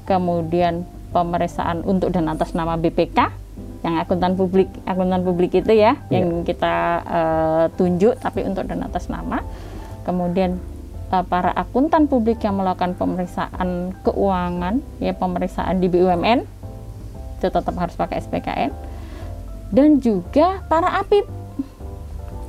kemudian 0.08 0.88
pemeriksaan 1.12 1.84
untuk 1.84 2.16
dan 2.16 2.32
atas 2.32 2.56
nama 2.56 2.80
BPK 2.80 3.28
yang 3.84 3.96
akuntan 4.00 4.36
publik 4.36 4.68
akuntan 4.84 5.24
publik 5.24 5.56
itu 5.56 5.72
ya 5.72 5.96
Iya. 6.08 6.20
yang 6.20 6.48
kita 6.48 6.76
eh, 7.04 7.66
tunjuk 7.76 8.16
tapi 8.24 8.48
untuk 8.48 8.64
dan 8.72 8.88
atas 8.88 9.12
nama. 9.12 9.44
Kemudian 10.08 10.60
eh, 11.12 11.26
para 11.28 11.52
akuntan 11.52 12.08
publik 12.08 12.40
yang 12.40 12.56
melakukan 12.56 12.96
pemeriksaan 12.96 13.96
keuangan 14.08 14.80
ya 15.04 15.12
pemeriksaan 15.12 15.80
di 15.84 15.92
BUMN 15.92 16.40
itu 17.40 17.48
tetap 17.48 17.76
harus 17.76 17.96
pakai 17.96 18.20
SPKN 18.20 18.72
dan 19.72 20.00
juga 20.00 20.64
para 20.68 21.00
APIP. 21.04 21.39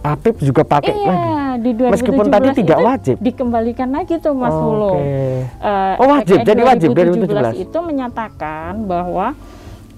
APIP 0.00 0.36
juga 0.40 0.62
pakai 0.64 0.96
iya, 0.96 1.12
lagi. 1.12 1.60
di 1.60 1.70
2017 1.76 1.92
Meskipun 1.92 2.26
tadi 2.32 2.48
tidak 2.64 2.78
wajib. 2.80 3.16
Dikembalikan 3.20 3.88
lagi 3.92 4.14
tuh 4.16 4.32
Mas 4.32 4.56
Oke. 4.56 4.64
Wulu. 4.64 4.92
Eh, 4.96 5.94
Oh, 6.00 6.08
wajib, 6.08 6.38
jadi 6.40 6.62
wajib 6.64 6.90
2017 6.96 7.60
itu 7.60 7.78
menyatakan 7.84 8.88
bahwa 8.88 9.36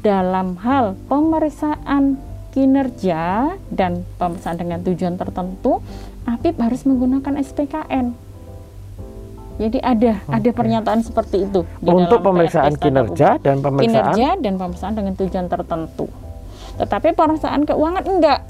dalam 0.03 0.59
hal 0.59 0.99
pemeriksaan 1.07 2.19
kinerja 2.51 3.55
dan 3.71 4.03
pemeriksaan 4.19 4.59
dengan 4.59 4.83
tujuan 4.83 5.15
tertentu, 5.15 5.79
APIP 6.27 6.59
harus 6.59 6.83
menggunakan 6.83 7.39
SPKN. 7.39 8.33
Jadi 9.63 9.79
ada 9.79 10.19
ada 10.27 10.51
pernyataan 10.51 11.05
seperti 11.05 11.47
itu 11.47 11.63
di 11.79 11.87
Untuk 11.87 12.19
dalam 12.19 12.27
pemeriksaan 12.35 12.73
PSP 12.75 12.83
kinerja 12.89 13.29
dan 13.39 13.57
pemeriksaan 13.61 14.17
kinerja 14.17 14.29
dan 14.41 14.53
pemeriksaan 14.59 14.95
dengan 14.97 15.15
tujuan 15.15 15.47
tertentu. 15.47 16.07
Tetapi 16.81 17.09
pemeriksaan 17.13 17.63
keuangan 17.69 18.05
enggak. 18.09 18.41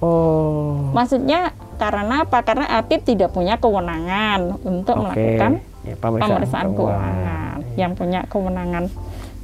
Oh. 0.00 0.92
Maksudnya 0.92 1.56
karena 1.80 2.28
apa? 2.28 2.44
Karena 2.44 2.66
APIP 2.80 3.16
tidak 3.16 3.32
punya 3.32 3.56
kewenangan 3.56 4.60
untuk 4.64 4.96
Oke. 4.96 5.08
melakukan 5.08 5.52
Ya, 5.86 5.94
pemeriksaan 6.02 6.74
keuangan. 6.74 7.56
Yang 7.78 7.92
punya 7.94 8.20
kewenangan 8.26 8.90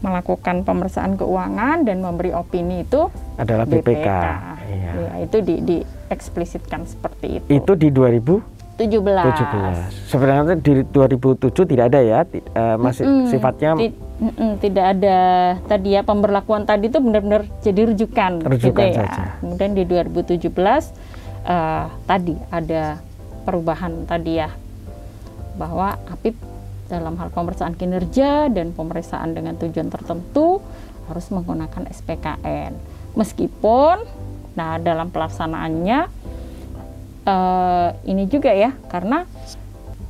melakukan 0.03 0.67
pemeriksaan 0.67 1.15
keuangan 1.15 1.87
dan 1.87 2.03
memberi 2.03 2.35
opini 2.35 2.83
itu 2.83 3.07
adalah 3.39 3.63
BPK. 3.63 3.87
BPK. 3.87 4.09
Iya. 4.67 4.91
Ya, 4.99 5.13
itu 5.23 5.37
di, 5.47 5.55
dieksplisitkan 5.63 6.91
seperti 6.91 7.39
itu. 7.39 7.47
Itu 7.63 7.73
di 7.79 7.95
2017. 7.95 8.83
17. 8.83 10.11
Sebenarnya 10.11 10.59
di 10.59 10.83
2007 10.91 11.71
tidak 11.71 11.85
ada 11.95 12.01
ya, 12.03 12.27
eh, 12.27 12.77
masih 12.83 13.07
Mm-mm. 13.07 13.31
sifatnya 13.31 13.79
Ti- 14.23 14.31
mm-mm, 14.39 14.63
tidak 14.63 14.87
ada 14.95 15.19
tadi 15.67 15.99
ya 15.99 16.07
pemberlakuan 16.07 16.63
tadi 16.63 16.87
itu 16.87 17.03
benar-benar 17.03 17.43
jadi 17.59 17.91
rujukan, 17.91 18.39
gitu 18.39 18.71
Rujukan 18.71 18.87
ya. 18.87 18.95
saja. 19.03 19.23
Kemudian 19.43 19.75
di 19.75 19.83
2017 19.83 20.47
eh, 21.43 21.87
tadi 22.07 22.35
ada 22.55 23.03
perubahan 23.43 24.07
tadi 24.07 24.39
ya 24.39 24.55
bahwa 25.59 25.99
APIP 26.07 26.39
dalam 26.87 27.19
hal 27.19 27.35
pemeriksaan 27.35 27.75
kinerja 27.75 28.47
dan 28.47 28.71
pemeriksaan 28.71 29.35
dengan 29.35 29.59
tujuan 29.59 29.91
tertentu 29.91 30.63
harus 31.11 31.27
menggunakan 31.35 31.91
SPKN. 31.91 32.79
Meskipun 33.19 34.07
nah 34.55 34.79
dalam 34.79 35.11
pelaksanaannya 35.11 35.99
eh, 37.27 37.89
ini 38.07 38.31
juga 38.31 38.55
ya 38.55 38.71
karena 38.87 39.27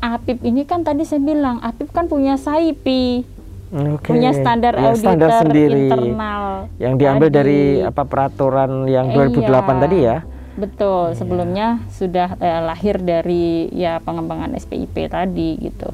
APIP 0.03 0.45
ini 0.45 0.69
kan 0.69 0.85
tadi 0.85 1.09
saya 1.09 1.25
bilang 1.25 1.65
APIP 1.65 1.95
kan 1.97 2.13
punya 2.13 2.37
SAIPI 2.37 3.25
Oke. 3.73 4.13
punya 4.13 4.37
standar 4.37 4.77
Ya, 4.77 4.93
auditor 4.93 5.01
standar 5.01 5.31
sendiri 5.41 5.89
internal 5.89 6.69
yang 6.77 6.95
diambil 7.01 7.29
tadi. 7.33 7.37
dari 7.41 7.61
apa 7.81 8.03
peraturan 8.05 8.85
yang 8.85 9.09
Eh, 9.09 9.17
2008 9.17 9.49
iya. 9.49 9.81
tadi 9.81 9.99
ya. 10.05 10.17
Betul, 10.53 11.17
sebelumnya 11.17 11.81
sudah 11.89 12.37
eh, 12.37 12.61
lahir 12.61 13.01
dari 13.01 13.73
ya 13.73 13.97
pengembangan 14.05 14.53
SPIP 14.53 15.09
tadi 15.09 15.57
gitu. 15.57 15.89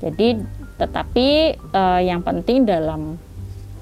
Jadi 0.00 0.40
tetapi 0.80 1.28
eh, 1.60 2.00
yang 2.08 2.24
penting 2.24 2.64
dalam 2.64 3.20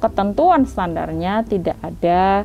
ketentuan 0.02 0.66
standarnya 0.66 1.46
tidak 1.46 1.78
ada 1.78 2.42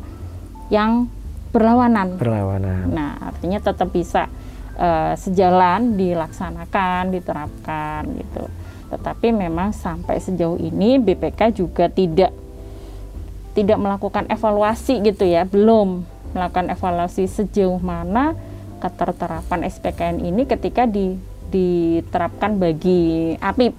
yang 0.70 1.10
berlawanan. 1.50 2.22
Berlawanan. 2.22 2.94
Nah, 2.94 3.18
artinya 3.34 3.58
tetap 3.58 3.90
bisa 3.90 4.30
eh, 4.78 5.18
sejalan 5.18 5.98
dilaksanakan, 5.98 7.10
diterapkan 7.10 8.06
gitu. 8.14 8.46
Tetapi 8.88 9.36
memang 9.36 9.76
sampai 9.76 10.20
sejauh 10.20 10.56
ini 10.58 11.00
BPK 11.02 11.56
juga 11.56 11.92
tidak 11.92 12.32
tidak 13.58 13.78
melakukan 13.82 14.30
evaluasi 14.30 15.02
gitu 15.02 15.26
ya, 15.26 15.44
belum 15.44 16.06
melakukan 16.38 16.70
evaluasi 16.70 17.26
sejauh 17.26 17.82
mana 17.82 18.38
keterterapan 18.78 19.66
SPKN 19.66 20.22
ini 20.22 20.46
ketika 20.46 20.86
diterapkan 21.50 22.62
bagi 22.62 23.34
APIP. 23.42 23.74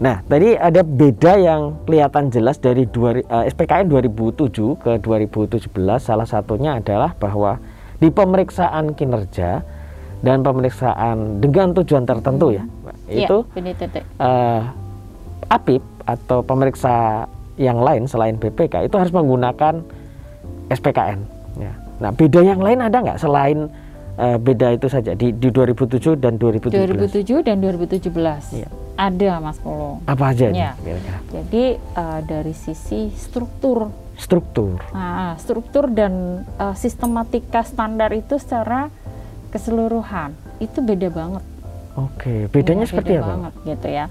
Nah, 0.00 0.24
tadi 0.24 0.56
ada 0.56 0.80
beda 0.80 1.36
yang 1.36 1.84
kelihatan 1.84 2.32
jelas 2.32 2.56
dari 2.56 2.88
dua, 2.88 3.20
uh, 3.20 3.44
SPKN 3.44 3.92
2007 3.92 4.80
ke 4.80 4.96
2017. 4.96 5.68
Salah 6.00 6.24
satunya 6.24 6.80
adalah 6.80 7.12
bahwa 7.20 7.60
di 8.00 8.08
pemeriksaan 8.08 8.96
kinerja 8.96 9.60
dan 10.24 10.40
pemeriksaan 10.40 11.44
dengan 11.44 11.76
tujuan 11.76 12.08
tertentu 12.08 12.56
ya, 12.56 12.64
itu 13.10 13.36
PDTT. 13.50 13.96
uh, 14.22 14.62
APIP 15.50 15.82
atau 16.06 16.40
pemeriksa 16.46 17.26
yang 17.58 17.82
lain 17.82 18.06
selain 18.06 18.38
BPK 18.38 18.86
itu 18.86 18.96
harus 18.96 19.12
menggunakan 19.12 19.82
SPKN. 20.70 21.20
Ya. 21.58 21.74
Nah, 22.00 22.10
beda 22.14 22.40
yang 22.40 22.62
lain 22.62 22.80
ada 22.80 23.02
nggak 23.02 23.20
selain 23.20 23.68
uh, 24.16 24.38
beda 24.38 24.78
itu 24.78 24.86
saja 24.86 25.12
di, 25.12 25.34
di 25.34 25.50
2007 25.50 26.16
dan 26.16 26.38
2017? 26.38 26.72
2007 26.72 27.42
dan 27.44 27.56
2017. 27.60 28.08
Iya. 28.56 28.70
Ada 29.00 29.40
Mas 29.40 29.56
Polo. 29.60 30.04
Apa 30.04 30.36
aja 30.36 30.52
kira-kira? 30.52 31.18
Jadi 31.32 31.64
eh, 31.80 32.20
dari 32.20 32.52
sisi 32.52 33.08
struktur, 33.16 33.88
Struktur. 34.20 34.76
nah, 34.92 35.40
struktur 35.40 35.88
dan 35.88 36.44
eh, 36.60 36.76
sistematika 36.76 37.64
standar 37.64 38.12
itu 38.12 38.36
secara 38.36 38.92
keseluruhan 39.48 40.36
itu 40.60 40.84
beda 40.84 41.08
banget. 41.08 41.42
Oke, 42.08 42.48
bedanya 42.48 42.86
Iya, 42.86 42.90
seperti 42.94 43.12
beda 43.12 43.20
apa? 43.20 43.30
banget 43.34 43.52
gitu 43.66 43.88
ya. 43.90 44.06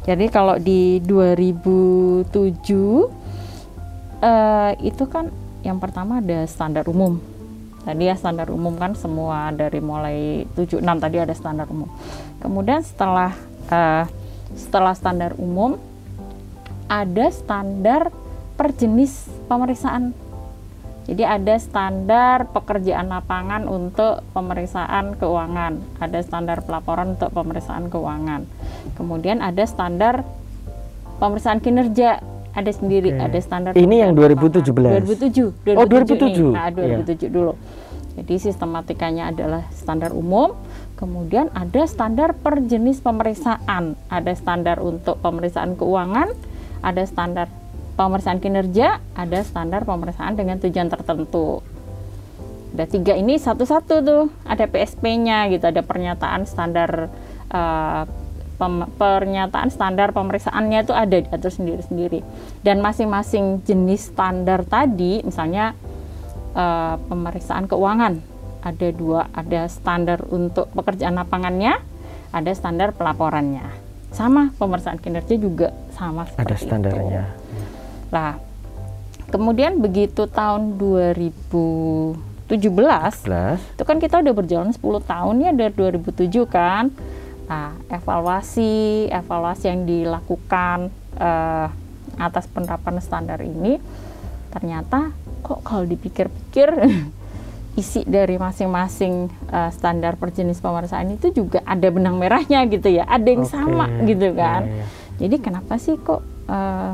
Jadi 0.00 0.24
kalau 0.32 0.56
di 0.56 0.96
2007 1.04 3.08
eh, 4.20 4.70
itu 4.84 5.04
kan 5.08 5.28
yang 5.60 5.76
pertama 5.80 6.24
ada 6.24 6.44
standar 6.48 6.88
umum. 6.88 7.20
Tadi 7.80 8.08
ya 8.08 8.16
standar 8.16 8.52
umum 8.52 8.76
kan 8.76 8.92
semua 8.92 9.48
dari 9.56 9.80
mulai 9.80 10.44
76 10.56 10.84
tadi 10.84 11.16
ada 11.16 11.34
standar 11.36 11.66
umum. 11.68 11.88
Kemudian 12.40 12.80
setelah 12.84 13.32
eh, 13.68 14.04
setelah 14.56 14.92
standar 14.96 15.36
umum 15.36 15.76
ada 16.90 17.30
standar 17.30 18.10
per 18.58 18.74
jenis 18.74 19.30
pemeriksaan. 19.46 20.10
Jadi 21.10 21.26
ada 21.26 21.58
standar 21.58 22.46
pekerjaan 22.54 23.10
lapangan 23.10 23.66
untuk 23.66 24.22
pemeriksaan 24.30 25.18
keuangan, 25.18 25.98
ada 25.98 26.22
standar 26.22 26.62
pelaporan 26.62 27.18
untuk 27.18 27.34
pemeriksaan 27.34 27.90
keuangan. 27.90 28.46
Kemudian 28.94 29.42
ada 29.42 29.66
standar 29.66 30.22
pemeriksaan 31.18 31.58
kinerja, 31.58 32.22
ada 32.54 32.70
sendiri, 32.70 33.10
Oke. 33.18 33.26
ada 33.26 33.38
standar 33.42 33.70
Ini 33.74 34.06
yang 34.06 34.14
pemeriksaan 34.14 34.14
2017? 34.14 34.70
lapangan. 34.70 35.50
2007. 35.58 35.74
Oh, 35.74 35.86
2007. 35.90 35.90
2007 35.90 36.46
ini. 36.46 36.54
Nah, 36.54 36.68
2007 36.70 37.26
dulu. 37.26 37.52
Jadi 38.14 38.34
sistematikanya 38.38 39.34
adalah 39.34 39.66
standar 39.74 40.14
umum, 40.14 40.54
kemudian 40.94 41.50
ada 41.58 41.90
standar 41.90 42.38
per 42.38 42.62
jenis 42.62 43.02
pemeriksaan, 43.02 43.98
ada 44.06 44.32
standar 44.38 44.78
untuk 44.78 45.18
pemeriksaan 45.18 45.74
keuangan, 45.74 46.30
ada 46.86 47.02
standar 47.02 47.50
pemeriksaan 47.94 48.38
kinerja, 48.38 49.02
ada 49.14 49.38
standar 49.42 49.84
pemeriksaan 49.84 50.34
dengan 50.38 50.58
tujuan 50.62 50.88
tertentu. 50.90 51.62
Ada 52.70 52.86
tiga 52.86 53.14
ini 53.18 53.34
satu-satu 53.36 53.94
tuh, 54.00 54.24
ada 54.46 54.64
PSP-nya 54.70 55.50
gitu, 55.50 55.66
ada 55.66 55.82
pernyataan 55.82 56.46
standar 56.46 57.10
eh, 57.50 58.02
pem- 58.56 58.90
pernyataan 58.94 59.68
standar 59.72 60.14
pemeriksaannya 60.14 60.86
itu 60.86 60.94
ada 60.94 61.16
diatur 61.18 61.50
sendiri-sendiri. 61.50 62.20
Dan 62.62 62.78
masing-masing 62.84 63.66
jenis 63.66 64.14
standar 64.14 64.62
tadi, 64.68 65.24
misalnya 65.26 65.74
eh, 66.54 66.94
pemeriksaan 67.10 67.66
keuangan, 67.66 68.22
ada 68.60 68.88
dua, 68.92 69.26
ada 69.32 69.66
standar 69.66 70.20
untuk 70.28 70.68
pekerjaan 70.76 71.16
lapangannya, 71.16 71.80
ada 72.30 72.52
standar 72.54 72.92
pelaporannya. 72.94 73.66
Sama 74.14 74.54
pemeriksaan 74.58 74.98
kinerja 74.98 75.34
juga 75.38 75.74
sama 75.94 76.26
Ada 76.38 76.54
seperti 76.58 76.66
itu. 76.66 77.39
Lah, 78.10 78.38
kemudian 79.30 79.78
begitu 79.78 80.26
tahun 80.26 80.76
2017 80.76 82.50
Plus. 82.50 83.60
itu 83.78 83.82
kan 83.86 83.96
kita 84.02 84.18
udah 84.18 84.34
berjalan 84.34 84.70
10 84.74 84.82
tahun 85.06 85.34
ya 85.38 85.50
dari 85.54 85.72
2007 85.74 86.50
kan. 86.50 86.90
Nah, 87.50 87.74
evaluasi 87.90 89.06
evaluasi 89.10 89.64
yang 89.70 89.82
dilakukan 89.86 90.90
eh, 91.18 91.66
atas 92.18 92.46
penerapan 92.50 93.00
standar 93.00 93.40
ini 93.40 93.78
ternyata 94.50 95.14
kok 95.46 95.62
kalau 95.62 95.86
dipikir-pikir 95.86 96.68
isi 97.80 98.02
dari 98.02 98.34
masing-masing 98.34 99.30
eh, 99.50 99.70
standar 99.70 100.18
per 100.18 100.34
jenis 100.34 100.58
pemeriksaan 100.58 101.14
itu 101.14 101.30
juga 101.30 101.62
ada 101.62 101.86
benang 101.86 102.18
merahnya 102.18 102.66
gitu 102.66 102.90
ya, 102.90 103.06
ada 103.06 103.30
yang 103.30 103.46
Oke. 103.46 103.54
sama 103.54 103.86
gitu 104.02 104.34
kan. 104.34 104.66
Iya, 104.66 104.74
iya. 104.74 104.84
Jadi 105.20 105.36
kenapa 105.38 105.78
sih 105.78 105.94
kok 105.98 106.22
eh, 106.50 106.92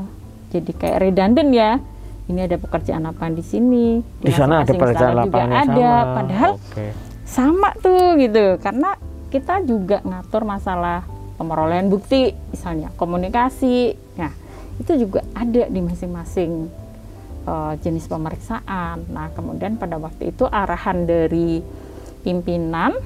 jadi 0.53 0.71
kayak 0.73 0.99
redundant 1.03 1.51
ya? 1.53 1.79
Ini 2.27 2.51
ada 2.51 2.59
pekerjaan 2.59 3.07
apa 3.07 3.31
di 3.31 3.43
sini? 3.43 4.03
Di 4.19 4.35
sana 4.35 4.63
ada 4.63 4.67
masing-masing 4.67 4.81
pekerjaan 4.83 5.13
standar 5.15 5.27
juga 5.27 5.41
ada. 5.43 5.63
sama. 5.63 6.15
Padahal 6.19 6.53
Oke. 6.59 6.87
sama 7.27 7.71
tuh 7.79 8.07
gitu 8.19 8.45
karena 8.63 8.91
kita 9.31 9.55
juga 9.67 9.99
ngatur 10.07 10.43
masalah 10.47 11.03
pemerolehan 11.37 11.93
bukti 11.93 12.33
misalnya 12.51 12.89
komunikasi 12.97 13.99
nah 14.17 14.33
itu 14.81 15.07
juga 15.07 15.21
ada 15.37 15.69
di 15.69 15.81
masing-masing 15.85 16.71
eh, 17.45 17.73
jenis 17.85 18.09
pemeriksaan 18.09 19.11
nah 19.13 19.29
kemudian 19.37 19.77
pada 19.77 20.01
waktu 20.01 20.33
itu 20.33 20.49
arahan 20.49 21.05
dari 21.05 21.61
pimpinan 22.25 22.97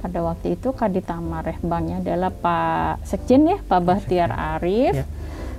pada 0.00 0.20
waktu 0.20 0.60
itu 0.60 0.68
Kaditama 0.76 1.40
Rehbangnya 1.40 2.04
adalah 2.04 2.28
Pak 2.28 3.08
Sekjen 3.08 3.48
ya 3.48 3.58
Pak 3.64 3.80
Bahtiar 3.84 4.32
Arif 4.32 5.00
Ya. 5.00 5.06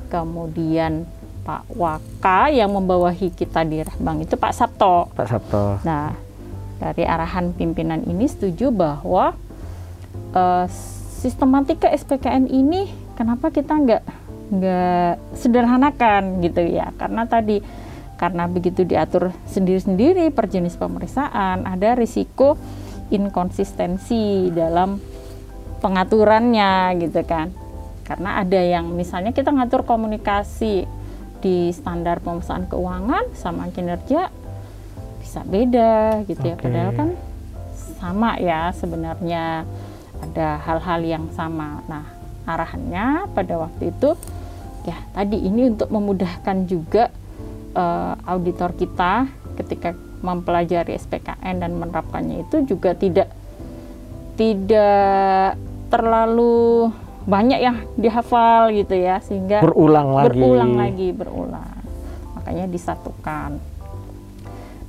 Kemudian 0.08 1.06
Pak 1.46 1.70
Waka 1.78 2.50
yang 2.50 2.74
membawahi 2.74 3.30
kita 3.30 3.62
di 3.62 3.86
Rehbang 3.86 4.26
itu 4.26 4.34
Pak 4.34 4.54
Sabto 4.54 5.14
Pak 5.14 5.28
Sabto. 5.30 5.78
Nah, 5.86 6.14
dari 6.82 7.06
arahan 7.06 7.54
pimpinan 7.54 8.02
ini 8.04 8.26
setuju 8.26 8.74
bahwa 8.74 9.38
eh, 10.34 10.66
sistematika 11.22 11.90
SPKN 11.90 12.50
ini 12.50 12.90
kenapa 13.18 13.54
kita 13.54 13.74
nggak 13.74 14.04
nggak 14.46 15.14
sederhanakan 15.38 16.42
gitu 16.46 16.62
ya? 16.66 16.94
Karena 16.98 17.26
tadi 17.26 17.62
karena 18.16 18.48
begitu 18.48 18.88
diatur 18.88 19.36
sendiri-sendiri 19.50 20.32
per 20.32 20.48
jenis 20.48 20.80
pemeriksaan 20.80 21.68
ada 21.68 22.00
risiko 22.00 22.56
inkonsistensi 23.12 24.50
dalam 24.54 24.98
pengaturannya 25.84 26.96
gitu 27.02 27.22
kan. 27.28 27.65
Karena 28.06 28.40
ada 28.40 28.62
yang 28.62 28.94
misalnya 28.94 29.34
kita 29.34 29.50
ngatur 29.50 29.82
komunikasi 29.84 30.86
di 31.42 31.70
standar 31.74 32.22
pemeriksaan 32.22 32.70
keuangan 32.70 33.34
sama 33.34 33.70
kinerja 33.74 34.30
bisa 35.22 35.42
beda 35.42 36.22
gitu 36.30 36.42
ya. 36.42 36.56
Oke. 36.56 36.64
Padahal 36.70 36.92
kan 36.94 37.10
sama 37.98 38.38
ya 38.38 38.70
sebenarnya 38.78 39.66
ada 40.22 40.48
hal-hal 40.64 41.02
yang 41.02 41.26
sama. 41.34 41.82
Nah, 41.90 42.06
arahannya 42.46 43.30
pada 43.34 43.58
waktu 43.58 43.90
itu 43.90 44.14
ya 44.86 44.98
tadi 45.18 45.42
ini 45.42 45.74
untuk 45.74 45.90
memudahkan 45.90 46.70
juga 46.70 47.10
eh, 47.74 48.14
auditor 48.30 48.78
kita 48.78 49.26
ketika 49.58 49.98
mempelajari 50.22 50.94
SPKN 50.98 51.62
dan 51.62 51.72
menerapkannya 51.78 52.46
itu 52.46 52.66
juga 52.70 52.94
tidak 52.94 53.30
tidak 54.36 55.56
terlalu 55.90 56.90
banyak 57.26 57.60
yang 57.60 57.78
dihafal 57.98 58.70
gitu 58.70 58.94
ya 58.94 59.18
sehingga 59.22 59.66
Berulang 59.66 60.14
lagi. 60.14 60.38
berulang 60.38 60.74
lagi 60.78 61.10
berulang. 61.10 61.74
Makanya 62.38 62.66
disatukan. 62.70 63.58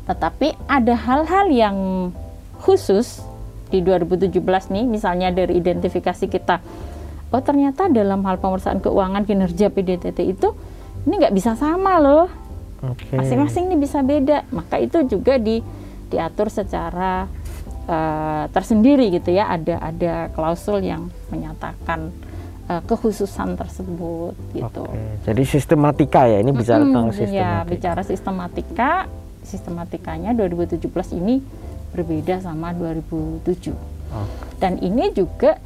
Tetapi 0.06 0.68
ada 0.68 0.94
hal-hal 0.94 1.46
yang 1.50 1.76
khusus 2.60 3.24
di 3.72 3.82
2017 3.82 4.36
nih 4.70 4.84
misalnya 4.86 5.32
dari 5.32 5.58
identifikasi 5.58 6.26
kita. 6.30 6.60
Oh 7.34 7.42
ternyata 7.42 7.90
dalam 7.90 8.22
hal 8.22 8.38
pemeriksaan 8.38 8.78
keuangan 8.78 9.26
kinerja 9.26 9.72
PDTT 9.72 10.18
itu 10.30 10.54
ini 11.08 11.18
nggak 11.18 11.34
bisa 11.34 11.58
sama 11.58 11.98
loh. 11.98 12.30
Masing-masing 13.10 13.72
ini 13.72 13.76
bisa 13.80 14.04
beda. 14.04 14.46
Maka 14.54 14.78
itu 14.78 15.02
juga 15.08 15.40
di 15.40 15.58
diatur 16.06 16.52
secara 16.52 17.26
eh, 17.86 18.44
tersendiri 18.50 19.08
gitu 19.10 19.30
ya 19.30 19.48
ada 19.48 19.78
ada 19.80 20.12
klausul 20.30 20.82
yang 20.82 21.06
menyatakan 21.28 22.10
eh, 22.66 22.82
kekhususan 22.82 23.54
tersebut 23.54 24.34
gitu 24.52 24.84
Oke. 24.84 25.00
Jadi 25.24 25.42
sistematika 25.42 26.26
ya, 26.26 26.38
ini 26.38 26.50
bicara 26.50 26.82
Mm-mm, 26.82 26.90
tentang 26.90 27.06
Ya, 27.06 27.14
sistematika. 27.14 27.66
bicara 27.66 28.00
sistematika, 28.02 28.90
sistematikanya 29.42 30.30
2017 30.32 30.86
ini 31.14 31.42
berbeda 31.90 32.38
sama 32.40 32.70
2007. 32.70 33.70
Oke. 33.70 33.78
Dan 34.58 34.78
ini 34.78 35.10
juga 35.10 35.56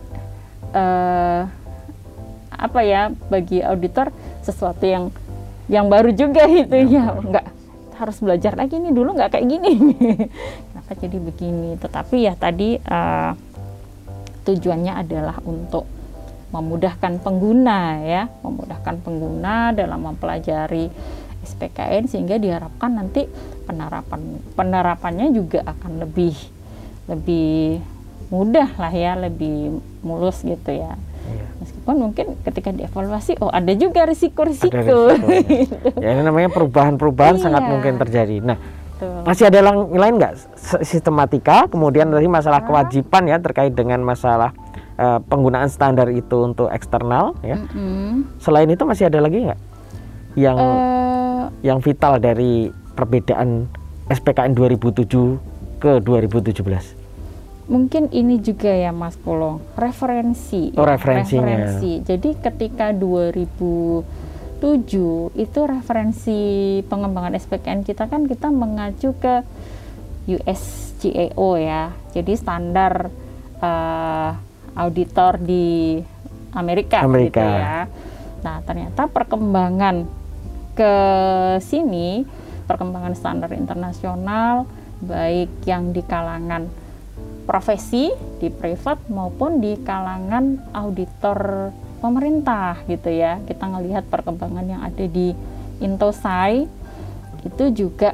eh, 0.70 1.42
apa 2.50 2.80
ya 2.83 3.09
bagi 3.26 3.61
auditor 3.61 4.12
sesuatu 4.40 4.85
yang 4.85 5.09
yang 5.66 5.87
baru 5.87 6.12
juga 6.12 6.44
itu 6.46 6.76
ya, 6.88 7.14
nggak 7.14 7.46
harus 7.96 8.16
belajar 8.18 8.56
lagi 8.56 8.76
nih 8.76 8.90
dulu 8.90 9.12
nggak 9.14 9.30
kayak 9.30 9.46
gini. 9.46 9.72
Kenapa 10.90 11.07
jadi 11.07 11.22
begini? 11.22 11.70
Tetapi 11.79 12.16
ya 12.18 12.35
tadi 12.35 12.74
eh, 12.74 13.33
tujuannya 14.42 14.98
adalah 14.98 15.38
untuk 15.46 15.87
memudahkan 16.50 17.22
pengguna 17.22 18.03
ya, 18.03 18.26
memudahkan 18.42 18.98
pengguna 18.98 19.70
dalam 19.70 20.03
mempelajari 20.03 20.90
SPKN 21.46 22.11
sehingga 22.11 22.42
diharapkan 22.42 22.90
nanti 22.90 23.31
penerapan 23.70 24.42
penerapannya 24.59 25.31
juga 25.31 25.62
akan 25.62 26.03
lebih 26.03 26.35
lebih 27.07 27.79
mudah 28.35 28.74
lah 28.74 28.90
ya, 28.90 29.14
lebih 29.14 29.79
mulus 30.03 30.42
gitu 30.42 30.74
ya. 30.74 30.98
Iya. 31.31 31.44
Meskipun 31.62 31.94
mungkin 32.03 32.35
ketika 32.42 32.74
dievaluasi, 32.74 33.38
oh 33.38 33.55
ada 33.55 33.70
juga 33.79 34.11
risiko-risiko. 34.11 34.74
Ada 34.74 35.22
risiko, 35.38 36.03
ya 36.03 36.18
ini 36.18 36.22
namanya 36.26 36.50
perubahan-perubahan 36.50 37.38
Iya. 37.38 37.42
sangat 37.46 37.62
mungkin 37.70 37.94
terjadi. 37.94 38.42
Nah, 38.42 38.59
Betul. 38.98 39.22
masih 39.22 39.44
ada 39.46 39.62
yang 39.62 39.87
lain 39.87 40.18
nggak 40.18 40.35
sistematika? 40.80 41.66
Kemudian 41.66 42.09
tadi 42.09 42.26
masalah 42.26 42.62
kewajiban 42.62 43.26
ya 43.26 43.37
terkait 43.37 43.72
dengan 43.72 44.00
masalah 44.00 44.54
eh, 44.94 45.18
penggunaan 45.22 45.66
standar 45.66 46.09
itu 46.09 46.40
untuk 46.40 46.68
eksternal 46.68 47.35
ya. 47.40 47.56
Mm-mm. 47.56 48.38
Selain 48.38 48.66
itu 48.66 48.83
masih 48.83 49.06
ada 49.06 49.18
lagi 49.18 49.44
nggak 49.44 49.61
yang 50.35 50.56
Eh, 50.56 51.44
yang 51.62 51.78
vital 51.78 52.16
dari 52.16 52.68
perbedaan 52.90 53.66
SPKN 54.06 54.52
2007 54.52 55.38
ke 55.76 55.98
2017? 55.98 56.98
mungkin 57.66 58.11
ini 58.11 58.38
juga 58.38 58.66
ya 58.66 58.90
Mas 58.90 59.14
Pulong 59.14 59.62
referensi 59.74 60.74
Oh, 60.74 60.83
ya, 60.83 60.90
referensinya. 60.90 61.54
referensi. 61.70 62.02
jadi 62.02 62.30
ketika 62.37 62.90
2007 62.90 64.02
itu 65.35 65.61
referensi 65.64 66.40
pengembangan 66.85 67.33
SPKN 67.33 67.80
kita 67.80 68.04
kan 68.04 68.26
kita 68.26 68.50
mengacu 68.50 69.14
ke 69.14 69.46
USGAO 70.38 71.48
ya. 71.58 71.90
Jadi 72.14 72.32
standar 72.36 73.10
eh, 73.58 74.30
auditor 74.76 75.40
di 75.42 75.98
Amerika, 76.54 77.02
Amerika. 77.02 77.40
gitu 77.40 77.46
ya. 77.46 77.78
Nah 78.40 78.56
ternyata 78.64 79.06
perkembangan 79.10 80.06
ke 80.74 80.94
sini 81.60 82.24
perkembangan 82.64 83.14
standar 83.18 83.50
internasional 83.52 84.64
baik 85.02 85.66
yang 85.66 85.90
di 85.90 86.06
kalangan 86.06 86.70
profesi 87.48 88.14
di 88.38 88.46
privat 88.46 89.10
maupun 89.10 89.58
di 89.58 89.74
kalangan 89.82 90.70
auditor 90.70 91.70
pemerintah 91.98 92.78
gitu 92.86 93.10
ya. 93.10 93.42
Kita 93.42 93.66
ngelihat 93.66 94.06
perkembangan 94.06 94.66
yang 94.66 94.82
ada 94.86 95.04
di 95.04 95.34
Intosai 95.80 96.68
itu 97.40 97.64
juga 97.72 98.12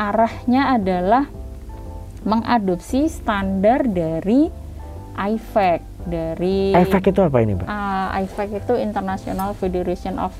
arahnya 0.00 0.74
adalah 0.80 1.28
mengadopsi 2.24 3.06
standar 3.12 3.84
dari 3.84 4.48
IFAC 5.14 5.80
dari 6.04 6.74
Efek 6.76 7.14
itu 7.14 7.20
apa 7.24 7.38
ini, 7.40 7.56
Mbak? 7.56 7.66
Ah, 7.70 8.12
IFAC 8.20 8.60
itu 8.60 8.74
International 8.76 9.56
Federation 9.56 10.20
of 10.20 10.34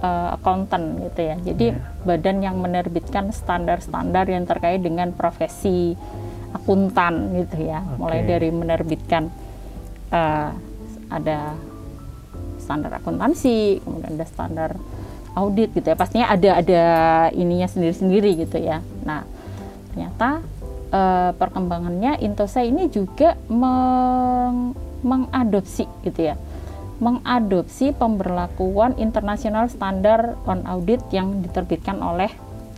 uh, 0.00 0.36
Accountant 0.36 1.04
gitu 1.10 1.20
ya. 1.20 1.36
Jadi 1.40 1.66
badan 2.04 2.40
yang 2.40 2.56
menerbitkan 2.58 3.30
standar-standar 3.30 4.24
yang 4.28 4.48
terkait 4.48 4.80
dengan 4.80 5.12
profesi 5.12 5.94
akuntan 6.56 7.36
gitu 7.36 7.68
ya. 7.68 7.84
Mulai 8.00 8.24
Oke. 8.24 8.28
dari 8.28 8.48
menerbitkan 8.50 9.28
uh, 10.10 10.50
ada 11.10 11.54
standar 12.62 13.02
akuntansi, 13.02 13.82
kemudian 13.82 14.14
ada 14.16 14.26
standar 14.26 14.70
audit 15.34 15.74
gitu 15.76 15.92
ya. 15.92 15.96
Pastinya 15.98 16.26
ada 16.32 16.50
ada 16.58 16.84
ininya 17.34 17.68
sendiri-sendiri 17.68 18.46
gitu 18.46 18.58
ya. 18.58 18.82
Nah, 19.04 19.26
ternyata 19.92 20.42
eh, 20.90 21.30
perkembangannya 21.34 22.20
Intosai 22.20 22.68
ini 22.68 22.90
juga 22.90 23.38
meng- 23.48 24.76
mengadopsi 25.00 25.88
gitu 26.04 26.32
ya 26.32 26.36
mengadopsi 27.00 27.96
pemberlakuan 27.96 28.92
internasional 29.00 29.72
standar 29.72 30.36
on 30.44 30.68
audit 30.68 31.00
yang 31.08 31.40
diterbitkan 31.40 31.96
oleh 31.96 32.28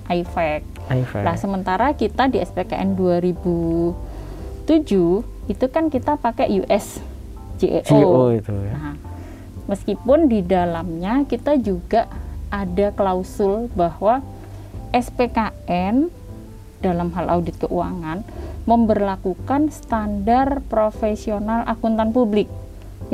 IFAC. 0.07 0.63
Efek. 0.91 1.23
Nah, 1.27 1.35
sementara 1.35 1.91
kita 1.99 2.31
di 2.31 2.39
SPKN 2.39 2.95
2007 2.95 5.27
itu 5.51 5.67
kan 5.75 5.91
kita 5.91 6.15
pakai 6.23 6.55
US 6.63 7.03
GAO. 7.59 7.83
GO 7.91 8.31
itu 8.31 8.55
ya. 8.55 8.75
Nah, 8.79 8.95
meskipun 9.67 10.31
di 10.31 10.39
dalamnya 10.43 11.27
kita 11.27 11.59
juga 11.59 12.07
ada 12.47 12.95
klausul 12.95 13.67
bahwa 13.75 14.23
SPKN 14.95 16.22
dalam 16.83 17.15
hal 17.15 17.31
audit 17.31 17.57
keuangan 17.63 18.27
memberlakukan 18.67 19.71
standar 19.71 20.61
profesional 20.67 21.63
akuntan 21.71 22.11
publik 22.11 22.51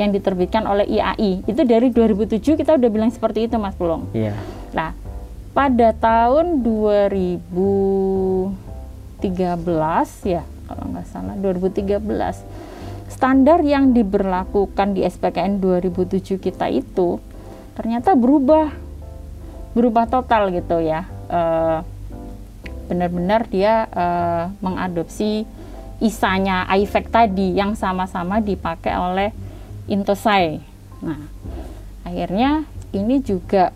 yang 0.01 0.09
diterbitkan 0.09 0.65
oleh 0.65 0.89
IAI. 0.89 1.45
Itu 1.45 1.63
dari 1.67 1.93
2007 1.93 2.57
kita 2.57 2.75
udah 2.75 2.89
bilang 2.89 3.11
seperti 3.13 3.45
itu 3.45 3.61
Mas 3.61 3.77
Pulong. 3.77 4.09
Iya. 4.17 4.33
Nah, 4.73 4.97
pada 5.53 5.93
tahun 5.93 6.65
2013 6.65 8.53
ya, 10.25 10.41
kalau 10.65 10.83
nggak 10.93 11.05
salah 11.09 11.35
2013 11.37 11.99
standar 13.09 13.59
yang 13.65 13.91
diberlakukan 13.91 14.95
di 14.95 15.03
SPKN 15.03 15.59
2007 15.59 16.39
kita 16.39 16.71
itu 16.71 17.19
ternyata 17.73 18.15
berubah 18.15 18.71
berubah 19.73 20.05
total 20.07 20.53
gitu 20.53 20.79
ya. 20.79 21.03
Eh, 21.27 21.79
benar-benar 22.89 23.45
dia 23.53 23.85
eh, 23.85 24.43
mengadopsi 24.65 25.45
isanya 26.01 26.65
IFAC 26.73 27.11
tadi 27.11 27.53
yang 27.53 27.77
sama-sama 27.77 28.41
dipakai 28.41 28.95
oleh 28.97 29.29
Intosai. 29.89 30.61
Nah, 31.03 31.19
akhirnya 32.05 32.63
ini 32.93 33.21
juga 33.21 33.73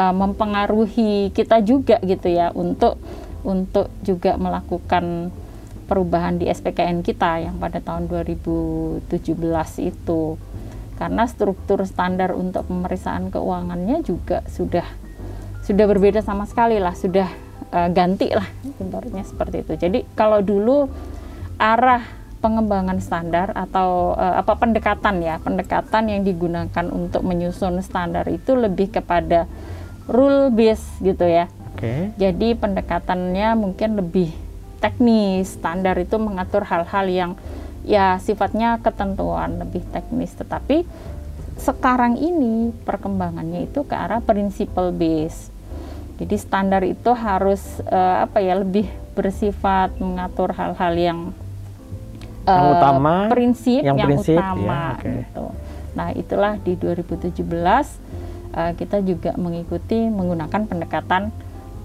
uh, 0.00 0.14
mempengaruhi 0.16 1.32
kita 1.36 1.60
juga 1.60 2.00
gitu 2.00 2.28
ya 2.32 2.48
untuk 2.56 2.96
untuk 3.44 3.92
juga 4.00 4.36
melakukan 4.36 5.32
perubahan 5.88 6.40
di 6.40 6.48
SPKN 6.48 7.04
kita 7.04 7.44
yang 7.44 7.56
pada 7.60 7.80
tahun 7.80 8.08
2017 8.08 9.10
itu 9.84 10.22
karena 11.00 11.24
struktur 11.24 11.80
standar 11.88 12.36
untuk 12.36 12.68
pemeriksaan 12.68 13.32
keuangannya 13.32 14.04
juga 14.04 14.44
sudah 14.52 14.84
sudah 15.64 15.84
berbeda 15.88 16.20
sama 16.20 16.44
sekali 16.44 16.76
lah 16.76 16.92
sudah 16.92 17.28
uh, 17.72 17.88
ganti 17.90 18.30
lah 18.30 18.46
ibaratnya 18.78 19.24
seperti 19.24 19.66
itu. 19.66 19.72
Jadi 19.78 19.98
kalau 20.14 20.42
dulu 20.42 20.90
arah 21.60 22.20
pengembangan 22.40 22.96
standar 23.04 23.52
atau 23.52 24.16
eh, 24.16 24.40
apa 24.40 24.56
pendekatan 24.56 25.20
ya 25.20 25.36
pendekatan 25.44 26.08
yang 26.08 26.24
digunakan 26.24 26.86
untuk 26.88 27.20
menyusun 27.20 27.84
standar 27.84 28.24
itu 28.32 28.56
lebih 28.56 28.88
kepada 28.88 29.44
rule 30.08 30.48
base 30.48 30.82
gitu 31.04 31.28
ya. 31.28 31.52
Oke. 31.70 32.12
jadi 32.18 32.58
pendekatannya 32.58 33.56
mungkin 33.56 33.96
lebih 33.96 34.34
teknis 34.82 35.54
standar 35.54 35.96
itu 35.96 36.16
mengatur 36.16 36.66
hal-hal 36.66 37.06
yang 37.08 37.30
ya 37.84 38.16
sifatnya 38.20 38.80
ketentuan 38.80 39.60
lebih 39.60 39.84
teknis. 39.92 40.32
Tetapi 40.34 40.84
sekarang 41.60 42.16
ini 42.16 42.72
perkembangannya 42.84 43.68
itu 43.68 43.84
ke 43.84 43.92
arah 43.92 44.24
principle 44.24 44.92
base 44.96 45.59
jadi 46.20 46.36
standar 46.36 46.84
itu 46.84 47.16
harus 47.16 47.80
eh, 47.88 48.16
apa 48.28 48.44
ya 48.44 48.60
lebih 48.60 48.84
bersifat 49.16 49.96
mengatur 49.96 50.52
hal-hal 50.52 50.92
yang 50.92 51.20
Yang 52.44 52.60
eh, 52.60 52.72
utama, 52.76 53.14
prinsip 53.32 53.80
yang 53.80 53.96
yang, 53.96 54.08
prinsip, 54.08 54.36
ya, 54.36 54.52
utama 54.52 54.80
oke. 55.00 55.08
gitu. 55.08 55.44
Nah, 55.96 56.08
itulah 56.12 56.54
di 56.60 56.72
2017 56.76 57.40
eh, 57.40 58.72
kita 58.76 59.00
juga 59.00 59.32
mengikuti 59.40 59.96
menggunakan 60.12 60.68
pendekatan 60.68 61.32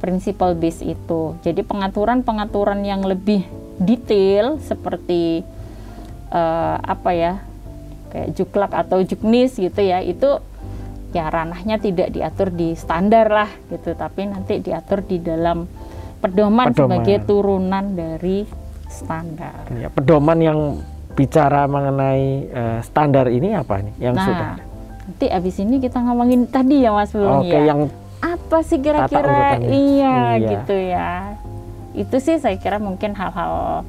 principle 0.03 0.51
base 0.59 0.83
itu. 0.83 1.39
Jadi 1.39 1.63
pengaturan-pengaturan 1.63 2.83
yang 2.83 3.07
lebih 3.07 3.47
detail 3.79 4.59
seperti 4.59 5.47
eh, 6.29 6.77
apa 6.83 7.11
ya? 7.15 7.33
kayak 8.15 8.31
juklak 8.31 8.71
atau 8.71 9.03
juknis 9.03 9.59
gitu 9.59 9.83
ya, 9.83 9.99
itu 9.99 10.39
ya 11.15 11.31
ranahnya 11.31 11.79
tidak 11.79 12.11
diatur 12.11 12.51
di 12.51 12.75
standar 12.75 13.31
lah 13.31 13.47
gitu, 13.71 13.95
tapi 13.95 14.27
nanti 14.27 14.59
diatur 14.59 14.99
di 15.07 15.23
dalam 15.23 15.63
pedoman, 16.19 16.75
Pedoman. 16.75 16.75
sebagai 16.75 17.17
turunan 17.23 17.85
dari 17.95 18.43
standar. 18.91 19.63
Ya, 19.79 19.87
pedoman 19.87 20.39
yang 20.43 20.59
bicara 21.15 21.63
mengenai 21.71 22.25
eh, 22.51 22.79
standar 22.83 23.31
ini 23.31 23.55
apa 23.55 23.79
nih 23.79 23.95
yang 24.03 24.15
nah, 24.19 24.27
sudah? 24.27 24.53
nanti 25.07 25.25
abis 25.31 25.55
ini 25.63 25.79
kita 25.79 26.03
ngomongin 26.03 26.43
tadi 26.51 26.83
ya 26.83 26.91
Mas 26.91 27.15
Belum 27.15 27.39
Oke, 27.45 27.55
ya. 27.55 27.71
yang 27.71 27.87
Apa 28.19 28.65
sih 28.65 28.81
kira-kira 28.81 29.61
iya, 29.63 30.35
Iya. 30.35 30.49
gitu 30.49 30.75
ya. 30.75 31.37
Itu 31.93 32.17
sih 32.19 32.41
saya 32.41 32.57
kira 32.57 32.81
mungkin 32.81 33.13
hal-hal 33.13 33.85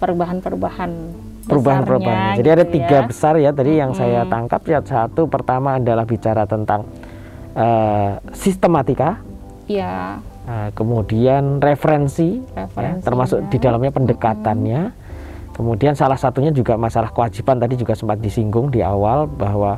perubahan-perubahan 0.00 0.90
perubahan-perubahan. 1.48 2.36
Jadi 2.38 2.48
ada 2.52 2.64
gitu 2.68 2.74
tiga 2.76 2.98
ya. 3.00 3.06
besar 3.08 3.34
ya 3.40 3.50
tadi 3.50 3.72
yang 3.80 3.96
saya 3.96 4.28
tangkap. 4.28 4.60
Ya, 4.68 4.78
satu 4.84 5.24
pertama 5.26 5.80
adalah 5.80 6.04
bicara 6.04 6.44
tentang 6.44 6.84
eh, 7.56 8.20
sistematika, 8.36 9.24
Iya, 9.68 10.24
eh, 10.48 10.68
kemudian 10.72 11.60
referensi, 11.60 12.40
ya, 12.56 12.96
termasuk 13.04 13.52
di 13.52 13.60
dalamnya 13.60 13.92
pendekatannya, 13.92 14.80
kemudian 15.52 15.92
salah 15.92 16.16
satunya 16.16 16.48
juga 16.48 16.80
masalah 16.80 17.12
kewajiban 17.12 17.60
tadi 17.60 17.76
juga 17.76 17.92
sempat 17.92 18.16
disinggung 18.16 18.72
di 18.72 18.80
awal 18.80 19.28
bahwa 19.28 19.76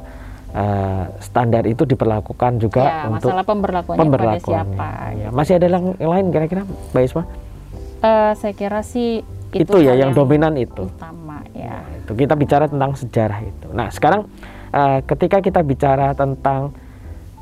uh, 0.55 1.05
standar 1.18 1.66
itu 1.66 1.83
diperlakukan 1.83 2.62
juga 2.62 2.87
ya, 2.87 3.11
untuk 3.11 3.35
masalah 3.35 3.47
pemberlakuannya, 3.47 4.01
pemberlakuannya. 4.07 4.77
siapa. 4.79 4.89
Ya. 5.18 5.29
Masih 5.35 5.53
ada 5.59 5.66
yang 5.66 5.85
lain 5.99 6.27
kira-kira, 6.31 6.62
Mbak 6.95 7.03
Isma? 7.03 7.23
Uh, 8.01 8.33
saya 8.39 8.55
kira 8.55 8.81
sih 8.87 9.27
itu, 9.51 9.66
itu 9.66 9.76
ya 9.82 9.98
yang, 9.98 10.11
yang 10.11 10.11
dominan 10.14 10.55
itu. 10.55 10.86
Utama 10.86 11.42
ya. 11.55 11.82
Itu 12.03 12.12
kita 12.14 12.34
bicara 12.38 12.64
tentang 12.70 12.94
sejarah 12.94 13.40
itu. 13.42 13.68
Nah 13.74 13.88
sekarang 13.90 14.30
uh, 14.70 14.98
ketika 15.05 15.42
kita 15.42 15.61
bicara 15.66 16.14
tentang 16.14 16.70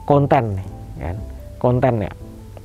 konten, 0.09 0.57
kan? 0.97 1.17
konten 1.61 1.95
ya, 2.01 2.13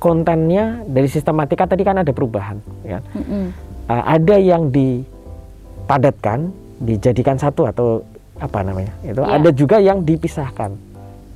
kontennya 0.00 0.64
dari 0.88 1.08
sistematika 1.08 1.68
tadi 1.68 1.84
kan 1.84 2.00
ada 2.00 2.12
perubahan, 2.12 2.56
kan? 2.84 3.02
Mm 3.12 3.24
-hmm. 3.24 3.44
uh, 3.92 4.04
ada 4.08 4.36
yang 4.40 4.72
dipadatkan, 4.72 6.48
dijadikan 6.80 7.36
satu 7.36 7.68
atau 7.68 8.00
apa 8.40 8.64
namanya? 8.64 8.92
Itu 9.04 9.20
yeah. 9.20 9.36
ada 9.36 9.50
juga 9.52 9.76
yang 9.76 10.00
dipisahkan, 10.08 10.72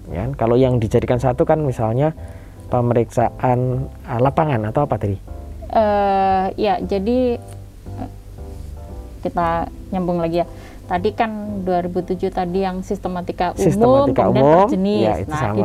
ya. 0.09 0.25
Kalau 0.41 0.57
yang 0.57 0.81
dijadikan 0.81 1.21
satu 1.21 1.45
kan 1.45 1.61
misalnya 1.61 2.17
pemeriksaan 2.73 3.85
uh, 4.09 4.21
lapangan 4.21 4.65
atau 4.73 4.89
apa 4.89 4.97
tadi? 4.97 5.17
Uh, 5.69 6.49
ya 6.57 6.81
jadi 6.81 7.37
kita 9.21 9.69
nyambung 9.91 10.23
lagi 10.23 10.43
ya. 10.43 10.47
Tadi 10.89 11.13
kan 11.13 11.61
2007 11.69 12.33
tadi 12.33 12.65
yang 12.65 12.81
sistematika 12.81 13.53
umum 13.53 13.61
sistematika 13.61 14.23
kemudian 14.25 14.45
umum, 14.45 14.69
jenis. 14.73 15.05
Ya, 15.05 15.15
nah, 15.29 15.41
sama. 15.53 15.57
di 15.61 15.63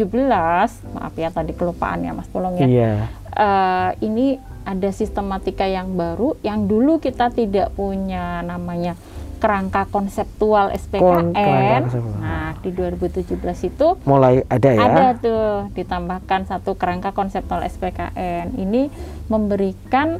2017, 0.00 0.96
maaf 0.96 1.14
ya 1.20 1.28
tadi 1.28 1.52
kelupaan 1.52 2.00
ya 2.00 2.16
Mas 2.16 2.28
Tolong 2.32 2.56
ya. 2.56 2.66
Iya. 2.66 2.92
Uh, 3.36 3.90
ini 4.00 4.40
ada 4.64 4.88
sistematika 4.96 5.68
yang 5.68 5.92
baru 5.92 6.40
yang 6.40 6.64
dulu 6.64 6.98
kita 6.98 7.28
tidak 7.30 7.76
punya 7.76 8.40
namanya 8.40 8.96
kerangka 9.36 9.86
konseptual 9.92 10.72
SPKN. 10.72 11.36
Kon 11.36 12.04
nah, 12.18 12.56
di 12.64 12.72
2017 12.72 13.36
itu 13.68 13.88
mulai 14.08 14.42
ada 14.48 14.70
ya. 14.72 14.80
Ada 14.88 15.06
tuh 15.20 15.46
ditambahkan 15.76 16.48
satu 16.48 16.74
kerangka 16.74 17.12
konseptual 17.12 17.62
SPKN. 17.68 18.56
Ini 18.56 18.88
memberikan 19.28 20.18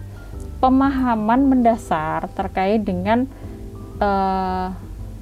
pemahaman 0.58 1.48
mendasar 1.48 2.28
terkait 2.32 2.82
dengan 2.82 3.28
uh, 4.00 4.72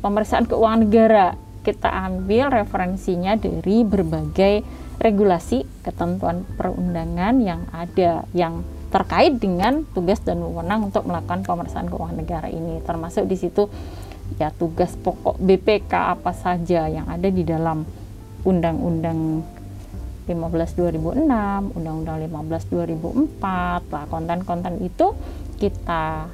pemeriksaan 0.04 0.46
keuangan 0.46 0.80
negara. 0.84 1.26
Kita 1.64 1.88
ambil 1.88 2.52
referensinya 2.52 3.40
dari 3.40 3.88
berbagai 3.88 4.60
regulasi 5.00 5.64
ketentuan 5.80 6.44
perundangan 6.56 7.40
yang 7.40 7.64
ada 7.72 8.28
yang 8.36 8.62
terkait 8.94 9.42
dengan 9.42 9.82
tugas 9.90 10.22
dan 10.22 10.38
wewenang 10.38 10.86
untuk 10.86 11.02
melakukan 11.02 11.42
pemeriksaan 11.42 11.90
keuangan 11.90 12.14
negara 12.14 12.46
ini 12.46 12.78
termasuk 12.86 13.26
di 13.26 13.34
situ 13.34 13.66
ya 14.38 14.54
tugas 14.54 14.94
pokok 14.94 15.34
BPK 15.42 15.90
apa 16.14 16.30
saja 16.30 16.86
yang 16.86 17.10
ada 17.10 17.26
di 17.26 17.42
dalam 17.42 17.82
undang-undang 18.46 19.42
15 20.24 20.76
2006, 20.80 21.76
Undang-Undang 21.76 22.16
15 22.24 22.72
2004. 22.72 23.92
Lah 23.92 24.04
konten-konten 24.08 24.80
itu 24.80 25.12
kita 25.60 26.28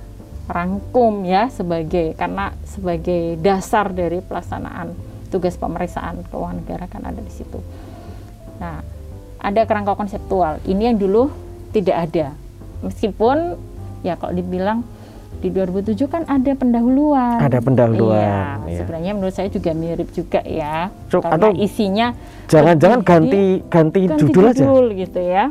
rangkum 0.51 1.22
ya 1.22 1.47
sebagai 1.51 2.18
karena 2.18 2.51
sebagai 2.66 3.38
dasar 3.38 3.95
dari 3.95 4.18
pelaksanaan 4.18 4.95
tugas 5.30 5.55
pemeriksaan 5.55 6.26
keuangan 6.26 6.59
negara 6.59 6.91
kan 6.91 7.07
ada 7.07 7.22
di 7.22 7.30
situ. 7.30 7.62
Nah, 8.59 8.82
ada 9.41 9.62
kerangka 9.64 9.95
konseptual. 9.95 10.59
Ini 10.66 10.93
yang 10.93 10.99
dulu 10.99 11.30
tidak 11.70 12.11
ada. 12.11 12.26
Meskipun 12.82 13.57
ya 14.03 14.18
kalau 14.18 14.34
dibilang 14.34 14.82
di 15.41 15.49
2007 15.49 15.97
kan 16.11 16.22
ada 16.28 16.53
pendahuluan. 16.53 17.39
Ada 17.41 17.59
pendahuluan. 17.64 18.66
Iya, 18.66 18.68
iya. 18.68 18.78
Sebenarnya 18.85 19.12
menurut 19.16 19.35
saya 19.35 19.49
juga 19.49 19.70
mirip 19.72 20.09
juga 20.12 20.45
ya. 20.45 20.93
So, 21.09 21.24
karena 21.24 21.49
atau 21.49 21.51
isinya 21.57 22.12
jangan-jangan 22.51 23.01
ganti, 23.01 23.64
ganti 23.72 24.01
ganti 24.05 24.20
judul, 24.20 24.53
judul 24.53 24.87
aja. 24.93 25.01
gitu 25.07 25.20
ya. 25.24 25.45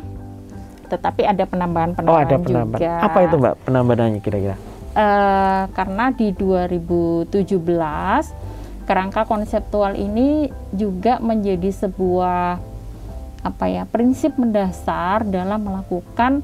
Tetapi 0.89 1.21
ada 1.25 1.43
penambahan-penambahan 1.45 2.13
oh, 2.13 2.21
ada 2.21 2.35
penambahan. 2.37 2.81
juga. 2.81 3.01
Apa 3.01 3.17
itu 3.25 3.35
Mbak 3.41 3.55
penambahannya 3.65 4.21
kira-kira? 4.21 4.55
Uh, 4.93 5.63
karena 5.73 6.05
di 6.13 6.27
2017 6.33 8.89
kerangka 8.89 9.21
konseptual 9.25 9.97
ini 9.97 10.49
juga 10.73 11.21
menjadi 11.21 11.69
sebuah 11.69 12.57
apa 13.39 13.65
ya 13.71 13.87
prinsip 13.87 14.35
mendasar 14.35 15.23
dalam 15.29 15.61
melakukan 15.61 16.41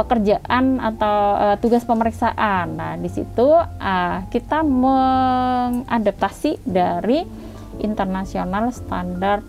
pekerjaan 0.00 0.80
atau 0.80 1.16
uh, 1.36 1.56
tugas 1.60 1.84
pemeriksaan. 1.84 2.72
Nah, 2.72 2.96
di 2.96 3.12
situ 3.12 3.52
uh, 3.52 4.16
kita 4.32 4.64
mengadaptasi 4.64 6.64
dari 6.64 7.20
International 7.84 8.72
Standard 8.72 9.44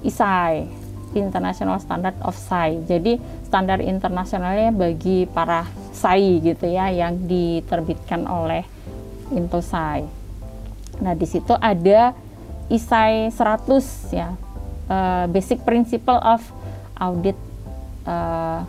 ISAI, 0.00 0.64
International 1.12 1.76
Standard 1.80 2.16
of 2.24 2.36
SAI. 2.36 2.88
Jadi 2.88 3.20
standar 3.44 3.84
internasionalnya 3.84 4.72
bagi 4.72 5.28
para 5.28 5.68
SAI 5.92 6.40
gitu 6.40 6.68
ya 6.68 6.88
yang 6.88 7.28
diterbitkan 7.28 8.24
oleh 8.24 8.64
Intosai. 9.32 10.06
Nah, 11.02 11.12
di 11.18 11.26
situ 11.28 11.52
ada 11.58 12.16
ISAI 12.72 13.28
100 13.28 14.14
ya. 14.14 14.32
Uh, 14.86 15.26
basic 15.34 15.66
Principle 15.66 16.22
of 16.22 16.38
Audit 16.94 17.34
uh, 18.06 18.62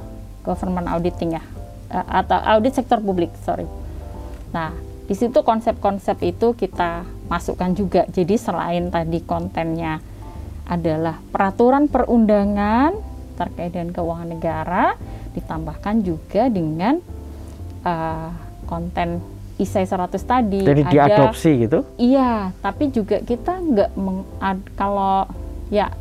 government 0.47 0.87
auditing 0.87 1.35
ya. 1.35 1.43
Uh, 1.91 2.23
atau 2.23 2.39
audit 2.39 2.71
sektor 2.75 3.03
publik 3.03 3.35
sorry. 3.43 3.67
Nah 4.55 4.71
di 5.07 5.15
situ 5.15 5.39
konsep-konsep 5.43 6.19
itu 6.23 6.55
kita 6.55 7.03
masukkan 7.27 7.71
juga. 7.75 8.07
Jadi 8.07 8.39
selain 8.39 8.87
tadi 8.87 9.19
kontennya 9.23 9.99
adalah 10.67 11.19
peraturan 11.31 11.87
perundangan 11.87 12.95
terkait 13.39 13.71
dengan 13.71 13.95
keuangan 13.95 14.27
negara 14.27 14.85
ditambahkan 15.31 15.95
juga 16.03 16.51
dengan 16.51 16.99
uh, 17.87 18.31
konten 18.67 19.21
ISAI 19.57 19.87
100 19.87 20.17
tadi. 20.21 20.61
Jadi 20.65 20.83
ada, 20.85 20.91
diadopsi 20.91 21.51
gitu? 21.65 21.79
Iya 21.95 22.51
tapi 22.59 22.91
juga 22.91 23.23
kita 23.23 23.57
nggak 23.63 23.89
kalau 24.75 25.23
ya 25.71 25.91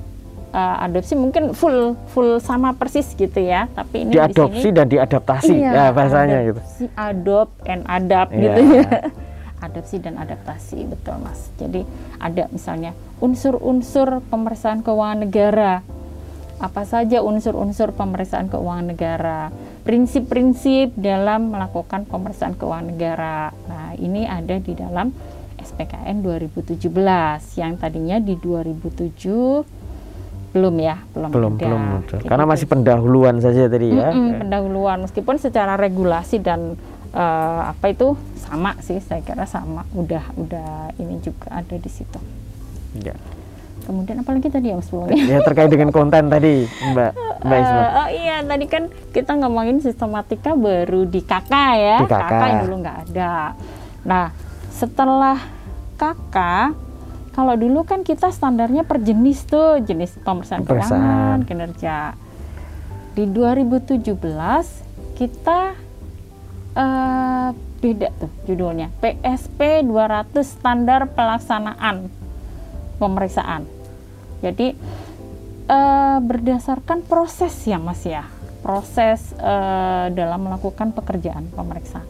uh, 0.53 0.85
adopsi 0.85 1.15
mungkin 1.19 1.57
full 1.57 1.97
full 2.13 2.39
sama 2.39 2.77
persis 2.77 3.17
gitu 3.17 3.41
ya. 3.41 3.67
Tapi 3.73 4.07
ini 4.07 4.13
diadopsi 4.15 4.69
di 4.71 4.77
dan 4.77 4.87
diadaptasi 4.87 5.55
iya, 5.57 5.73
ya 5.73 5.85
bahasanya 5.91 6.39
gitu. 6.53 6.61
adopt 6.95 7.55
and 7.67 7.83
adapt 7.89 8.33
yeah. 8.35 8.43
gitu 8.45 8.61
ya. 8.83 8.89
Adopsi 9.67 9.97
dan 9.97 10.21
adaptasi 10.21 10.85
betul 10.85 11.17
mas. 11.25 11.49
Jadi 11.57 11.81
ada 12.21 12.45
misalnya 12.53 12.93
unsur-unsur 13.25 14.21
pemeriksaan 14.29 14.85
keuangan 14.85 15.25
negara. 15.25 15.81
Apa 16.61 16.85
saja 16.85 17.25
unsur-unsur 17.25 17.97
pemeriksaan 17.97 18.53
keuangan 18.53 18.93
negara? 18.93 19.49
Prinsip-prinsip 19.89 20.93
dalam 21.01 21.57
melakukan 21.57 22.05
pemeriksaan 22.05 22.53
keuangan 22.61 22.89
negara. 22.93 23.49
Nah 23.65 23.97
ini 23.97 24.29
ada 24.29 24.61
di 24.61 24.77
dalam 24.77 25.09
SPKN 25.57 26.21
2017 26.21 26.87
yang 27.57 27.81
tadinya 27.81 28.21
di 28.21 28.37
2007 28.37 29.86
belum 30.57 30.75
ya 30.81 30.97
belum 31.13 31.31
belum 31.37 31.53
ada. 31.61 31.67
belum 31.69 31.83
karena 32.25 32.45
masih 32.49 32.67
pendahuluan 32.67 33.37
saja 33.45 33.69
tadi 33.69 33.93
ya. 33.93 34.09
Mm 34.09 34.17
-mm, 34.17 34.33
pendahuluan. 34.41 34.99
Meskipun 35.05 35.37
secara 35.37 35.77
regulasi 35.77 36.41
dan 36.41 36.81
uh, 37.13 37.61
apa 37.77 37.93
itu 37.93 38.17
sama 38.41 38.73
sih 38.81 38.97
saya 39.05 39.21
kira 39.21 39.45
sama. 39.45 39.85
Udah 39.93 40.25
udah 40.41 40.97
ini 40.97 41.21
juga 41.21 41.53
ada 41.53 41.77
di 41.77 41.91
situ. 41.93 42.17
Ya. 43.05 43.13
kemudian 43.87 44.19
apalagi 44.19 44.51
tadi 44.51 44.73
ya 44.73 44.81
mas 44.81 44.91
ya 45.15 45.39
terkait 45.47 45.71
dengan 45.71 45.95
konten 45.95 46.27
tadi 46.27 46.67
mbak. 46.67 47.13
Mbak 47.47 47.59
Isma. 47.61 47.79
Uh, 47.79 47.91
oh 48.03 48.09
iya 48.11 48.37
tadi 48.43 48.67
kan 48.67 48.91
kita 49.15 49.33
ngomongin 49.39 49.79
sistematika 49.79 50.59
baru 50.59 51.07
di 51.07 51.23
kakak 51.23 51.73
ya. 51.79 51.99
Di 52.03 52.11
kakak 52.11 52.47
yang 52.51 52.61
dulu 52.67 52.77
nggak 52.83 52.99
ada. 53.07 53.55
Nah 54.03 54.35
setelah 54.75 55.39
kakak 56.01 56.75
kalau 57.37 57.53
dulu 57.53 57.85
kan 57.85 58.01
kita 58.01 58.33
standarnya 58.33 58.89
per 58.89 59.05
jenis 59.05 59.45
tuh, 59.45 59.85
jenis 59.85 60.17
pemeriksaan 60.25 60.65
keuangan, 60.65 61.45
kinerja. 61.45 62.17
Di 63.13 63.29
2017 63.29 64.09
kita 65.21 65.77
uh, 66.73 67.49
beda 67.53 68.09
tuh 68.17 68.33
judulnya. 68.49 68.89
PSP 69.05 69.85
200 69.85 70.33
standar 70.49 71.13
pelaksanaan 71.13 72.09
pemeriksaan. 72.97 73.69
Jadi 74.41 74.73
uh, 75.69 76.19
berdasarkan 76.25 77.05
proses 77.05 77.53
ya 77.69 77.77
Mas 77.77 78.01
ya. 78.09 78.25
Proses 78.65 79.37
uh, 79.37 80.09
dalam 80.09 80.41
melakukan 80.49 80.97
pekerjaan 80.97 81.53
pemeriksaan. 81.53 82.09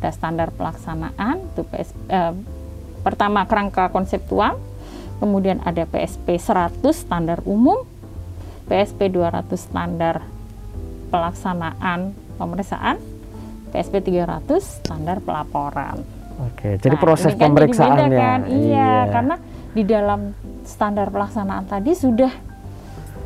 Ada 0.00 0.08
standar 0.08 0.48
pelaksanaan 0.56 1.52
tuh 1.52 1.68
PSP 1.68 2.00
uh, 2.08 2.55
Pertama 3.06 3.46
kerangka 3.46 3.86
konseptual, 3.94 4.58
kemudian 5.22 5.62
ada 5.62 5.86
PSP 5.86 6.42
100 6.42 6.82
standar 6.90 7.38
umum, 7.46 7.86
PSP 8.66 9.14
200 9.14 9.46
standar 9.54 10.26
pelaksanaan 11.14 12.10
pemeriksaan, 12.34 12.98
KSP 13.70 14.10
300 14.10 14.82
standar 14.82 15.22
pelaporan. 15.22 16.02
Oke, 16.50 16.82
jadi 16.82 16.98
Nah, 16.98 17.02
proses 17.06 17.30
ini 17.30 17.38
kan 17.38 17.54
pemeriksaannya. 17.54 18.18
kan? 18.18 18.40
Iya, 18.50 18.92
karena 19.14 19.34
di 19.70 19.82
dalam 19.86 20.20
standar 20.66 21.06
pelaksanaan 21.14 21.70
tadi 21.70 21.94
sudah 21.94 22.32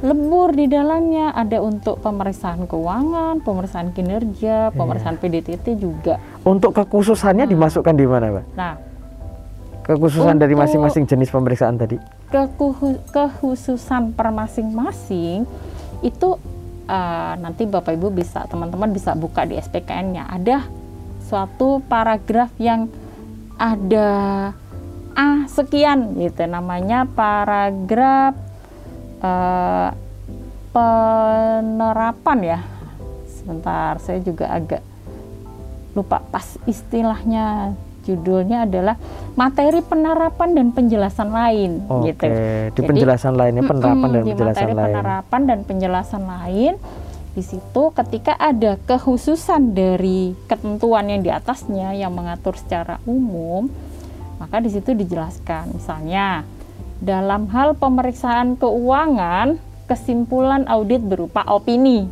lebur 0.05 0.53
di 0.53 0.69
dalamnya 0.69 1.33
ada 1.33 1.61
untuk 1.65 2.05
pemeriksaan 2.05 2.69
keuangan, 2.69 3.41
pemeriksaan 3.41 3.97
kinerja, 3.97 4.77
pemeriksaan 4.77 5.17
PDTT 5.17 5.81
juga. 5.81 6.21
Untuk 6.45 6.77
kekhususannya 6.77 7.49
dimasukkan 7.49 7.95
di 7.97 8.05
mana, 8.05 8.29
Pak? 8.29 8.45
Nah, 8.57 8.90
Kekhususan 9.91 10.39
dari 10.39 10.55
masing-masing 10.55 11.03
jenis 11.03 11.35
pemeriksaan 11.35 11.75
tadi. 11.75 11.99
kekhususan 13.11 14.15
per 14.15 14.31
masing-masing 14.31 15.43
itu 16.07 16.29
eh, 16.87 17.33
nanti 17.43 17.67
Bapak 17.67 17.99
Ibu 17.99 18.15
bisa 18.15 18.47
teman-teman 18.47 18.95
bisa 18.95 19.19
buka 19.19 19.43
di 19.43 19.59
SPKN-nya 19.59 20.31
ada 20.31 20.63
suatu 21.27 21.83
paragraf 21.91 22.55
yang 22.63 22.87
ada 23.59 24.09
A 25.19 25.43
sekian 25.51 26.15
gitu 26.23 26.47
namanya 26.47 27.03
paragraf 27.11 28.39
eh, 29.27 29.91
penerapan 30.71 32.39
ya. 32.47 32.61
Sebentar 33.27 33.99
saya 33.99 34.23
juga 34.23 34.55
agak 34.55 34.87
lupa 35.99 36.23
pas 36.31 36.47
istilahnya 36.71 37.75
judulnya 38.05 38.65
adalah 38.65 38.97
materi 39.37 39.81
penerapan 39.85 40.57
dan 40.57 40.67
penjelasan 40.73 41.29
lain 41.31 41.71
Oke, 41.87 42.13
gitu. 42.13 42.25
di 42.27 42.81
Jadi, 42.81 42.89
penjelasan 42.89 43.35
lainnya 43.37 43.65
penerapan 43.65 43.97
Mm-mm, 44.01 44.15
dan 44.15 44.23
di 44.23 44.31
penjelasan 44.33 44.61
materi 44.61 44.75
lain. 44.75 44.87
penerapan 44.95 45.41
dan 45.47 45.59
penjelasan 45.65 46.23
lain 46.25 46.73
di 47.31 47.43
situ 47.47 47.83
ketika 47.95 48.35
ada 48.35 48.75
kekhususan 48.91 49.71
dari 49.71 50.35
ketentuan 50.51 51.07
yang 51.07 51.23
di 51.23 51.31
atasnya 51.31 51.95
yang 51.95 52.11
mengatur 52.11 52.59
secara 52.59 52.99
umum 53.07 53.71
maka 54.43 54.59
di 54.59 54.73
situ 54.73 54.97
dijelaskan 54.97 55.79
misalnya 55.79 56.43
dalam 56.99 57.47
hal 57.55 57.79
pemeriksaan 57.79 58.59
keuangan 58.59 59.63
kesimpulan 59.87 60.67
audit 60.67 61.01
berupa 61.01 61.47
opini 61.47 62.11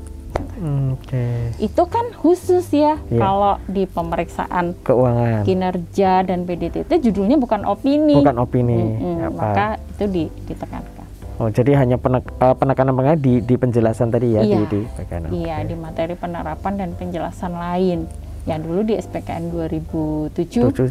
Oke, 0.59 1.25
itu 1.57 1.83
kan 1.87 2.11
khusus 2.13 2.67
ya 2.69 2.99
Iya. 3.05 3.17
kalau 3.17 3.55
di 3.65 3.85
pemeriksaan 3.85 4.75
keuangan. 4.81 5.43
kinerja 5.43 6.13
dan 6.23 6.43
PDTT 6.43 6.91
judulnya 7.01 7.37
bukan 7.37 7.63
opini 7.63 8.19
Bukan 8.19 8.37
opini. 8.37 8.79
Mm-mm, 8.97 9.17
Apa? 9.25 9.31
maka 9.33 9.67
itu 9.93 10.05
di- 10.09 10.33
ditekankan 10.45 10.97
Oh, 11.39 11.47
jadi 11.47 11.79
hanya 11.79 11.95
penek, 11.95 12.27
eh, 12.35 12.51
penekanan 12.53 12.91
penekanan 12.93 13.15
di, 13.15 13.39
di 13.39 13.55
penjelasan 13.55 14.11
tadi 14.11 14.35
ya 14.35 14.43
Iya. 14.43 14.59
di 14.59 14.65
di 14.69 14.81
bagian. 14.91 15.31
Iya, 15.31 15.57
di 15.63 15.75
materi 15.75 16.19
penerapan 16.19 16.75
dan 16.77 16.91
penjelasan 16.93 17.55
lain. 17.55 18.11
Ya 18.43 18.59
dulu 18.59 18.83
di 18.83 18.99
SPKN 18.99 19.55
2007 19.55 20.67
Tujuh. 20.67 20.91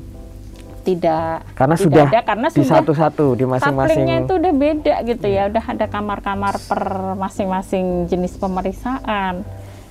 Tidak 0.88 1.43
Karena 1.51 1.75
tidak 1.75 1.83
sudah 1.83 2.05
ada 2.07 2.21
karena 2.23 2.47
di 2.47 2.63
satu-satu 2.63 3.25
di 3.35 3.43
masing-masing. 3.43 4.07
itu 4.23 4.33
udah 4.39 4.53
beda 4.55 4.95
gitu 5.03 5.27
ya, 5.27 5.51
udah 5.51 5.63
ada 5.67 5.85
kamar-kamar 5.85 6.55
per 6.63 6.81
masing-masing 7.19 8.07
jenis 8.07 8.39
pemeriksaan. 8.39 9.43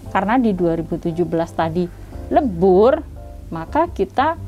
Karena 0.09 0.41
di 0.41 0.57
2017 0.57 1.13
tadi 1.53 1.85
lebur, 2.33 3.05
maka 3.53 3.93
kita 3.93 4.41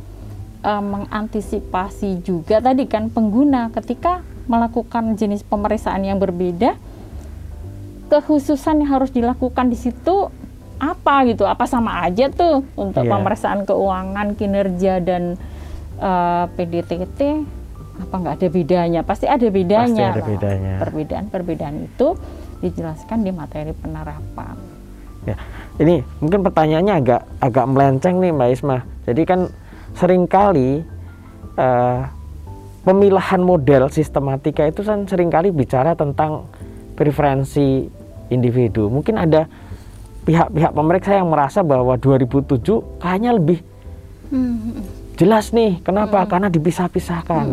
eh, 0.64 0.82
mengantisipasi 0.82 2.24
juga 2.24 2.64
tadi 2.64 2.88
kan 2.88 3.12
pengguna 3.12 3.68
ketika 3.70 4.24
melakukan 4.48 5.12
jenis 5.14 5.44
pemeriksaan 5.44 6.00
yang 6.02 6.16
berbeda 6.16 6.80
kekhususan 8.08 8.80
yang 8.80 8.90
harus 8.90 9.12
dilakukan 9.12 9.68
di 9.68 9.76
situ 9.76 10.32
apa 10.78 11.26
gitu 11.28 11.44
apa 11.44 11.66
sama 11.66 12.06
aja 12.06 12.30
tuh 12.32 12.64
untuk 12.72 13.04
Iya. 13.04 13.12
pemeriksaan 13.12 13.66
keuangan 13.66 14.32
kinerja 14.32 15.04
dan 15.04 15.36
eh, 15.98 16.44
PDTT 16.54 17.20
apa 17.98 18.14
nggak 18.14 18.34
ada 18.38 18.48
bedanya 18.48 19.00
pasti 19.02 19.26
ada 19.26 19.50
bedanya 19.50 20.14
ada 20.14 20.22
lah. 20.22 20.26
bedanya. 20.30 20.74
perbedaan-perbedaan 20.86 21.76
itu 21.82 22.14
dijelaskan 22.62 23.26
di 23.26 23.34
materi 23.34 23.74
penerapan 23.74 24.78
Ya, 25.26 25.36
ini 25.82 26.00
mungkin 26.22 26.40
pertanyaannya 26.46 26.94
agak 27.04 27.22
agak 27.42 27.66
melenceng 27.68 28.16
nih 28.22 28.32
Mbak 28.32 28.48
Isma. 28.54 28.78
Jadi 29.04 29.22
kan 29.28 29.40
sering 29.98 30.24
kali 30.24 30.80
eh, 31.58 32.00
pemilahan 32.86 33.42
model 33.44 33.90
sistematika 33.92 34.64
itu 34.64 34.80
kan 34.86 35.04
sering 35.04 35.28
kali 35.28 35.52
bicara 35.52 35.92
tentang 35.98 36.48
preferensi 36.96 37.84
individu. 38.32 38.88
Mungkin 38.88 39.20
ada 39.20 39.44
pihak-pihak 40.24 40.72
pemeriksa 40.72 41.18
yang 41.18 41.28
merasa 41.28 41.60
bahwa 41.60 41.96
2007 42.00 43.00
kayaknya 43.00 43.36
lebih 43.36 43.60
jelas 45.18 45.50
nih. 45.50 45.82
Kenapa? 45.82 46.24
Karena 46.24 46.46
dipisah-pisahkan. 46.46 47.46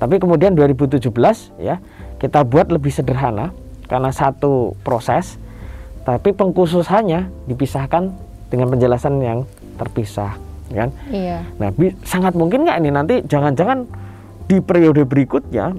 Tapi 0.00 0.14
kemudian 0.16 0.56
2017 0.56 1.12
ya 1.60 1.76
kita 2.16 2.42
buat 2.42 2.72
lebih 2.72 2.90
sederhana 2.90 3.52
karena 3.86 4.08
satu 4.08 4.72
proses 4.80 5.36
tapi 6.02 6.32
pengkhususannya 6.32 7.46
dipisahkan 7.46 8.10
dengan 8.48 8.66
penjelasan 8.70 9.20
yang 9.20 9.38
terpisah 9.76 10.34
kan 10.72 10.88
iya 11.12 11.44
nah 11.60 11.68
sangat 12.02 12.32
mungkin 12.32 12.64
nggak 12.64 12.78
ini 12.80 12.90
nanti 12.90 13.14
jangan-jangan 13.22 13.84
di 14.48 14.58
periode 14.58 15.04
berikutnya 15.04 15.76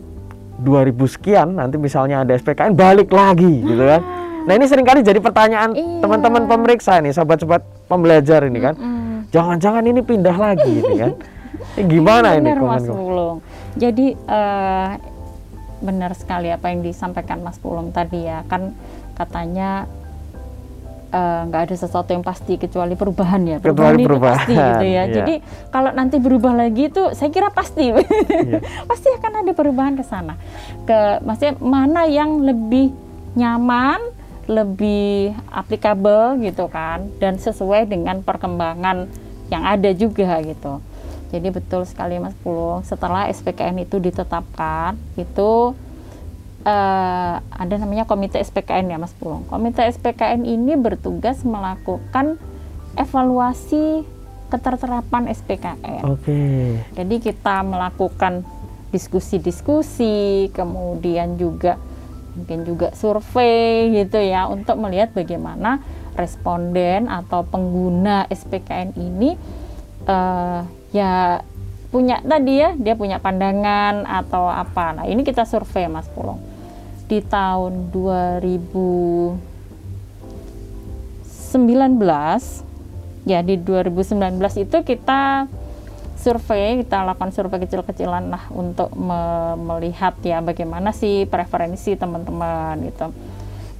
2000 0.61 0.93
sekian 1.09 1.57
nanti 1.57 1.81
misalnya 1.81 2.21
ada 2.21 2.37
SPKN 2.37 2.77
balik 2.77 3.09
lagi 3.09 3.65
gitu 3.65 3.83
kan 3.83 4.01
nah 4.43 4.53
ini 4.53 4.67
sering 4.67 4.85
kali 4.85 5.01
jadi 5.01 5.17
pertanyaan 5.17 5.73
Iya. 5.73 6.03
teman-teman 6.03 6.45
pemeriksa 6.45 7.01
nih 7.01 7.11
sobat-sobat 7.11 7.65
pembelajar 7.87 8.45
ini 8.45 8.59
kan 8.61 8.75
Mm. 8.77 9.02
Jangan-jangan 9.33 9.83
ini 9.83 10.01
pindah 10.05 10.37
lagi 10.37 10.69
gitu 10.79 10.93
kan 10.93 11.13
Ini 11.73 11.89
gimana 11.91 12.37
ini 12.37 12.53
benar 12.53 12.61
Mas 12.61 12.85
komen 12.85 12.93
Pulung. 12.93 13.37
Jadi 13.73 14.07
eh, 14.13 14.89
benar 15.83 16.11
sekali 16.13 16.47
apa 16.53 16.69
yang 16.69 16.85
disampaikan 16.85 17.41
Mas 17.41 17.57
Pulung 17.57 17.89
tadi 17.89 18.29
ya 18.29 18.45
kan 18.45 18.77
katanya 19.17 19.89
eh, 21.09 21.41
nggak 21.49 21.61
ada 21.65 21.75
sesuatu 21.75 22.13
yang 22.13 22.21
pasti 22.21 22.61
kecuali 22.61 22.93
perubahan 22.93 23.41
ya. 23.41 23.57
Kecuali 23.57 24.05
itu 24.05 24.07
perubahan, 24.07 24.37
pasti 24.37 24.53
gitu 24.53 24.85
ya. 24.85 25.03
iya. 25.03 25.03
Jadi 25.09 25.33
kalau 25.73 25.89
nanti 25.91 26.21
berubah 26.21 26.53
lagi 26.53 26.93
itu 26.93 27.03
saya 27.17 27.29
kira 27.33 27.49
pasti 27.49 27.89
Iya. 27.89 28.61
pasti 28.89 29.09
akan 29.17 29.33
ada 29.41 29.51
perubahan 29.57 29.97
ke 29.97 30.05
sana. 30.05 30.37
Ke 30.85 31.17
maksudnya 31.25 31.57
mana 31.57 32.05
yang 32.05 32.37
lebih 32.37 32.93
nyaman, 33.33 33.97
lebih 34.45 35.33
aplikabel 35.49 36.37
gitu 36.43 36.69
kan 36.69 37.07
dan 37.17 37.39
sesuai 37.39 37.89
dengan 37.89 38.21
perkembangan 38.21 39.09
yang 39.53 39.63
ada 39.63 39.93
juga 39.93 40.41
gitu. 40.41 40.81
Jadi 41.29 41.49
betul 41.49 41.85
sekali 41.85 42.17
Mas 42.17 42.33
Pulung, 42.41 42.85
setelah 42.85 43.29
SPKN 43.29 43.85
itu 43.85 43.97
ditetapkan, 43.97 44.97
itu 45.17 45.73
eh, 46.65 47.35
ada 47.41 47.75
namanya 47.77 48.05
Komite 48.05 48.37
SPKN 48.41 48.93
ya 48.93 48.97
Mas 48.97 49.13
Pulung. 49.17 49.45
Komite 49.49 49.85
SPKN 49.85 50.45
ini 50.45 50.73
bertugas 50.77 51.41
melakukan 51.45 52.37
evaluasi 52.97 54.05
keterterapan 54.53 55.33
SPKN. 55.33 56.05
oke 56.05 56.41
Jadi 56.93 57.15
kita 57.17 57.65
melakukan 57.65 58.45
diskusi-diskusi, 58.93 60.53
kemudian 60.53 61.41
juga 61.41 61.81
mungkin 62.37 62.61
juga 62.65 62.93
survei 62.93 63.89
gitu 63.93 64.21
ya 64.21 64.45
untuk 64.45 64.77
melihat 64.77 65.09
bagaimana 65.13 65.81
responden 66.13 67.09
atau 67.09 67.45
pengguna 67.45 68.25
SPKN 68.29 68.95
ini 68.97 69.35
eh, 70.07 70.61
ya 70.93 71.41
punya 71.93 72.17
tadi 72.25 72.53
ya 72.57 72.73
dia 72.73 72.97
punya 72.97 73.21
pandangan 73.21 74.09
atau 74.09 74.49
apa. 74.49 74.97
Nah 74.97 75.05
ini 75.05 75.21
kita 75.21 75.45
survei 75.45 75.85
Mas 75.85 76.09
Pulung 76.09 76.41
di 77.05 77.21
tahun 77.21 77.93
2019 77.93 79.37
ya 83.29 83.39
di 83.45 83.55
2019 83.61 84.65
itu 84.65 84.77
kita 84.81 85.45
survei 86.17 86.79
kita 86.81 87.03
lakukan 87.03 87.35
survei 87.35 87.59
kecil-kecilan 87.67 88.31
lah 88.31 88.47
untuk 88.55 88.89
me- 88.95 89.59
melihat 89.59 90.15
ya 90.23 90.39
bagaimana 90.39 90.95
sih 90.95 91.27
preferensi 91.27 91.93
teman-teman 91.99 92.79
gitu 92.87 93.11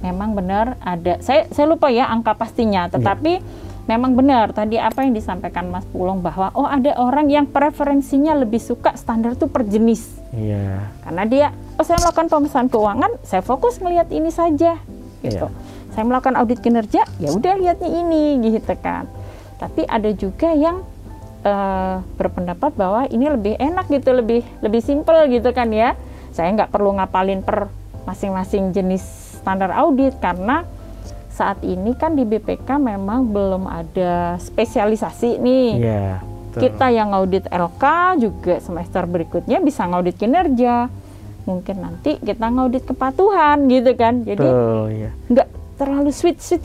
memang 0.04 0.36
benar 0.36 0.76
ada 0.84 1.16
saya 1.24 1.48
saya 1.48 1.64
lupa 1.64 1.88
ya 1.88 2.04
angka 2.12 2.36
pastinya 2.36 2.92
tetapi 2.92 3.40
memang 3.84 4.16
benar 4.16 4.52
tadi 4.52 4.80
apa 4.80 5.04
yang 5.04 5.12
disampaikan 5.12 5.68
Mas 5.68 5.84
Pulung 5.88 6.20
bahwa 6.24 6.52
oh 6.56 6.68
ada 6.68 6.96
orang 6.96 7.28
yang 7.28 7.48
preferensinya 7.48 8.36
lebih 8.36 8.60
suka 8.60 8.96
standar 8.96 9.36
tuh 9.36 9.52
per 9.52 9.64
jenis. 9.68 10.20
Iya. 10.32 10.88
Karena 11.04 11.22
dia 11.28 11.46
oh 11.76 11.84
saya 11.84 12.00
melakukan 12.00 12.32
pemeriksaan 12.32 12.68
keuangan 12.72 13.12
saya 13.24 13.40
fokus 13.44 13.80
melihat 13.84 14.08
ini 14.12 14.28
saja 14.28 14.80
gitu. 15.24 15.48
Iya. 15.48 15.72
saya 15.96 16.04
melakukan 16.10 16.34
audit 16.36 16.58
kinerja 16.58 17.06
ya 17.22 17.30
udah 17.32 17.54
lihatnya 17.56 17.88
ini 17.88 18.40
gitu 18.44 18.76
kan. 18.80 19.08
Tapi 19.56 19.88
ada 19.88 20.10
juga 20.12 20.52
yang 20.52 20.84
eh, 21.44 21.96
berpendapat 22.20 22.76
bahwa 22.76 23.08
ini 23.08 23.32
lebih 23.32 23.54
enak 23.56 23.88
gitu 23.88 24.12
lebih 24.12 24.44
lebih 24.64 24.80
simple 24.84 25.28
gitu 25.32 25.52
kan 25.56 25.72
ya. 25.72 25.96
Saya 26.34 26.50
nggak 26.52 26.72
perlu 26.72 26.98
ngapalin 26.98 27.40
per 27.40 27.72
masing-masing 28.04 28.74
jenis 28.74 29.23
standar 29.44 29.68
audit 29.76 30.16
karena 30.24 30.64
saat 31.28 31.60
ini 31.60 31.92
kan 31.92 32.16
di 32.16 32.24
BPK 32.24 32.80
memang 32.80 33.28
belum 33.28 33.68
ada 33.68 34.40
spesialisasi 34.40 35.36
nih. 35.36 35.68
Iya. 35.76 36.06
betul. 36.24 36.60
Kita 36.64 36.86
yang 36.88 37.12
ngaudit 37.12 37.50
LK 37.50 37.84
juga 38.22 38.54
semester 38.64 39.04
berikutnya 39.04 39.60
bisa 39.60 39.84
ngaudit 39.84 40.16
kinerja. 40.16 40.88
Mungkin 41.44 41.76
nanti 41.76 42.16
kita 42.24 42.48
ngaudit 42.48 42.88
kepatuhan 42.88 43.68
gitu 43.68 43.92
kan. 43.98 44.24
Jadi 44.24 44.48
iya. 44.96 45.10
nggak 45.28 45.48
terlalu 45.74 46.10
sweet 46.14 46.38
sweet 46.38 46.62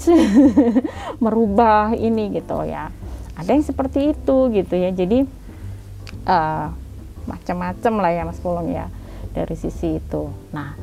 merubah 1.24 1.98
ini 1.98 2.30
gitu 2.40 2.62
ya 2.64 2.94
ada 3.40 3.50
yang 3.56 3.64
seperti 3.64 4.14
itu 4.14 4.38
gitu 4.52 4.74
ya 4.76 4.92
jadi 4.92 5.26
eh, 6.28 6.66
macam-macam 7.26 7.94
lah 8.04 8.12
ya 8.12 8.24
Mas 8.28 8.40
Pulung 8.44 8.70
ya 8.70 8.92
dari 9.32 9.56
sisi 9.56 9.98
itu 9.98 10.30
nah 10.52 10.76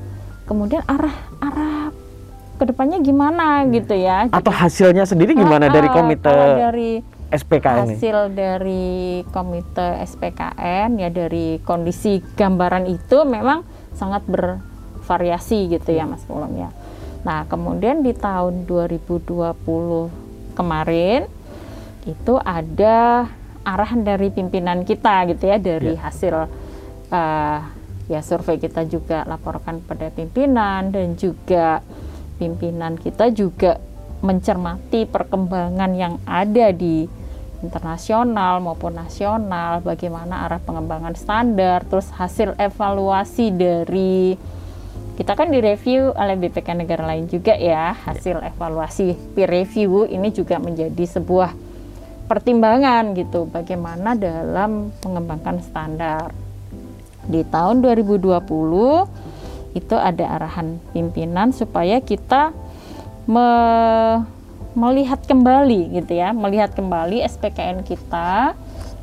kemudian 0.47 0.83
arah 0.87 1.13
arah 1.39 1.91
ke 2.57 2.65
depannya 2.65 2.99
gimana 2.99 3.67
gitu 3.69 3.93
ya 3.93 4.31
Atau 4.31 4.49
hasilnya 4.49 5.05
sendiri 5.05 5.37
gimana 5.37 5.69
Ah, 5.69 5.73
dari 5.73 5.89
komite 5.89 6.33
dari 6.57 6.91
SPK 7.27 7.67
ini? 7.67 7.81
hasil 7.93 8.17
dari 8.33 8.87
komite 9.29 10.01
SPKN 10.01 10.97
ya 10.97 11.11
dari 11.11 11.59
kondisi 11.61 12.23
gambaran 12.33 12.87
itu 12.87 13.27
memang 13.27 13.61
sangat 13.93 14.25
bervariasi 14.25 15.69
gitu 15.69 15.91
ya 15.91 16.07
Mas 16.07 16.23
Pulung 16.23 16.55
ya. 16.55 16.71
Nah, 17.23 17.43
kemudian 17.45 18.01
di 18.01 18.15
tahun 18.15 18.65
2020 18.65 19.27
kemarin 20.55 21.27
itu 22.07 22.35
ada 22.39 23.27
arahan 23.63 24.01
dari 24.01 24.31
pimpinan 24.31 24.87
kita 24.87 25.27
gitu 25.27 25.45
ya 25.45 25.59
dari 25.59 25.93
hasil 25.93 26.47
eh, 27.11 27.59
ya 28.07 28.23
survei 28.23 28.59
kita 28.63 28.87
juga 28.87 29.27
laporkan 29.27 29.83
pada 29.83 30.11
pimpinan 30.15 30.95
dan 30.95 31.19
juga 31.19 31.83
pimpinan 32.39 32.95
kita 33.01 33.33
juga 33.35 33.83
mencermati 34.23 35.05
perkembangan 35.05 35.93
yang 35.93 36.15
ada 36.25 36.73
di 36.73 37.05
internasional 37.65 38.61
maupun 38.61 38.97
nasional, 38.97 39.81
bagaimana 39.81 40.45
arah 40.45 40.61
pengembangan 40.61 41.17
standar, 41.17 41.85
terus 41.89 42.09
hasil 42.13 42.53
evaluasi 42.61 43.53
dari 43.53 44.37
kita 45.17 45.33
kan 45.33 45.49
direview 45.49 46.13
oleh 46.13 46.37
BPK 46.37 46.77
negara 46.77 47.09
lain 47.09 47.25
juga 47.25 47.57
ya, 47.57 47.97
hasil 47.97 48.45
evaluasi 48.45 49.17
peer 49.33 49.49
review 49.49 50.05
ini 50.05 50.29
juga 50.29 50.61
menjadi 50.61 51.05
sebuah 51.09 51.57
pertimbangan 52.29 53.17
gitu, 53.17 53.49
bagaimana 53.49 54.13
dalam 54.13 54.93
mengembangkan 55.01 55.65
standar. 55.65 56.46
Di 57.27 57.43
tahun 57.45 57.83
2020 57.83 58.35
itu 59.75 59.95
ada 59.95 60.25
arahan 60.41 60.81
pimpinan 60.91 61.53
supaya 61.53 62.01
kita 62.01 62.55
me- 63.27 64.25
melihat 64.73 65.25
kembali 65.25 65.97
gitu 65.97 66.13
ya, 66.15 66.31
melihat 66.31 66.73
kembali 66.73 67.25
SPKN 67.25 67.81
kita 67.83 68.53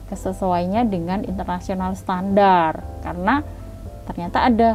kesesuaiannya 0.08 0.84
dengan 0.86 1.20
internasional 1.26 1.98
standar 1.98 2.86
karena 3.02 3.42
ternyata 4.06 4.38
ada 4.46 4.70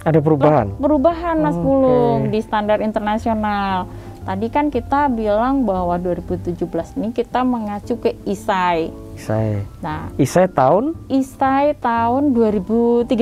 Ada 0.00 0.16
perubahan. 0.24 0.80
perubahan 0.80 1.36
Mas 1.36 1.52
Oke. 1.52 1.60
Pulung 1.60 2.32
di 2.32 2.40
standar 2.40 2.80
internasional. 2.80 3.84
Tadi 4.24 4.48
kan 4.48 4.72
kita 4.72 5.12
bilang 5.12 5.68
bahwa 5.68 6.00
2017 6.00 6.56
ini 6.96 7.12
kita 7.12 7.44
mengacu 7.44 8.00
ke 8.00 8.16
ISAI. 8.24 8.88
Isai. 9.20 9.68
Nah, 9.84 10.08
Isai 10.16 10.48
tahun? 10.48 10.96
ISAI 11.12 11.76
tahun 11.76 12.32
2013 12.32 13.12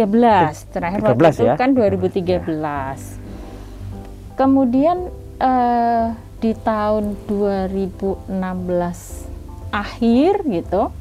terakhir 0.71 1.03
waktu 1.03 1.19
13 1.19 1.35
itu 1.35 1.43
ya? 1.43 1.59
kan 1.59 1.75
2013 1.75 3.29
kemudian 4.39 5.11
eh, 5.43 6.15
di 6.39 6.55
tahun 6.55 7.19
2016 7.27 8.31
akhir 9.75 10.47
gitu 10.47 10.95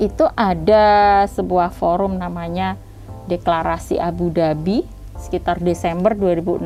itu 0.00 0.24
ada 0.32 1.24
sebuah 1.28 1.68
forum 1.76 2.16
namanya 2.16 2.80
Deklarasi 3.28 4.00
Abu 4.00 4.32
Dhabi 4.32 4.88
sekitar 5.20 5.60
Desember 5.60 6.16
2016 6.16 6.64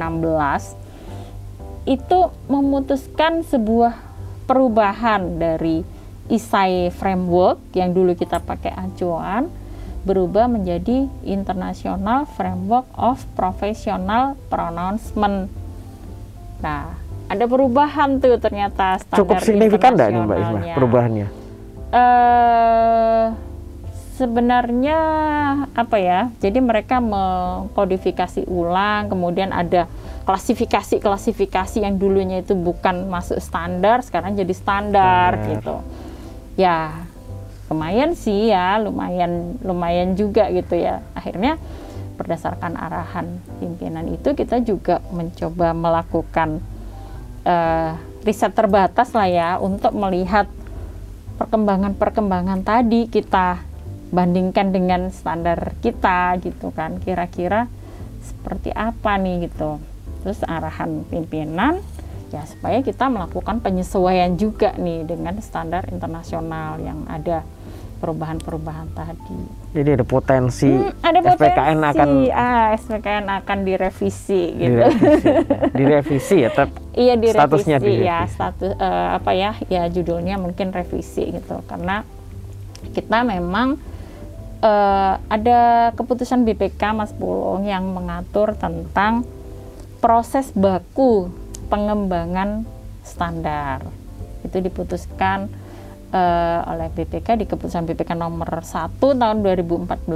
itu 1.91 2.21
memutuskan 2.47 3.43
sebuah 3.43 3.99
perubahan 4.47 5.41
dari 5.41 5.83
ISAI 6.31 6.95
framework 6.95 7.59
yang 7.75 7.91
dulu 7.91 8.15
kita 8.15 8.39
pakai 8.39 8.71
acuan 8.73 9.51
berubah 10.01 10.49
menjadi 10.49 11.11
International 11.29 12.25
Framework 12.25 12.89
of 12.97 13.21
Professional 13.37 14.33
Pronouncement. 14.49 15.53
Nah, 16.65 16.97
ada 17.29 17.45
perubahan 17.45 18.17
tuh 18.17 18.41
ternyata 18.41 18.97
standar 18.97 19.21
cukup 19.21 19.37
signifikan 19.45 19.93
nggak 19.93 20.09
nih 20.09 20.21
Mbak 20.25 20.39
Isma 20.41 20.61
perubahannya? 20.73 21.27
Eh, 21.91 23.25
sebenarnya 24.17 24.99
apa 25.77 25.97
ya? 26.01 26.33
Jadi 26.41 26.59
mereka 26.65 26.97
mengkodifikasi 27.03 28.49
ulang, 28.49 29.13
kemudian 29.13 29.53
ada 29.53 29.85
klasifikasi-klasifikasi 30.25 31.83
yang 31.83 32.01
dulunya 32.01 32.41
itu 32.41 32.57
bukan 32.57 33.09
masuk 33.09 33.37
standar, 33.43 34.01
sekarang 34.01 34.33
jadi 34.33 34.55
standar 34.57 35.41
Standar. 35.41 35.51
gitu. 35.61 35.77
Ya, 36.59 37.07
lumayan 37.71 38.19
sih 38.19 38.51
ya, 38.51 38.79
lumayan 38.83 39.59
lumayan 39.63 40.19
juga 40.19 40.51
gitu 40.51 40.79
ya. 40.79 41.03
Akhirnya 41.15 41.59
berdasarkan 42.21 42.77
arahan 42.77 43.41
pimpinan 43.63 44.05
itu 44.13 44.37
kita 44.37 44.61
juga 44.61 45.01
mencoba 45.09 45.73
melakukan 45.73 46.61
eh, 47.49 47.93
riset 48.25 48.53
terbatas 48.53 49.17
lah 49.17 49.25
ya 49.25 49.51
untuk 49.57 49.97
melihat 49.97 50.45
perkembangan-perkembangan 51.41 52.61
tadi 52.61 53.09
kita 53.09 53.65
bandingkan 54.13 54.69
dengan 54.75 55.09
standar 55.09 55.73
kita 55.81 56.37
gitu 56.45 56.69
kan 56.77 57.01
kira-kira 57.01 57.73
seperti 58.21 58.69
apa 58.77 59.17
nih 59.17 59.49
gitu 59.49 59.81
terus 60.21 60.45
arahan 60.45 61.09
pimpinan 61.09 61.81
ya 62.31 62.47
supaya 62.47 62.79
kita 62.81 63.11
melakukan 63.11 63.59
penyesuaian 63.59 64.39
juga 64.39 64.71
nih 64.79 65.03
dengan 65.03 65.35
standar 65.43 65.91
internasional 65.91 66.79
yang 66.79 67.03
ada 67.11 67.43
perubahan-perubahan 68.01 68.97
tadi. 68.97 69.39
Jadi 69.77 69.91
ada 70.01 70.07
potensi 70.09 70.73
Hmm, 70.73 70.89
ada 71.05 71.21
potensi. 71.21 71.53
SPKN 71.53 71.79
akan 71.85 72.09
ah 72.33 72.67
SPKN 72.73 73.27
akan 73.45 73.59
direvisi 73.61 74.43
gitu. 74.57 74.81
Direvisi, 74.81 75.29
direvisi 75.79 76.37
ya 76.41 76.49
tetap 76.49 76.71
Iya 76.97 77.15
direvisi. 77.21 77.39
Statusnya 77.39 77.77
ya 77.77 77.85
direvisi. 77.85 78.35
status 78.35 78.73
eh, 78.73 79.09
apa 79.21 79.31
ya 79.37 79.51
ya 79.69 79.83
judulnya 79.93 80.41
mungkin 80.41 80.73
revisi 80.73 81.29
gitu. 81.29 81.61
Karena 81.69 82.03
kita 82.97 83.21
memang 83.21 83.77
eh, 84.65 85.15
ada 85.29 85.61
keputusan 85.93 86.49
BPK 86.49 86.97
Mas 86.97 87.13
Pulung 87.13 87.69
yang 87.69 87.85
mengatur 87.85 88.57
tentang 88.57 89.29
proses 90.01 90.49
baku 90.57 91.29
pengembangan 91.71 92.67
standar. 93.07 93.87
Itu 94.43 94.59
diputuskan 94.59 95.49
eh, 96.11 96.61
oleh 96.67 96.91
BPK 96.93 97.39
di 97.39 97.47
keputusan 97.47 97.87
BPK 97.87 98.19
nomor 98.19 98.61
1 98.61 98.99
tahun 98.99 99.37
2014 99.41 100.11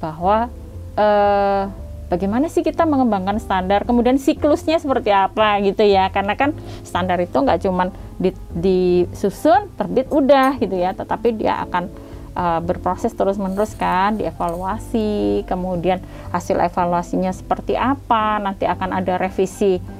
bahwa 0.00 0.48
eh, 0.96 1.64
bagaimana 2.08 2.48
sih 2.48 2.64
kita 2.64 2.88
mengembangkan 2.88 3.36
standar 3.38 3.84
kemudian 3.84 4.16
siklusnya 4.16 4.80
seperti 4.80 5.12
apa 5.12 5.60
gitu 5.62 5.84
ya. 5.84 6.08
Karena 6.08 6.34
kan 6.34 6.56
standar 6.82 7.20
itu 7.20 7.36
nggak 7.36 7.68
cuman 7.68 7.92
di, 8.16 8.32
disusun 8.56 9.68
terbit 9.76 10.08
udah 10.08 10.56
gitu 10.58 10.74
ya. 10.74 10.96
Tetapi 10.96 11.28
dia 11.36 11.60
akan 11.68 11.84
eh, 12.32 12.60
berproses 12.64 13.12
terus 13.12 13.36
menerus 13.36 13.76
kan 13.76 14.16
dievaluasi 14.16 15.44
kemudian 15.44 16.00
hasil 16.32 16.56
evaluasinya 16.56 17.30
seperti 17.34 17.76
apa 17.76 18.40
nanti 18.40 18.64
akan 18.64 18.96
ada 18.96 19.20
revisi 19.20 19.97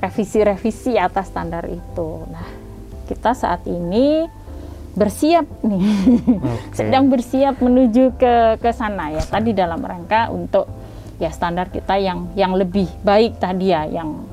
revisi-revisi 0.00 0.96
atas 0.96 1.28
standar 1.28 1.68
itu 1.68 2.24
nah 2.32 2.48
kita 3.06 3.36
saat 3.36 3.66
ini 3.68 4.24
bersiap 4.96 5.46
nih 5.62 5.86
Oke. 6.40 6.74
sedang 6.82 7.06
bersiap 7.06 7.62
menuju 7.62 8.18
ke 8.18 8.58
ke 8.58 8.70
sana 8.74 9.14
ya 9.14 9.22
tadi 9.22 9.54
dalam 9.54 9.78
rangka 9.78 10.32
untuk 10.34 10.66
ya 11.22 11.30
standar 11.30 11.70
kita 11.70 12.00
yang 12.00 12.32
yang 12.34 12.56
lebih 12.56 12.88
baik 13.04 13.38
tadi 13.38 13.70
ya 13.70 13.86
yang 13.86 14.24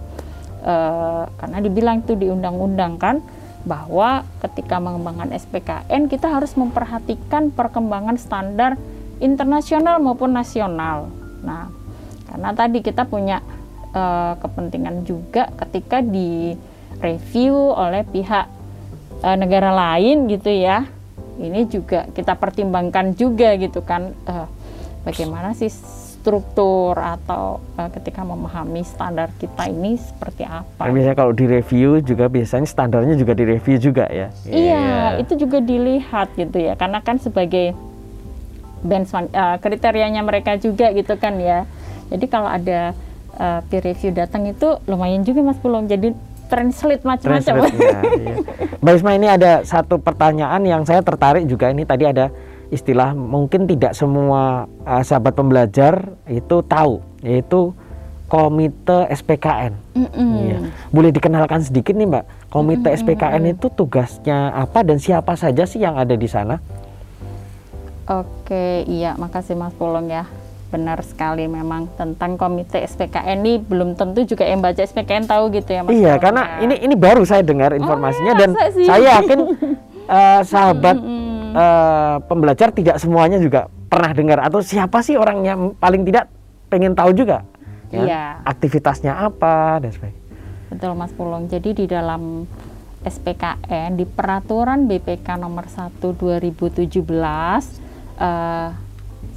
eh, 0.66 1.24
karena 1.38 1.58
dibilang 1.62 2.02
itu 2.02 2.18
di 2.18 2.32
undang-undang 2.32 2.98
kan 2.98 3.20
bahwa 3.68 4.24
ketika 4.40 4.80
mengembangkan 4.80 5.36
SPKN 5.36 6.08
kita 6.08 6.32
harus 6.32 6.56
memperhatikan 6.56 7.52
perkembangan 7.52 8.16
standar 8.16 8.80
internasional 9.20 10.00
maupun 10.00 10.32
nasional. 10.32 11.12
Nah, 11.44 11.68
karena 12.32 12.50
tadi 12.56 12.80
kita 12.80 13.04
punya 13.04 13.44
eh, 13.94 14.34
kepentingan 14.40 15.06
juga 15.08 15.52
ketika 15.66 16.02
di 16.02 16.56
review 17.00 17.56
oleh 17.76 18.04
pihak 18.08 18.46
eh, 19.24 19.38
negara 19.38 19.72
lain 19.72 20.28
gitu 20.32 20.50
ya. 20.50 20.88
Ini 21.38 21.70
juga 21.70 22.10
kita 22.10 22.34
pertimbangkan 22.34 23.14
juga 23.14 23.54
gitu 23.62 23.86
kan 23.86 24.10
eh, 24.26 24.48
bagaimana 25.06 25.54
sih 25.54 25.70
struktur 26.28 27.00
atau 27.00 27.64
uh, 27.80 27.88
ketika 27.88 28.20
memahami 28.20 28.84
standar 28.84 29.32
kita 29.40 29.72
ini 29.72 29.96
seperti 29.96 30.44
apa. 30.44 30.92
Biasanya 30.92 31.16
kalau 31.16 31.32
direview 31.32 32.04
juga 32.04 32.28
biasanya 32.28 32.68
standarnya 32.68 33.16
juga 33.16 33.32
direview 33.32 33.80
juga 33.80 34.12
ya. 34.12 34.28
Iya, 34.44 34.52
yeah. 34.52 35.08
itu 35.24 35.40
juga 35.40 35.64
dilihat 35.64 36.36
gitu 36.36 36.60
ya, 36.60 36.76
karena 36.76 37.00
kan 37.00 37.16
sebagai 37.24 37.72
benchmark 38.84 39.32
uh, 39.32 39.56
kriterianya 39.64 40.20
mereka 40.20 40.60
juga 40.60 40.92
gitu 40.92 41.16
kan 41.16 41.40
ya. 41.40 41.64
Jadi 42.12 42.26
kalau 42.28 42.52
ada 42.52 42.92
uh, 43.38 43.62
peer 43.70 43.86
review 43.86 44.12
datang 44.12 44.50
itu 44.50 44.82
lumayan 44.90 45.22
juga 45.24 45.46
Mas 45.46 45.58
Pulung. 45.62 45.86
Jadi 45.86 46.12
translate 46.52 47.04
macam-macam. 47.04 47.54
Ya, 47.54 47.68
iya. 48.24 48.36
Mbak 48.82 48.94
Isma 48.98 49.12
ini 49.16 49.28
ada 49.28 49.62
satu 49.64 50.00
pertanyaan 50.00 50.64
yang 50.64 50.82
saya 50.88 51.04
tertarik 51.04 51.46
juga 51.46 51.70
ini 51.70 51.84
tadi 51.84 52.08
ada 52.08 52.32
istilah 52.68 53.16
mungkin 53.16 53.68
tidak 53.68 53.96
semua 53.96 54.68
uh, 54.84 55.04
sahabat 55.04 55.36
pembelajar 55.36 56.12
itu 56.28 56.60
tahu 56.68 57.00
yaitu 57.24 57.72
komite 58.28 59.08
SPKN. 59.08 59.74
Mm 59.96 60.08
-mm. 60.12 60.32
Ya. 60.44 60.60
Boleh 60.92 61.12
dikenalkan 61.16 61.64
sedikit 61.64 61.96
nih 61.96 62.08
Mbak, 62.08 62.52
komite 62.52 62.88
mm 62.88 62.92
-mm. 62.92 63.00
SPKN 63.00 63.44
itu 63.56 63.68
tugasnya 63.72 64.52
apa 64.52 64.84
dan 64.84 65.00
siapa 65.00 65.40
saja 65.40 65.64
sih 65.64 65.80
yang 65.80 65.96
ada 65.96 66.16
di 66.16 66.28
sana? 66.28 66.60
Oke, 68.08 68.88
iya, 68.88 69.20
makasih 69.20 69.56
Mas 69.60 69.76
Pulung 69.76 70.08
ya. 70.08 70.28
Benar 70.78 71.02
sekali 71.02 71.50
memang 71.50 71.90
tentang 71.98 72.38
komite 72.38 72.78
SPKN 72.86 73.42
ini 73.42 73.58
belum 73.58 73.98
tentu 73.98 74.22
juga 74.30 74.46
yang 74.46 74.62
baca 74.62 74.78
SPKN 74.78 75.26
tahu 75.26 75.50
gitu 75.58 75.74
ya 75.74 75.82
Mas. 75.82 75.90
Iya, 75.92 76.14
Pulung, 76.14 76.22
karena 76.22 76.42
ya. 76.46 76.58
ini 76.70 76.76
ini 76.86 76.96
baru 76.96 77.26
saya 77.26 77.42
dengar 77.42 77.74
oh, 77.74 77.82
informasinya 77.82 78.34
oh, 78.34 78.40
dan 78.40 78.50
sih? 78.78 78.86
saya 78.86 79.18
yakin 79.18 79.40
uh, 80.06 80.42
sahabat 80.54 80.98
mm 81.02 81.10
-mm 81.10 81.28
uh, 81.58 82.16
pembelajar 82.26 82.70
tidak 82.74 83.02
semuanya 83.02 83.42
juga 83.42 83.72
pernah 83.88 84.12
dengar 84.14 84.40
atau 84.44 84.60
siapa 84.62 85.02
sih 85.02 85.18
orang 85.18 85.44
yang 85.46 85.60
paling 85.78 86.04
tidak 86.06 86.30
pengen 86.68 86.94
tahu 86.94 87.16
juga 87.16 87.48
ya, 87.90 88.04
iya. 88.04 88.24
aktivitasnya 88.44 89.16
apa 89.16 89.80
dan 89.80 89.92
sebagainya. 89.96 90.22
Betul 90.68 90.92
Mas 91.00 91.16
Pulung. 91.16 91.48
Jadi 91.48 91.72
di 91.72 91.86
dalam 91.88 92.44
SPKN 93.08 93.96
di 93.96 94.04
peraturan 94.04 94.84
BPK 94.84 95.40
nomor 95.40 95.72
1 95.72 95.96
2017 96.04 96.92
uh, 97.00 98.70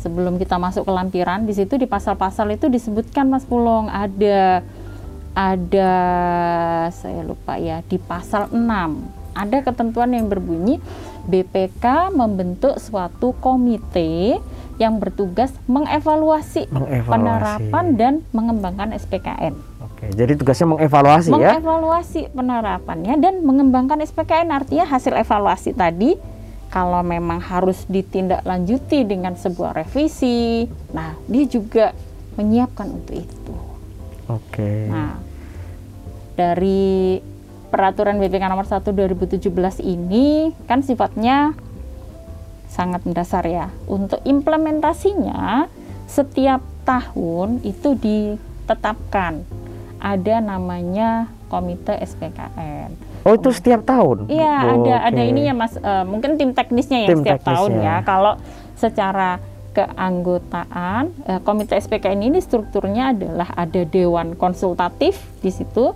sebelum 0.00 0.40
kita 0.40 0.56
masuk 0.56 0.88
ke 0.88 0.92
lampiran 0.92 1.44
di 1.44 1.52
situ 1.52 1.76
di 1.76 1.84
pasal-pasal 1.84 2.56
itu 2.56 2.66
disebutkan 2.72 3.28
Mas 3.28 3.44
Pulung 3.44 3.86
ada 3.92 4.64
ada 5.36 5.92
saya 6.90 7.22
lupa 7.22 7.54
ya 7.60 7.84
di 7.86 8.00
pasal 8.00 8.50
6 8.50 8.58
ada 9.30 9.56
ketentuan 9.62 10.10
yang 10.10 10.26
berbunyi 10.26 10.82
BPK 11.28 12.10
membentuk 12.10 12.80
suatu 12.82 13.36
komite 13.38 14.40
yang 14.80 14.96
bertugas 14.96 15.52
mengevaluasi, 15.68 16.66
mengevaluasi. 16.72 17.12
penerapan 17.12 17.84
dan 18.00 18.14
mengembangkan 18.32 18.96
SPKN. 18.96 19.52
Oke, 19.84 20.08
jadi 20.16 20.32
tugasnya 20.40 20.72
mengevaluasi, 20.72 21.28
mengevaluasi 21.28 21.44
ya? 21.44 21.52
Mengevaluasi 21.60 22.20
penerapannya 22.32 23.14
dan 23.20 23.34
mengembangkan 23.44 24.00
SPKN 24.00 24.48
artinya 24.48 24.88
hasil 24.88 25.12
evaluasi 25.20 25.76
tadi 25.76 26.16
kalau 26.70 27.02
memang 27.02 27.42
harus 27.42 27.82
ditindaklanjuti 27.90 29.02
dengan 29.02 29.34
sebuah 29.34 29.74
revisi, 29.74 30.70
nah 30.94 31.18
dia 31.26 31.44
juga 31.50 31.90
menyiapkan 32.38 32.86
untuk 32.94 33.18
itu. 33.18 33.54
Oke. 34.30 34.86
Nah, 34.86 35.18
dari 36.38 37.18
peraturan 37.74 38.22
BPK 38.22 38.46
nomor 38.46 38.70
1 38.70 38.86
2017 38.86 39.50
ini 39.82 40.54
kan 40.70 40.86
sifatnya 40.86 41.58
sangat 42.70 43.02
mendasar 43.02 43.42
ya. 43.50 43.74
Untuk 43.90 44.22
implementasinya 44.22 45.66
setiap 46.06 46.62
tahun 46.86 47.66
itu 47.66 47.98
ditetapkan 47.98 49.42
ada 49.98 50.36
namanya 50.38 51.26
komite 51.50 51.98
SPKN. 51.98 53.09
Oh 53.24 53.36
itu 53.36 53.50
setiap 53.52 53.84
tahun? 53.84 54.32
Iya 54.32 54.56
oh, 54.64 54.72
ada 54.80 54.94
okay. 54.96 55.08
ada 55.12 55.22
ininya 55.22 55.54
mas. 55.66 55.74
Uh, 55.76 56.04
mungkin 56.08 56.40
tim 56.40 56.56
teknisnya 56.56 57.04
yang 57.04 57.10
tim 57.12 57.20
setiap 57.20 57.40
teknisnya. 57.44 57.52
tahun 57.52 57.72
ya. 57.80 57.94
Kalau 58.04 58.34
secara 58.80 59.30
keanggotaan 59.70 61.02
uh, 61.30 61.40
komite 61.46 61.78
SPKN 61.78 62.26
ini 62.26 62.38
strukturnya 62.42 63.14
adalah 63.14 63.48
ada 63.54 63.86
dewan 63.86 64.34
konsultatif 64.34 65.20
di 65.44 65.54
situ 65.54 65.94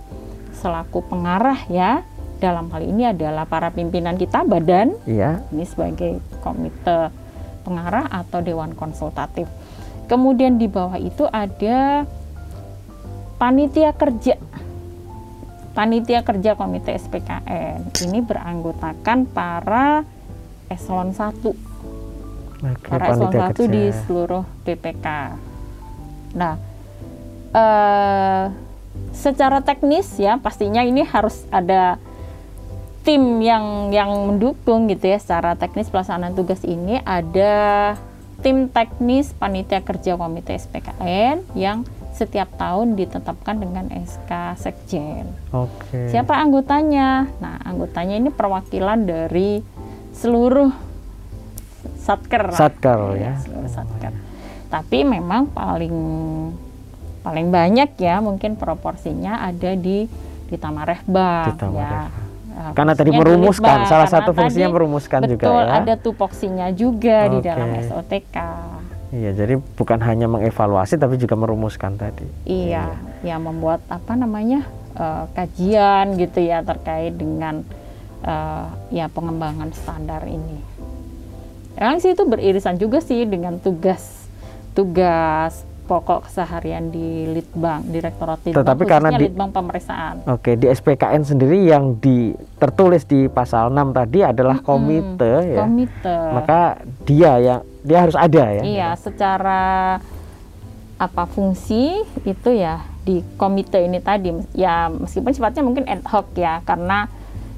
selaku 0.55 1.03
pengarah 1.11 1.59
ya 1.67 2.01
dalam 2.39 2.71
hal 2.71 2.83
ini 2.83 3.11
adalah 3.11 3.43
para 3.43 3.71
pimpinan 3.71 4.15
kita 4.15 4.47
badan 4.47 4.95
iya. 5.03 5.43
ini 5.51 5.67
sebagai 5.67 6.23
komite 6.39 7.11
pengarah 7.67 8.07
atau 8.07 8.39
dewan 8.39 8.71
konsultatif 8.79 9.47
kemudian 10.07 10.55
di 10.55 10.71
bawah 10.71 10.95
itu 10.95 11.27
ada 11.27 12.07
panitia 13.35 13.91
kerja 13.91 14.39
panitia 15.75 16.23
kerja 16.23 16.55
komite 16.55 16.95
SPKN 16.95 17.91
ini 18.07 18.23
beranggotakan 18.23 19.27
para 19.27 20.07
eselon 20.71 21.11
1 21.11 21.19
Oke, 22.63 22.87
para 22.87 23.11
eselon 23.11 23.35
1 23.35 23.53
di 23.69 23.83
seluruh 24.07 24.47
BPK 24.63 25.07
nah 26.33 26.55
eh, 27.51 28.45
secara 29.11 29.59
teknis 29.59 30.15
ya 30.15 30.39
pastinya 30.39 30.81
ini 30.81 31.03
harus 31.03 31.43
ada 31.51 31.99
tim 33.05 33.37
yang 33.39 33.93
yang 33.93 34.09
mendukung 34.09 34.89
gitu 34.89 35.13
ya. 35.13 35.21
Secara 35.21 35.53
teknis 35.53 35.87
pelaksanaan 35.93 36.33
tugas 36.33 36.65
ini 36.65 36.99
ada 37.05 37.93
tim 38.41 38.67
teknis 38.67 39.31
panitia 39.37 39.79
kerja 39.85 40.17
komite 40.17 40.57
SPKN 40.57 41.45
yang 41.53 41.85
setiap 42.15 42.47
tahun 42.55 42.95
ditetapkan 42.95 43.59
dengan 43.59 43.91
SK 43.91 44.55
Sekjen. 44.55 45.27
Oke. 45.51 46.07
Siapa 46.07 46.39
anggotanya? 46.39 47.27
Nah, 47.43 47.59
anggotanya 47.67 48.15
ini 48.15 48.31
perwakilan 48.31 49.03
dari 49.03 49.59
seluruh 50.15 50.71
satker. 51.99 52.55
Satker 52.55 53.19
ya. 53.19 53.35
Seluruh 53.43 53.67
satker. 53.67 54.15
Tapi 54.71 55.03
memang 55.03 55.51
paling 55.51 55.97
paling 57.19 57.47
banyak 57.51 57.97
ya 57.99 58.21
mungkin 58.21 58.55
proporsinya 58.55 59.43
ada 59.43 59.75
di 59.75 60.07
di 60.45 60.55
Tamarehba 60.55 61.51
ya. 61.73 62.07
Nah, 62.55 62.71
Karena 62.71 62.95
tadi 62.95 63.11
merumuskan, 63.11 63.83
salah 63.83 64.07
satu 64.07 64.31
fungsinya 64.31 64.71
tadi, 64.71 64.75
merumuskan 64.79 65.27
betul, 65.27 65.35
juga 65.35 65.47
ya. 65.51 65.83
ada 65.83 65.93
tupoksinya 65.99 66.71
juga 66.71 67.27
okay. 67.27 67.31
di 67.35 67.39
dalam 67.43 67.69
SOTK. 67.83 68.37
Iya, 69.15 69.31
jadi 69.31 69.55
bukan 69.79 69.99
hanya 70.03 70.27
mengevaluasi 70.27 70.99
tapi 70.99 71.15
juga 71.15 71.39
merumuskan 71.39 71.95
tadi. 71.95 72.27
Iya, 72.43 72.99
iya. 73.23 73.35
ya 73.35 73.35
membuat 73.39 73.79
apa 73.87 74.11
namanya 74.19 74.67
uh, 74.99 75.31
kajian 75.31 76.19
gitu 76.19 76.43
ya 76.43 76.59
terkait 76.67 77.15
dengan 77.15 77.63
uh, 78.27 78.67
ya 78.91 79.07
pengembangan 79.07 79.71
standar 79.71 80.27
ini. 80.27 80.59
Emang 81.79 82.03
sih 82.03 82.11
itu 82.11 82.27
beririsan 82.27 82.75
juga 82.75 82.99
sih 82.99 83.23
dengan 83.23 83.55
tugas 83.63 84.27
tugas 84.75 85.63
pokok 85.85 86.27
keseharian 86.27 86.89
di 86.89 87.29
Litbang, 87.29 87.85
Direktorat 87.85 88.41
Litbang, 88.41 88.65
Tetapi 88.65 88.83
karena 88.89 89.09
di 89.13 89.29
Litbang 89.29 89.53
pemeriksaan. 89.53 90.25
Oke, 90.25 90.57
di 90.57 90.65
SPKN 90.65 91.21
sendiri 91.21 91.69
yang 91.69 92.01
di 92.01 92.33
tertulis 92.57 93.05
di 93.05 93.29
pasal 93.29 93.69
6 93.69 93.93
tadi 93.93 94.19
adalah 94.25 94.57
hmm, 94.59 94.65
komite 94.65 95.33
ya. 95.45 95.61
Komite. 95.61 96.17
Maka 96.33 96.59
dia 97.05 97.31
yang 97.37 97.61
dia 97.85 97.97
harus 98.01 98.17
ada 98.17 98.43
ya. 98.49 98.61
Iya, 98.65 98.89
secara 98.97 99.61
apa 100.95 101.23
fungsi 101.27 102.01
itu 102.23 102.49
ya 102.55 102.81
di 103.03 103.19
komite 103.35 103.83
ini 103.83 103.99
tadi 103.99 104.31
ya 104.55 104.87
meskipun 104.87 105.35
sifatnya 105.35 105.61
mungkin 105.61 105.85
ad 105.91 106.01
hoc 106.07 106.31
ya 106.39 106.63
karena 106.63 107.11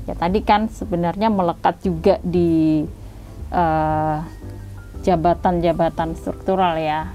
ya 0.09 0.17
tadi 0.17 0.41
kan 0.41 0.67
sebenarnya 0.73 1.29
melekat 1.29 1.77
juga 1.85 2.17
di 2.25 2.81
eh, 3.53 4.17
jabatan-jabatan 5.05 6.09
uh, 6.11 6.17
struktural 6.17 6.81
ya 6.81 7.13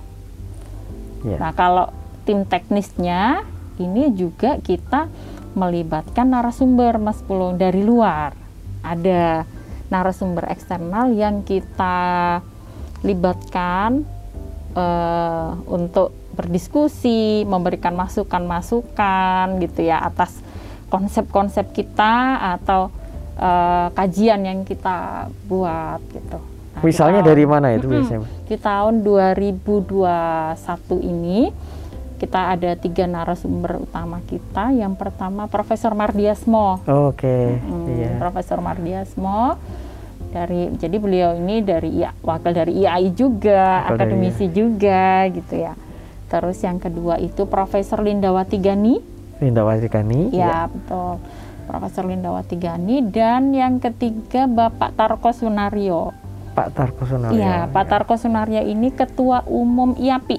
Yeah. 1.23 1.39
Nah, 1.39 1.53
kalau 1.55 1.91
tim 2.27 2.47
teknisnya 2.47 3.43
ini 3.79 4.15
juga 4.15 4.59
kita 4.63 5.11
melibatkan 5.53 6.29
narasumber 6.33 6.97
Mas 6.99 7.21
Pulung 7.23 7.59
dari 7.59 7.83
luar. 7.85 8.35
Ada 8.83 9.47
narasumber 9.93 10.49
eksternal 10.49 11.13
yang 11.13 11.45
kita 11.45 12.41
libatkan 13.05 14.07
uh, 14.73 15.59
untuk 15.69 16.17
berdiskusi, 16.33 17.45
memberikan 17.45 17.93
masukan-masukan 17.93 19.61
gitu 19.61 19.85
ya 19.85 20.01
atas 20.01 20.41
konsep-konsep 20.89 21.77
kita 21.77 22.41
atau 22.57 22.89
uh, 23.37 23.93
kajian 23.93 24.41
yang 24.45 24.65
kita 24.65 25.29
buat 25.45 26.01
gitu. 26.09 26.52
Nah, 26.73 26.83
Misalnya 26.83 27.21
tahun, 27.21 27.31
dari 27.31 27.45
mana 27.45 27.67
itu 27.77 27.87
biasanya? 27.89 28.27
Di 28.49 28.57
tahun 28.57 29.05
2021 29.05 29.61
ini 31.05 31.53
kita 32.23 32.55
ada 32.55 32.79
tiga 32.79 33.05
narasumber 33.11 33.83
utama 33.83 34.23
kita. 34.25 34.71
Yang 34.71 34.95
pertama 34.95 35.51
Profesor 35.51 35.93
Mardiasmo. 35.93 36.79
Oke. 36.87 37.19
Okay. 37.19 37.47
Hmm, 37.59 37.87
iya. 37.99 38.11
Profesor 38.17 38.63
Mardiasmo 38.63 39.59
dari 40.33 40.73
jadi 40.79 40.97
beliau 40.97 41.37
ini 41.37 41.61
dari 41.61 42.01
ya, 42.01 42.15
wakil 42.25 42.55
dari 42.55 42.73
IAI 42.81 43.13
juga, 43.13 43.85
wakil 43.85 43.99
akademisi 43.99 44.47
dari, 44.49 44.57
juga 44.57 45.29
gitu 45.35 45.55
ya. 45.61 45.75
Terus 46.31 46.57
yang 46.65 46.81
kedua 46.81 47.21
itu 47.21 47.45
Profesor 47.45 48.01
Lindawati 48.01 48.57
Gani. 48.57 48.95
Lindawati 49.43 49.89
Gani. 49.91 50.33
Ya, 50.33 50.71
betul. 50.71 51.21
Profesor 51.69 52.09
Lindawati 52.09 52.57
Gani 52.57 53.05
dan 53.11 53.53
yang 53.53 53.83
ketiga 53.83 54.49
Bapak 54.49 54.97
Tarko 54.97 55.35
Sunario. 55.35 56.22
Pak 56.53 56.69
Tarko 56.77 57.03
Sunario. 57.09 57.41
Iya, 57.41 57.69
Pak 57.73 57.85
Tarko 57.89 58.15
Sunario 58.21 58.61
ini 58.61 58.93
Ketua 58.93 59.45
Umum 59.49 59.97
IAPI, 59.97 60.39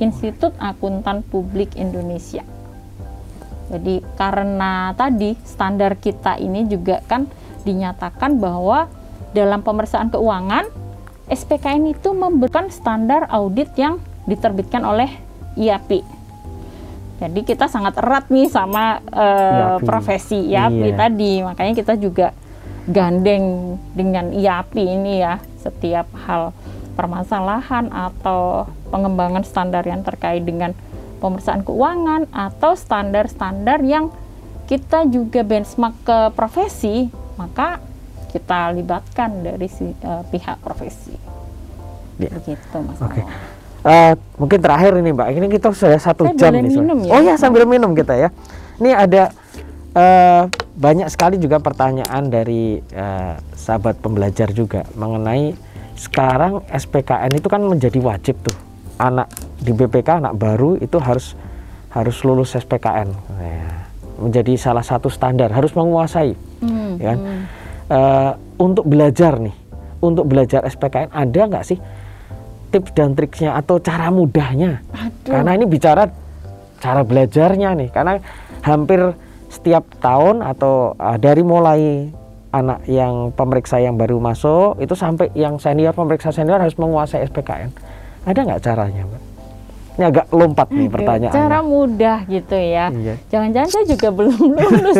Institut 0.00 0.56
Akuntan 0.56 1.20
Publik 1.20 1.76
Indonesia. 1.76 2.42
Jadi 3.72 4.04
karena 4.20 4.92
tadi 4.92 5.32
standar 5.44 5.96
kita 5.96 6.36
ini 6.36 6.68
juga 6.68 7.00
kan 7.08 7.24
dinyatakan 7.64 8.36
bahwa 8.36 8.88
dalam 9.32 9.64
pemeriksaan 9.64 10.12
keuangan 10.12 10.68
SPKN 11.30 11.96
itu 11.96 12.12
memberikan 12.12 12.68
standar 12.68 13.24
audit 13.32 13.72
yang 13.80 13.96
diterbitkan 14.28 14.84
oleh 14.84 15.08
IAPI. 15.56 16.04
Jadi 17.22 17.40
kita 17.46 17.70
sangat 17.70 17.96
erat 18.02 18.26
nih 18.28 18.50
sama 18.50 18.98
uh, 19.14 19.78
profesi 19.80 20.52
IAPI 20.52 20.90
Iya. 20.90 20.98
tadi, 20.98 21.32
makanya 21.40 21.72
kita 21.78 21.94
juga 21.94 22.34
gandeng 22.90 23.78
dengan 23.94 24.34
IAPI 24.34 24.84
ini 24.98 25.22
ya 25.22 25.38
setiap 25.62 26.10
hal 26.26 26.50
permasalahan 26.98 27.88
atau 27.88 28.66
pengembangan 28.90 29.46
standar 29.46 29.86
yang 29.86 30.02
terkait 30.02 30.42
dengan 30.42 30.74
pemeriksaan 31.22 31.62
keuangan 31.62 32.26
atau 32.34 32.74
standar-standar 32.74 33.80
yang 33.86 34.10
kita 34.66 35.06
juga 35.06 35.46
benchmark 35.46 35.94
ke 36.02 36.18
profesi, 36.34 37.06
maka 37.38 37.78
kita 38.34 38.74
libatkan 38.74 39.44
dari 39.44 39.68
si, 39.70 39.92
eh, 39.92 40.22
pihak 40.32 40.58
profesi. 40.64 41.14
Iya. 42.18 42.30
Begitu, 42.40 42.76
Mas. 42.82 42.98
Oke. 42.98 43.22
Nono. 43.22 43.60
Eh, 43.82 44.14
mungkin 44.38 44.58
terakhir 44.62 44.94
ini 44.94 45.10
Mbak, 45.10 45.28
ini 45.34 45.46
kita 45.50 45.74
sudah 45.74 45.98
satu 45.98 46.22
Saya 46.30 46.38
jam 46.38 46.52
nih. 46.54 46.70
Minum 46.70 46.98
ya? 47.02 47.18
Oh 47.18 47.20
ya 47.20 47.34
sambil 47.34 47.66
minum 47.66 47.98
kita 47.98 48.14
ya. 48.14 48.28
Ini 48.78 48.94
ada 48.94 49.34
eh, 49.92 50.42
banyak 50.72 51.08
sekali 51.08 51.36
juga 51.36 51.58
pertanyaan 51.58 52.26
dari 52.26 52.80
eh, 52.82 53.34
sahabat 53.52 53.98
pembelajar 53.98 54.50
juga 54.50 54.88
mengenai 54.92 55.52
sekarang 55.94 56.64
SPKN 56.66 57.32
itu 57.32 57.46
kan 57.46 57.60
menjadi 57.60 57.98
wajib 57.98 58.40
tuh 58.40 58.56
anak 58.96 59.28
di 59.58 59.70
BPK 59.70 60.18
anak 60.18 60.34
baru 60.34 60.74
itu 60.76 60.96
harus 60.96 61.36
harus 61.88 62.16
lulus 62.22 62.54
SPKN 62.54 63.12
Ya. 63.36 63.84
menjadi 64.18 64.54
salah 64.56 64.82
satu 64.82 65.06
standar 65.06 65.50
harus 65.50 65.72
menguasai 65.72 66.32
Hmm, 66.58 66.94
ya 66.96 67.12
kan? 67.12 67.18
hmm. 67.18 67.42
Eh, 67.92 68.32
untuk 68.56 68.86
belajar 68.86 69.36
nih, 69.36 69.52
untuk 69.98 70.24
belajar 70.24 70.64
SPKN 70.64 71.10
ada 71.10 71.40
nggak 71.44 71.66
sih 71.66 71.76
tips 72.70 72.94
dan 72.94 73.12
triksnya 73.12 73.52
atau 73.52 73.76
cara 73.76 74.08
mudahnya? 74.08 74.80
Aduh. 74.88 75.28
Karena 75.28 75.50
ini 75.52 75.66
bicara 75.66 76.08
cara 76.78 77.02
belajarnya 77.02 77.68
nih, 77.76 77.88
karena 77.90 78.16
hampir 78.62 79.12
setiap 79.52 79.84
tahun 80.00 80.40
atau 80.40 80.96
eh, 80.96 81.18
dari 81.20 81.44
mulai 81.44 82.08
anak 82.52 82.84
yang 82.88 83.32
pemeriksa 83.32 83.80
yang 83.80 83.96
baru 83.96 84.20
masuk 84.20 84.80
itu 84.80 84.92
sampai 84.96 85.28
yang 85.32 85.56
senior 85.60 85.92
pemeriksa 85.92 86.32
senior 86.32 86.60
harus 86.60 86.76
menguasai 86.80 87.24
SPKN. 87.28 87.72
Ada 88.24 88.40
nggak 88.44 88.62
caranya, 88.64 89.02
Mbak? 89.04 89.22
Ini 89.92 90.04
agak 90.08 90.26
lompat 90.32 90.68
nih 90.72 90.88
Oke, 90.88 90.94
pertanyaannya. 90.96 91.36
Cara 91.36 91.58
mudah 91.60 92.18
gitu 92.24 92.56
ya. 92.56 92.88
Iya. 92.88 93.14
Jangan-jangan 93.28 93.68
saya 93.68 93.84
juga 93.84 94.08
belum 94.08 94.36
lulus. 94.56 94.98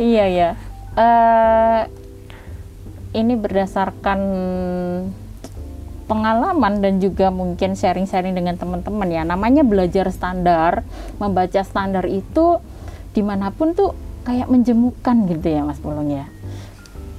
iya 0.00 0.24
ya. 0.28 0.50
Eh, 0.96 1.80
ini 3.20 3.34
berdasarkan 3.36 4.20
pengalaman 6.10 6.82
dan 6.82 6.98
juga 6.98 7.30
mungkin 7.30 7.78
sharing-sharing 7.78 8.34
dengan 8.34 8.58
teman-teman 8.58 9.06
ya. 9.06 9.22
Namanya 9.22 9.62
belajar 9.62 10.10
standar, 10.10 10.82
membaca 11.16 11.62
standar 11.62 12.02
itu 12.04 12.58
di 13.14 13.22
mana 13.22 13.54
pun 13.54 13.70
tuh 13.70 13.94
kayak 14.20 14.50
menjemukan 14.50 15.30
gitu 15.30 15.46
ya 15.46 15.62
Mas 15.62 15.78
Pulung 15.78 16.10
ya. 16.10 16.26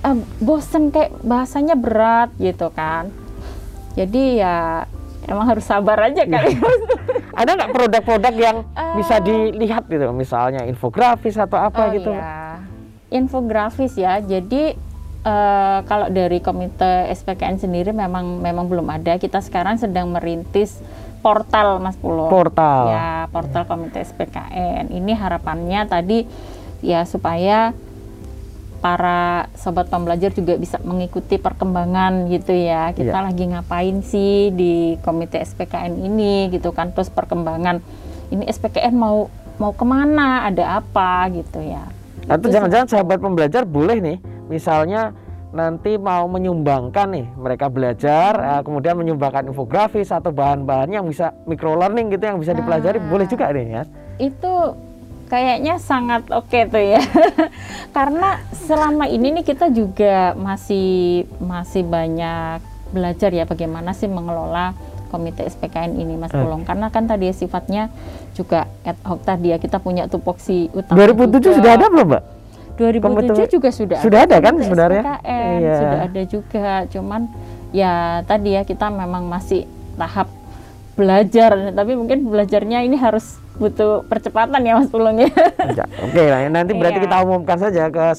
Eh, 0.04 0.16
bosen 0.44 0.92
kayak 0.92 1.24
bahasanya 1.24 1.80
berat 1.80 2.36
gitu 2.36 2.68
kan. 2.70 3.08
Jadi 3.96 4.44
ya 4.44 4.84
emang 5.24 5.48
harus 5.48 5.64
sabar 5.64 5.96
aja 6.04 6.28
kali. 6.28 6.52
ya. 6.52 6.62
Ada 7.32 7.56
nggak 7.56 7.72
produk-produk 7.72 8.34
yang 8.36 8.58
Eh. 8.76 8.96
bisa 9.00 9.24
dilihat 9.24 9.88
gitu, 9.88 10.12
misalnya 10.12 10.68
infografis 10.68 11.40
atau 11.40 11.56
apa 11.56 11.88
Oh, 11.88 11.94
gitu? 11.96 12.12
iya. 12.12 12.60
Infografis 13.08 13.96
ya. 13.96 14.20
Jadi 14.20 14.76
eh, 15.22 15.80
kalau 15.86 16.08
dari 16.10 16.42
komite 16.42 17.10
SPKN 17.14 17.62
sendiri 17.62 17.92
memang 17.94 18.42
memang 18.42 18.66
belum 18.68 18.88
ada. 18.90 19.18
Kita 19.18 19.40
sekarang 19.42 19.78
sedang 19.78 20.10
merintis 20.10 20.82
portal 21.22 21.78
Mas 21.78 21.96
Pulo. 21.96 22.28
Portal. 22.28 22.90
Ya, 22.90 23.30
portal 23.30 23.70
komite 23.70 24.02
SPKN. 24.02 24.90
Ini 24.90 25.12
harapannya 25.14 25.86
tadi 25.86 26.26
ya 26.82 27.06
supaya 27.06 27.78
para 28.82 29.46
sobat 29.54 29.94
pembelajar 29.94 30.34
juga 30.34 30.58
bisa 30.58 30.82
mengikuti 30.82 31.38
perkembangan 31.38 32.26
gitu 32.34 32.52
ya. 32.58 32.90
Kita 32.98 33.22
Iya. 33.22 33.26
lagi 33.30 33.46
ngapain 33.46 34.02
sih 34.02 34.50
di 34.50 34.98
komite 35.06 35.38
SPKN 35.38 36.02
ini 36.02 36.50
gitu 36.50 36.74
kan. 36.74 36.90
Terus 36.90 37.14
perkembangan 37.14 37.78
ini 38.34 38.50
SPKN 38.50 38.98
mau 38.98 39.30
mau 39.62 39.78
ke 39.78 39.86
mana, 39.86 40.50
ada 40.50 40.82
apa 40.82 41.30
gitu 41.30 41.62
ya. 41.62 41.86
Atau 42.26 42.50
jangan-jangan 42.50 42.90
sahabat 42.90 43.22
pembelajar 43.22 43.62
boleh 43.62 44.02
nih, 44.02 44.18
misalnya 44.52 45.16
nanti 45.52 45.96
mau 45.96 46.28
menyumbangkan 46.28 47.08
nih 47.10 47.28
mereka 47.34 47.68
belajar, 47.68 48.32
eh, 48.36 48.62
kemudian 48.62 48.96
menyumbangkan 48.96 49.48
infografis 49.48 50.08
atau 50.10 50.32
bahan-bahan 50.32 50.92
yang 50.92 51.04
bisa 51.04 51.32
micro 51.44 51.74
learning 51.74 52.08
gitu 52.10 52.24
yang 52.26 52.38
bisa 52.38 52.52
dipelajari, 52.52 53.00
Ah. 53.00 53.04
boleh 53.06 53.26
juga 53.26 53.48
nih 53.50 53.68
ya. 53.70 53.84
itu 54.18 54.54
kayaknya 55.26 55.76
sangat 55.78 56.28
oke 56.30 56.60
tuh 56.68 56.84
ya 56.86 57.00
karena 57.98 58.38
selama 58.54 59.08
ini 59.08 59.32
nih 59.34 59.46
kita 59.46 59.68
juga 59.68 60.36
masih 60.36 61.24
masih 61.38 61.82
banyak 61.82 62.60
belajar 62.92 63.32
ya 63.32 63.44
bagaimana 63.44 63.92
sih 63.92 64.06
mengelola 64.06 64.76
komite 65.08 65.42
SPKN 65.42 65.96
ini 65.96 66.16
Mas 66.16 66.30
Oke. 66.30 66.38
Pulung 66.38 66.62
karena 66.62 66.88
kan 66.88 67.04
tadi 67.04 67.32
sifatnya 67.32 67.88
juga 68.32 68.68
ad 68.84 69.00
hoc 69.02 69.24
tadi 69.24 69.52
ya 69.52 69.58
kita 69.58 69.80
punya 69.80 70.06
tupoksi 70.06 70.68
utama 70.70 70.96
2007 70.98 71.40
juga. 71.42 71.56
sudah 71.58 71.72
ada 71.74 71.88
belum, 71.88 72.08
Mbak? 72.08 72.24
2007 72.82 73.02
Komite- 73.30 73.54
juga 73.54 73.70
sudah 73.70 74.00
Sudah 74.00 74.20
ada 74.26 74.38
kan 74.38 74.54
komite 74.54 74.66
sebenarnya? 74.66 75.04
SPKN, 75.06 75.54
Iya. 75.56 75.76
sudah 75.78 76.00
ada 76.02 76.22
juga 76.24 76.68
cuman 76.88 77.22
ya 77.72 77.94
tadi 78.24 78.50
ya 78.52 78.62
kita 78.64 78.88
memang 78.88 79.24
masih 79.26 79.64
tahap 79.94 80.28
belajar 80.92 81.72
tapi 81.72 81.96
mungkin 81.96 82.28
belajarnya 82.28 82.84
ini 82.84 82.94
harus 82.96 83.40
butuh 83.56 84.04
percepatan 84.04 84.60
ya 84.60 84.76
Mas 84.76 84.90
Pulung 84.90 85.16
ya 85.16 85.30
Ya, 85.72 85.86
Oke, 86.02 86.22
nah, 86.24 86.42
nanti 86.52 86.74
berarti 86.74 87.00
Iya. 87.00 87.06
kita 87.06 87.18
umumkan 87.22 87.58
saja 87.58 87.84
ke 87.88 88.02
eh, 88.12 88.16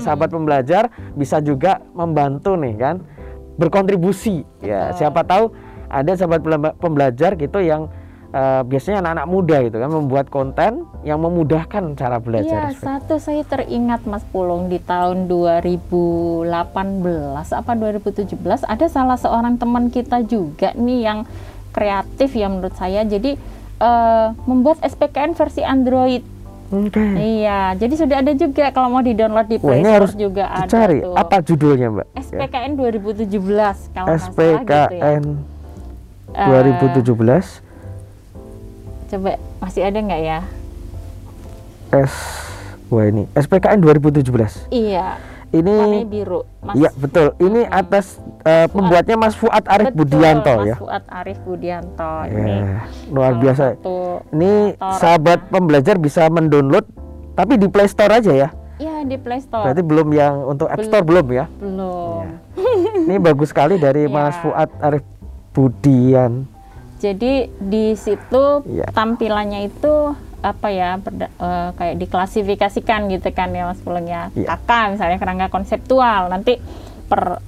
sahabat 0.00 0.28
pembelajar 0.28 0.88
bisa 1.12 1.38
juga 1.38 1.78
membantu 1.92 2.56
nih 2.56 2.74
kan, 2.74 2.96
berkontribusi. 3.54 4.42
Ya, 4.58 4.90
Betul. 4.90 4.96
siapa 4.98 5.20
tahu 5.22 5.44
ada 5.86 6.12
sahabat 6.12 6.40
pembelajar 6.74 7.34
gitu 7.34 7.58
yang 7.58 7.86
eh, 8.36 8.62
biasanya 8.68 9.00
anak-anak 9.00 9.26
muda 9.32 9.56
gitu 9.64 9.76
kan 9.80 9.88
membuat 9.88 10.26
konten 10.28 10.84
yang 11.08 11.18
memudahkan 11.24 11.96
cara 11.96 12.20
belajar. 12.20 12.68
Iya, 12.68 12.76
satu 12.76 13.16
saya 13.16 13.40
teringat 13.48 14.04
Mas 14.04 14.22
Pulung 14.28 14.68
di 14.68 14.76
tahun 14.76 15.24
2018 15.24 16.44
apa 17.56 17.72
2017 17.72 18.36
ada 18.68 18.86
salah 18.92 19.16
seorang 19.16 19.56
teman 19.56 19.88
kita 19.88 20.20
juga 20.28 20.76
nih 20.76 21.00
yang 21.08 21.18
kreatif 21.72 22.36
ya 22.36 22.52
menurut 22.52 22.76
saya. 22.76 23.08
Jadi 23.08 23.40
eh, 23.80 24.28
membuat 24.44 24.84
SPKN 24.84 25.32
versi 25.32 25.64
Android. 25.64 26.20
Oke. 26.66 26.98
Iya, 26.98 27.78
jadi 27.78 27.94
sudah 27.94 28.16
ada 28.26 28.34
juga 28.34 28.74
kalau 28.74 28.90
mau 28.90 28.98
di-download 28.98 29.46
di 29.46 29.62
Play 29.62 29.86
Store 29.86 29.94
harus 30.02 30.18
juga 30.18 30.50
ada 30.50 30.66
tuh. 30.66 31.14
apa 31.14 31.38
judulnya, 31.38 31.94
Mbak? 31.94 32.06
Ya. 32.10 32.22
SPKN 32.26 32.72
2017 32.74 33.94
kalau 33.94 34.06
nggak 34.10 34.18
salah 34.18 34.60
gitu 34.66 34.74
ya. 34.74 34.86
SPKN 34.90 35.24
Eh, 36.36 36.48
2017 36.52 37.64
coba 39.06 39.30
masih 39.58 39.82
ada 39.82 39.98
nggak 39.98 40.22
ya? 40.22 40.40
S 41.92 42.14
Wah 42.86 43.02
ini 43.04 43.26
SPKN 43.32 43.82
2017. 43.82 44.70
Iya, 44.70 45.18
Ini 45.48 45.74
warnanya 45.74 46.06
biru. 46.06 46.40
Mas 46.60 46.74
Iya 46.76 46.90
betul. 46.94 47.26
Ini 47.36 47.66
atas 47.66 48.18
eh, 48.42 48.66
pembuatnya 48.68 49.16
Mas 49.16 49.34
Fuad 49.34 49.62
Arif 49.64 49.90
Betul, 49.90 49.98
Budianto 50.14 50.52
Mas 50.52 50.66
ya. 50.66 50.76
Fuad 50.76 51.04
Arif 51.08 51.38
Budianto 51.42 52.12
ini. 52.28 52.46
Ya, 52.46 52.86
luar 53.08 53.26
salah 53.28 53.40
biasa. 53.40 53.64
Ini 54.28 54.52
sahabat 54.78 55.38
pembelajar 55.48 55.96
bisa 55.96 56.26
mendownload 56.26 56.86
tapi 57.34 57.54
di 57.56 57.66
Play 57.66 57.86
Store 57.86 58.10
aja 58.12 58.32
ya. 58.32 58.48
Iya 58.76 59.02
di 59.02 59.16
Play 59.16 59.40
Store. 59.40 59.66
Berarti 59.66 59.82
belum 59.82 60.08
yang 60.12 60.34
untuk 60.46 60.66
App 60.66 60.78
Belum. 60.78 60.86
Store 60.88 61.04
belum 61.04 61.26
ya. 61.28 61.44
belum. 61.58 62.22
Ini 63.02 63.16
bagus 63.18 63.50
sekali 63.50 63.78
dari 63.78 64.06
Iya. 64.06 64.12
Mas 64.12 64.38
Fuad 64.38 64.70
Arif 64.78 65.02
Budian. 65.50 66.46
Jadi 66.96 67.32
di 67.52 67.92
situ 67.92 68.64
Iya. 68.64 68.88
tampilannya 68.88 69.66
itu 69.66 70.14
apa 70.40 70.68
ya 70.68 70.96
berda- 70.96 71.32
eh, 71.32 71.70
kayak 71.74 71.96
diklasifikasikan 71.98 73.08
gitu 73.08 73.28
kan 73.30 73.50
ya 73.50 73.66
Mas 73.66 73.78
Pulung 73.78 74.06
ya. 74.06 74.30
Iya. 74.32 74.56
KK 74.56 74.70
misalnya 74.92 75.18
kerangka 75.18 75.48
konseptual 75.48 76.28
nanti 76.28 76.56
per 77.06 77.40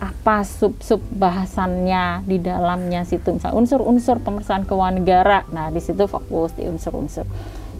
apa 0.00 0.40
sub-sub 0.42 0.96
bahasannya 1.12 2.24
di 2.24 2.40
dalamnya 2.40 3.04
situ 3.04 3.36
misalnya 3.36 3.52
unsur-unsur 3.54 4.16
pemeriksaan 4.18 4.64
keuangan 4.64 4.96
negara 4.96 5.44
nah 5.46 5.68
di 5.68 5.76
situ 5.76 6.08
fokus 6.08 6.56
di 6.56 6.64
unsur-unsur 6.64 7.28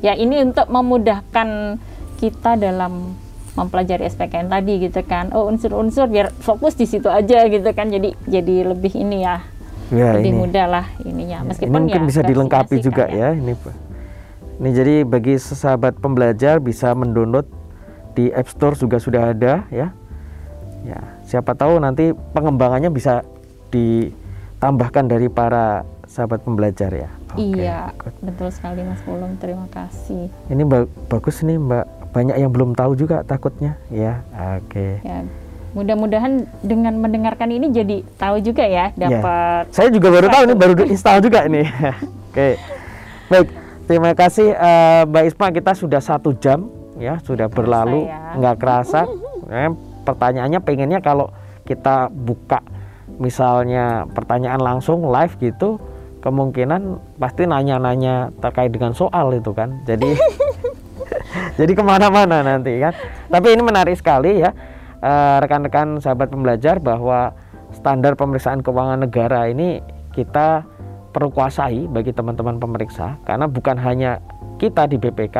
ya 0.00 0.12
ini 0.12 0.36
untuk 0.42 0.68
memudahkan 0.68 1.80
kita 2.16 2.54
dalam 2.54 3.16
mempelajari 3.50 4.04
SPKN 4.04 4.46
tadi 4.48 4.78
gitu 4.80 5.00
kan 5.02 5.32
oh 5.32 5.48
unsur-unsur 5.48 6.06
biar 6.06 6.28
fokus 6.36 6.76
di 6.76 6.84
situ 6.84 7.08
aja 7.08 7.40
gitu 7.46 7.64
kan 7.70 7.88
jadi 7.88 8.12
jadi 8.22 8.68
lebih 8.68 8.92
ini 8.94 9.24
ya, 9.24 9.40
Ya, 9.90 10.14
lebih 10.14 10.30
ini. 10.30 10.38
mudah 10.38 10.66
lah 10.70 10.86
ininya 11.02 11.38
Ya, 11.42 11.46
meskipun 11.46 11.66
ini 11.68 11.74
mungkin 11.76 12.00
ya 12.00 12.06
bisa 12.06 12.20
dilengkapi 12.22 12.76
juga 12.78 13.04
asik 13.10 13.18
ya 13.18 13.28
ini 13.34 13.52
Pak. 13.54 13.74
Ini 14.60 14.70
jadi 14.70 14.94
bagi 15.02 15.34
sahabat 15.34 15.98
pembelajar 15.98 16.60
bisa 16.60 16.94
mendownload 16.94 17.48
di 18.14 18.30
App 18.30 18.46
Store 18.46 18.76
juga 18.76 19.02
sudah 19.02 19.32
ada 19.32 19.66
ya. 19.68 19.90
Ya, 20.80 21.00
siapa 21.24 21.52
tahu 21.52 21.76
nanti 21.76 22.12
pengembangannya 22.32 22.88
bisa 22.88 23.20
ditambahkan 23.68 25.08
dari 25.08 25.26
para 25.26 25.82
sahabat 26.06 26.42
pembelajar 26.42 26.90
ya. 26.90 27.10
Oke, 27.30 27.62
iya 27.62 27.94
good. 27.94 28.14
betul 28.20 28.50
sekali 28.50 28.82
Mas 28.82 28.98
Pulung 29.06 29.38
terima 29.38 29.70
kasih 29.70 30.26
Ini 30.50 30.62
ba- 30.66 30.90
bagus 31.06 31.42
nih 31.42 31.56
Mbak. 31.56 31.86
Banyak 32.10 32.36
yang 32.36 32.50
belum 32.50 32.74
tahu 32.74 32.98
juga 32.98 33.22
takutnya 33.22 33.78
ya. 33.86 34.22
Oke. 34.58 34.98
ya 35.00 35.22
mudah-mudahan 35.70 36.46
dengan 36.66 36.98
mendengarkan 36.98 37.48
ini 37.50 37.70
jadi 37.70 38.02
tahu 38.18 38.42
juga 38.42 38.66
ya 38.66 38.90
Ya. 38.98 39.06
dapat 39.06 39.70
Saya 39.70 39.88
juga 39.94 40.10
baru 40.10 40.26
tahu 40.26 40.42
ini 40.50 40.54
baru 40.58 40.72
install 40.88 41.18
juga 41.22 41.46
ini. 41.46 41.62
Oke, 42.30 42.58
baik. 43.30 43.48
Terima 43.86 44.14
kasih 44.14 44.54
eh, 44.54 45.02
Mbak 45.06 45.24
Isma. 45.26 45.46
Kita 45.50 45.72
sudah 45.74 45.98
satu 45.98 46.30
jam 46.38 46.70
ya, 46.94 47.18
sudah 47.22 47.50
berlalu, 47.50 48.06
ya. 48.06 48.38
nggak 48.38 48.56
kerasa. 48.62 49.06
Eh, 49.50 49.70
pertanyaannya 50.06 50.60
pengennya 50.62 50.98
kalau 51.02 51.34
kita 51.66 52.06
buka 52.10 52.62
misalnya 53.18 54.06
pertanyaan 54.14 54.62
langsung 54.62 55.10
live 55.10 55.34
gitu, 55.42 55.82
kemungkinan 56.22 57.02
pasti 57.18 57.50
nanya-nanya 57.50 58.30
terkait 58.38 58.70
dengan 58.70 58.94
soal 58.94 59.34
itu 59.34 59.50
kan. 59.50 59.82
Jadi 59.86 60.14
jadi 61.58 61.72
ke 61.74 61.82
mana-mana 61.82 62.42
nanti 62.46 62.78
kan. 62.78 62.94
Tapi 63.26 63.46
ini 63.58 63.62
menarik 63.62 63.98
sekali 63.98 64.38
ya 64.38 64.54
eh, 65.00 65.36
rekan-rekan 65.40 65.98
sahabat 66.00 66.32
pembelajar 66.32 66.78
bahwa 66.80 67.32
standar 67.74 68.14
pemeriksaan 68.18 68.60
keuangan 68.60 69.06
negara 69.06 69.48
ini 69.48 69.80
kita 70.14 70.64
perlu 71.10 71.30
kuasai 71.34 71.90
bagi 71.90 72.14
teman-teman 72.14 72.62
pemeriksa 72.62 73.18
karena 73.26 73.50
bukan 73.50 73.78
hanya 73.78 74.22
kita 74.62 74.86
di 74.86 74.98
BPK 74.98 75.36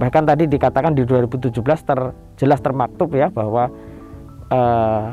bahkan 0.00 0.24
tadi 0.24 0.48
dikatakan 0.48 0.96
di 0.96 1.04
2017 1.04 1.52
ter, 1.84 2.00
jelas 2.40 2.60
termaktub 2.64 3.12
ya 3.12 3.28
bahwa 3.28 3.68
eh, 4.48 5.06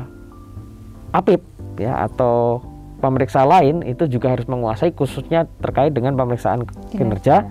APIP 1.10 1.42
ya 1.80 2.06
atau 2.06 2.62
pemeriksa 3.00 3.42
lain 3.48 3.80
itu 3.82 4.06
juga 4.06 4.36
harus 4.36 4.46
menguasai 4.46 4.92
khususnya 4.92 5.48
terkait 5.64 5.90
dengan 5.96 6.14
pemeriksaan 6.14 6.68
kinerja. 6.92 7.48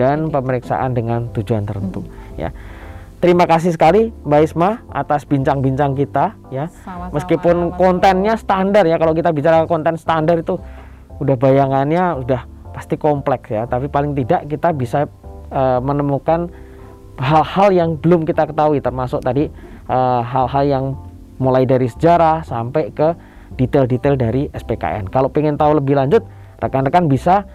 dan 0.00 0.32
pemeriksaan 0.32 0.96
dengan 0.96 1.28
tujuan 1.36 1.68
tertentu 1.68 2.00
ya. 2.40 2.48
Terima 3.22 3.46
kasih 3.46 3.70
sekali 3.70 4.10
Mbak 4.26 4.40
Isma 4.42 4.82
atas 4.90 5.22
bincang-bincang 5.22 5.94
kita 5.94 6.34
ya. 6.50 6.66
Sama-sama, 6.82 7.14
Meskipun 7.14 7.70
Mas 7.70 7.78
kontennya 7.78 8.34
standar 8.34 8.82
ya 8.82 8.98
kalau 8.98 9.14
kita 9.14 9.30
bicara 9.30 9.62
konten 9.70 9.94
standar 9.94 10.42
itu 10.42 10.58
udah 11.22 11.38
bayangannya 11.38 12.18
udah 12.18 12.42
pasti 12.74 12.98
kompleks 12.98 13.46
ya, 13.46 13.70
tapi 13.70 13.86
paling 13.86 14.18
tidak 14.18 14.50
kita 14.50 14.74
bisa 14.74 15.06
eh, 15.54 15.78
menemukan 15.78 16.50
hal-hal 17.22 17.70
yang 17.70 17.94
belum 17.94 18.26
kita 18.26 18.42
ketahui 18.50 18.82
termasuk 18.82 19.22
tadi 19.22 19.46
eh, 19.86 20.20
hal-hal 20.26 20.64
yang 20.66 20.84
mulai 21.38 21.62
dari 21.62 21.86
sejarah 21.86 22.42
sampai 22.42 22.90
ke 22.90 23.14
detail-detail 23.54 24.18
dari 24.18 24.50
SPKN. 24.50 25.06
Kalau 25.14 25.30
pengen 25.30 25.54
tahu 25.54 25.78
lebih 25.78 25.94
lanjut, 25.94 26.26
rekan-rekan 26.58 27.06
bisa 27.06 27.46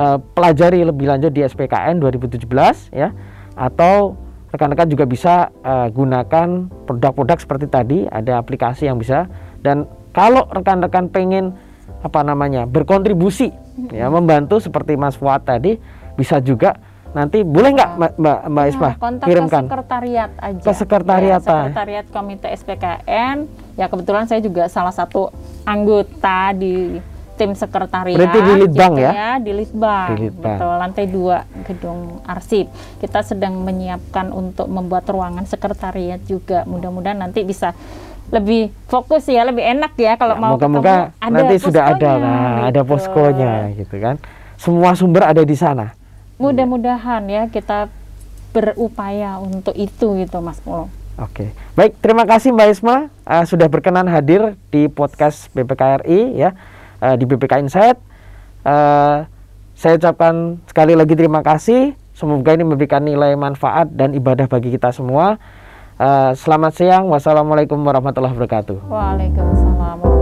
eh, 0.00 0.16
pelajari 0.32 0.80
lebih 0.80 1.12
lanjut 1.12 1.28
di 1.28 1.44
SPKN 1.44 2.00
2017 2.00 2.48
ya 2.96 3.12
atau 3.52 4.23
rekan-rekan 4.54 4.86
juga 4.86 5.04
bisa 5.04 5.34
eh, 5.60 5.88
gunakan 5.90 6.70
produk-produk 6.86 7.38
seperti 7.42 7.66
tadi 7.66 7.98
ada 8.06 8.38
aplikasi 8.38 8.86
yang 8.86 9.02
bisa. 9.02 9.26
Dan 9.58 9.84
kalau 10.14 10.46
rekan-rekan 10.46 11.10
pengen 11.10 11.50
apa 12.04 12.20
namanya 12.20 12.68
berkontribusi 12.68 13.48
ya 13.90 14.06
membantu 14.12 14.60
seperti 14.60 14.94
Mas 14.94 15.18
Fuad 15.18 15.42
tadi 15.42 15.74
bisa 16.14 16.38
juga. 16.38 16.78
Nanti 17.14 17.46
boleh 17.46 17.78
nggak 17.78 17.90
Mbak 17.94 18.12
Mbak, 18.18 18.38
Mbak 18.50 18.64
Isma 18.74 18.82
Nah, 18.82 18.94
kontak 18.98 19.26
kirimkan? 19.30 19.62
ke 19.62 19.70
sekretariat 19.70 20.30
aja. 20.34 20.62
Ke 20.66 20.72
sekretariat, 20.74 21.40
Ya, 21.40 21.46
sekretariat 21.46 22.06
Komite 22.10 22.48
SPKN. 22.50 23.36
Ya 23.78 23.86
kebetulan 23.86 24.26
saya 24.26 24.42
juga 24.42 24.66
salah 24.66 24.90
satu 24.90 25.30
anggota 25.62 26.50
di 26.54 26.98
tim 27.34 27.52
sekretariat. 27.52 28.16
Berarti 28.16 28.38
di 28.40 28.54
Litbang 28.62 28.92
gitu 28.94 29.04
ya? 29.04 29.36
Di 29.38 29.52
Litbang. 29.52 30.08
Di 30.10 30.16
Litbang. 30.26 30.58
Betul, 30.58 30.74
lantai 30.78 31.04
dua 31.06 31.36
gedung 31.66 32.00
arsip. 32.24 32.66
Kita 32.98 33.20
sedang 33.20 33.58
menyiapkan 33.60 34.30
untuk 34.30 34.66
membuat 34.66 35.04
ruangan 35.06 35.44
sekretariat 35.44 36.22
juga. 36.24 36.62
Mudah-mudahan 36.64 37.18
nanti 37.18 37.42
bisa 37.42 37.74
lebih 38.32 38.72
fokus 38.88 39.28
ya, 39.28 39.44
lebih 39.44 39.62
enak 39.62 39.92
ya 39.94 40.16
kalau 40.16 40.34
Ya, 40.34 40.40
mau 40.40 40.50
moga-moga 40.56 41.12
ketemu, 41.12 41.20
ada 41.20 41.36
nanti 41.36 41.54
sudah 41.60 41.82
ada 41.92 42.10
nah 42.16 42.54
ada 42.66 42.80
gitu. 42.80 42.88
poskonya 42.88 43.52
gitu 43.76 43.94
kan 44.00 44.16
semua 44.56 44.96
sumber 44.96 45.28
ada 45.28 45.44
di 45.44 45.52
sana 45.52 45.92
Mudah-mudahan 46.34 47.22
ya 47.30 47.46
kita 47.46 47.86
berupaya 48.50 49.38
untuk 49.38 49.76
itu 49.76 50.18
gitu 50.18 50.38
Mas 50.42 50.58
Pulung. 50.58 50.90
Oke, 51.14 51.54
baik 51.78 51.94
terima 52.02 52.26
kasih 52.26 52.50
Mbak 52.50 52.68
Isma 52.74 52.96
eh, 53.22 53.44
sudah 53.46 53.70
berkenan 53.70 54.10
hadir 54.10 54.58
di 54.74 54.90
podcast 54.90 55.46
BPKRI 55.54 56.34
ya 56.34 56.58
eh, 57.04 57.16
di 57.20 57.24
BPK 57.28 57.60
Insight. 57.60 58.00
Eh, 58.64 59.16
saya 59.74 59.92
ucapkan 60.00 60.64
sekali 60.64 60.96
lagi 60.96 61.12
terima 61.12 61.44
kasih. 61.44 61.92
Semoga 62.14 62.54
ini 62.54 62.62
memberikan 62.64 63.02
nilai 63.02 63.34
manfaat 63.34 63.90
dan 63.92 64.14
ibadah 64.16 64.48
bagi 64.48 64.72
kita 64.72 64.94
semua. 64.94 65.36
Eh, 66.00 66.32
selamat 66.34 66.72
siang, 66.74 67.04
wassalamualaikum 67.12 67.78
warahmatullahi 67.82 68.34
wabarakatuh. 68.34 68.88
Waalaikumsalam 68.88 70.13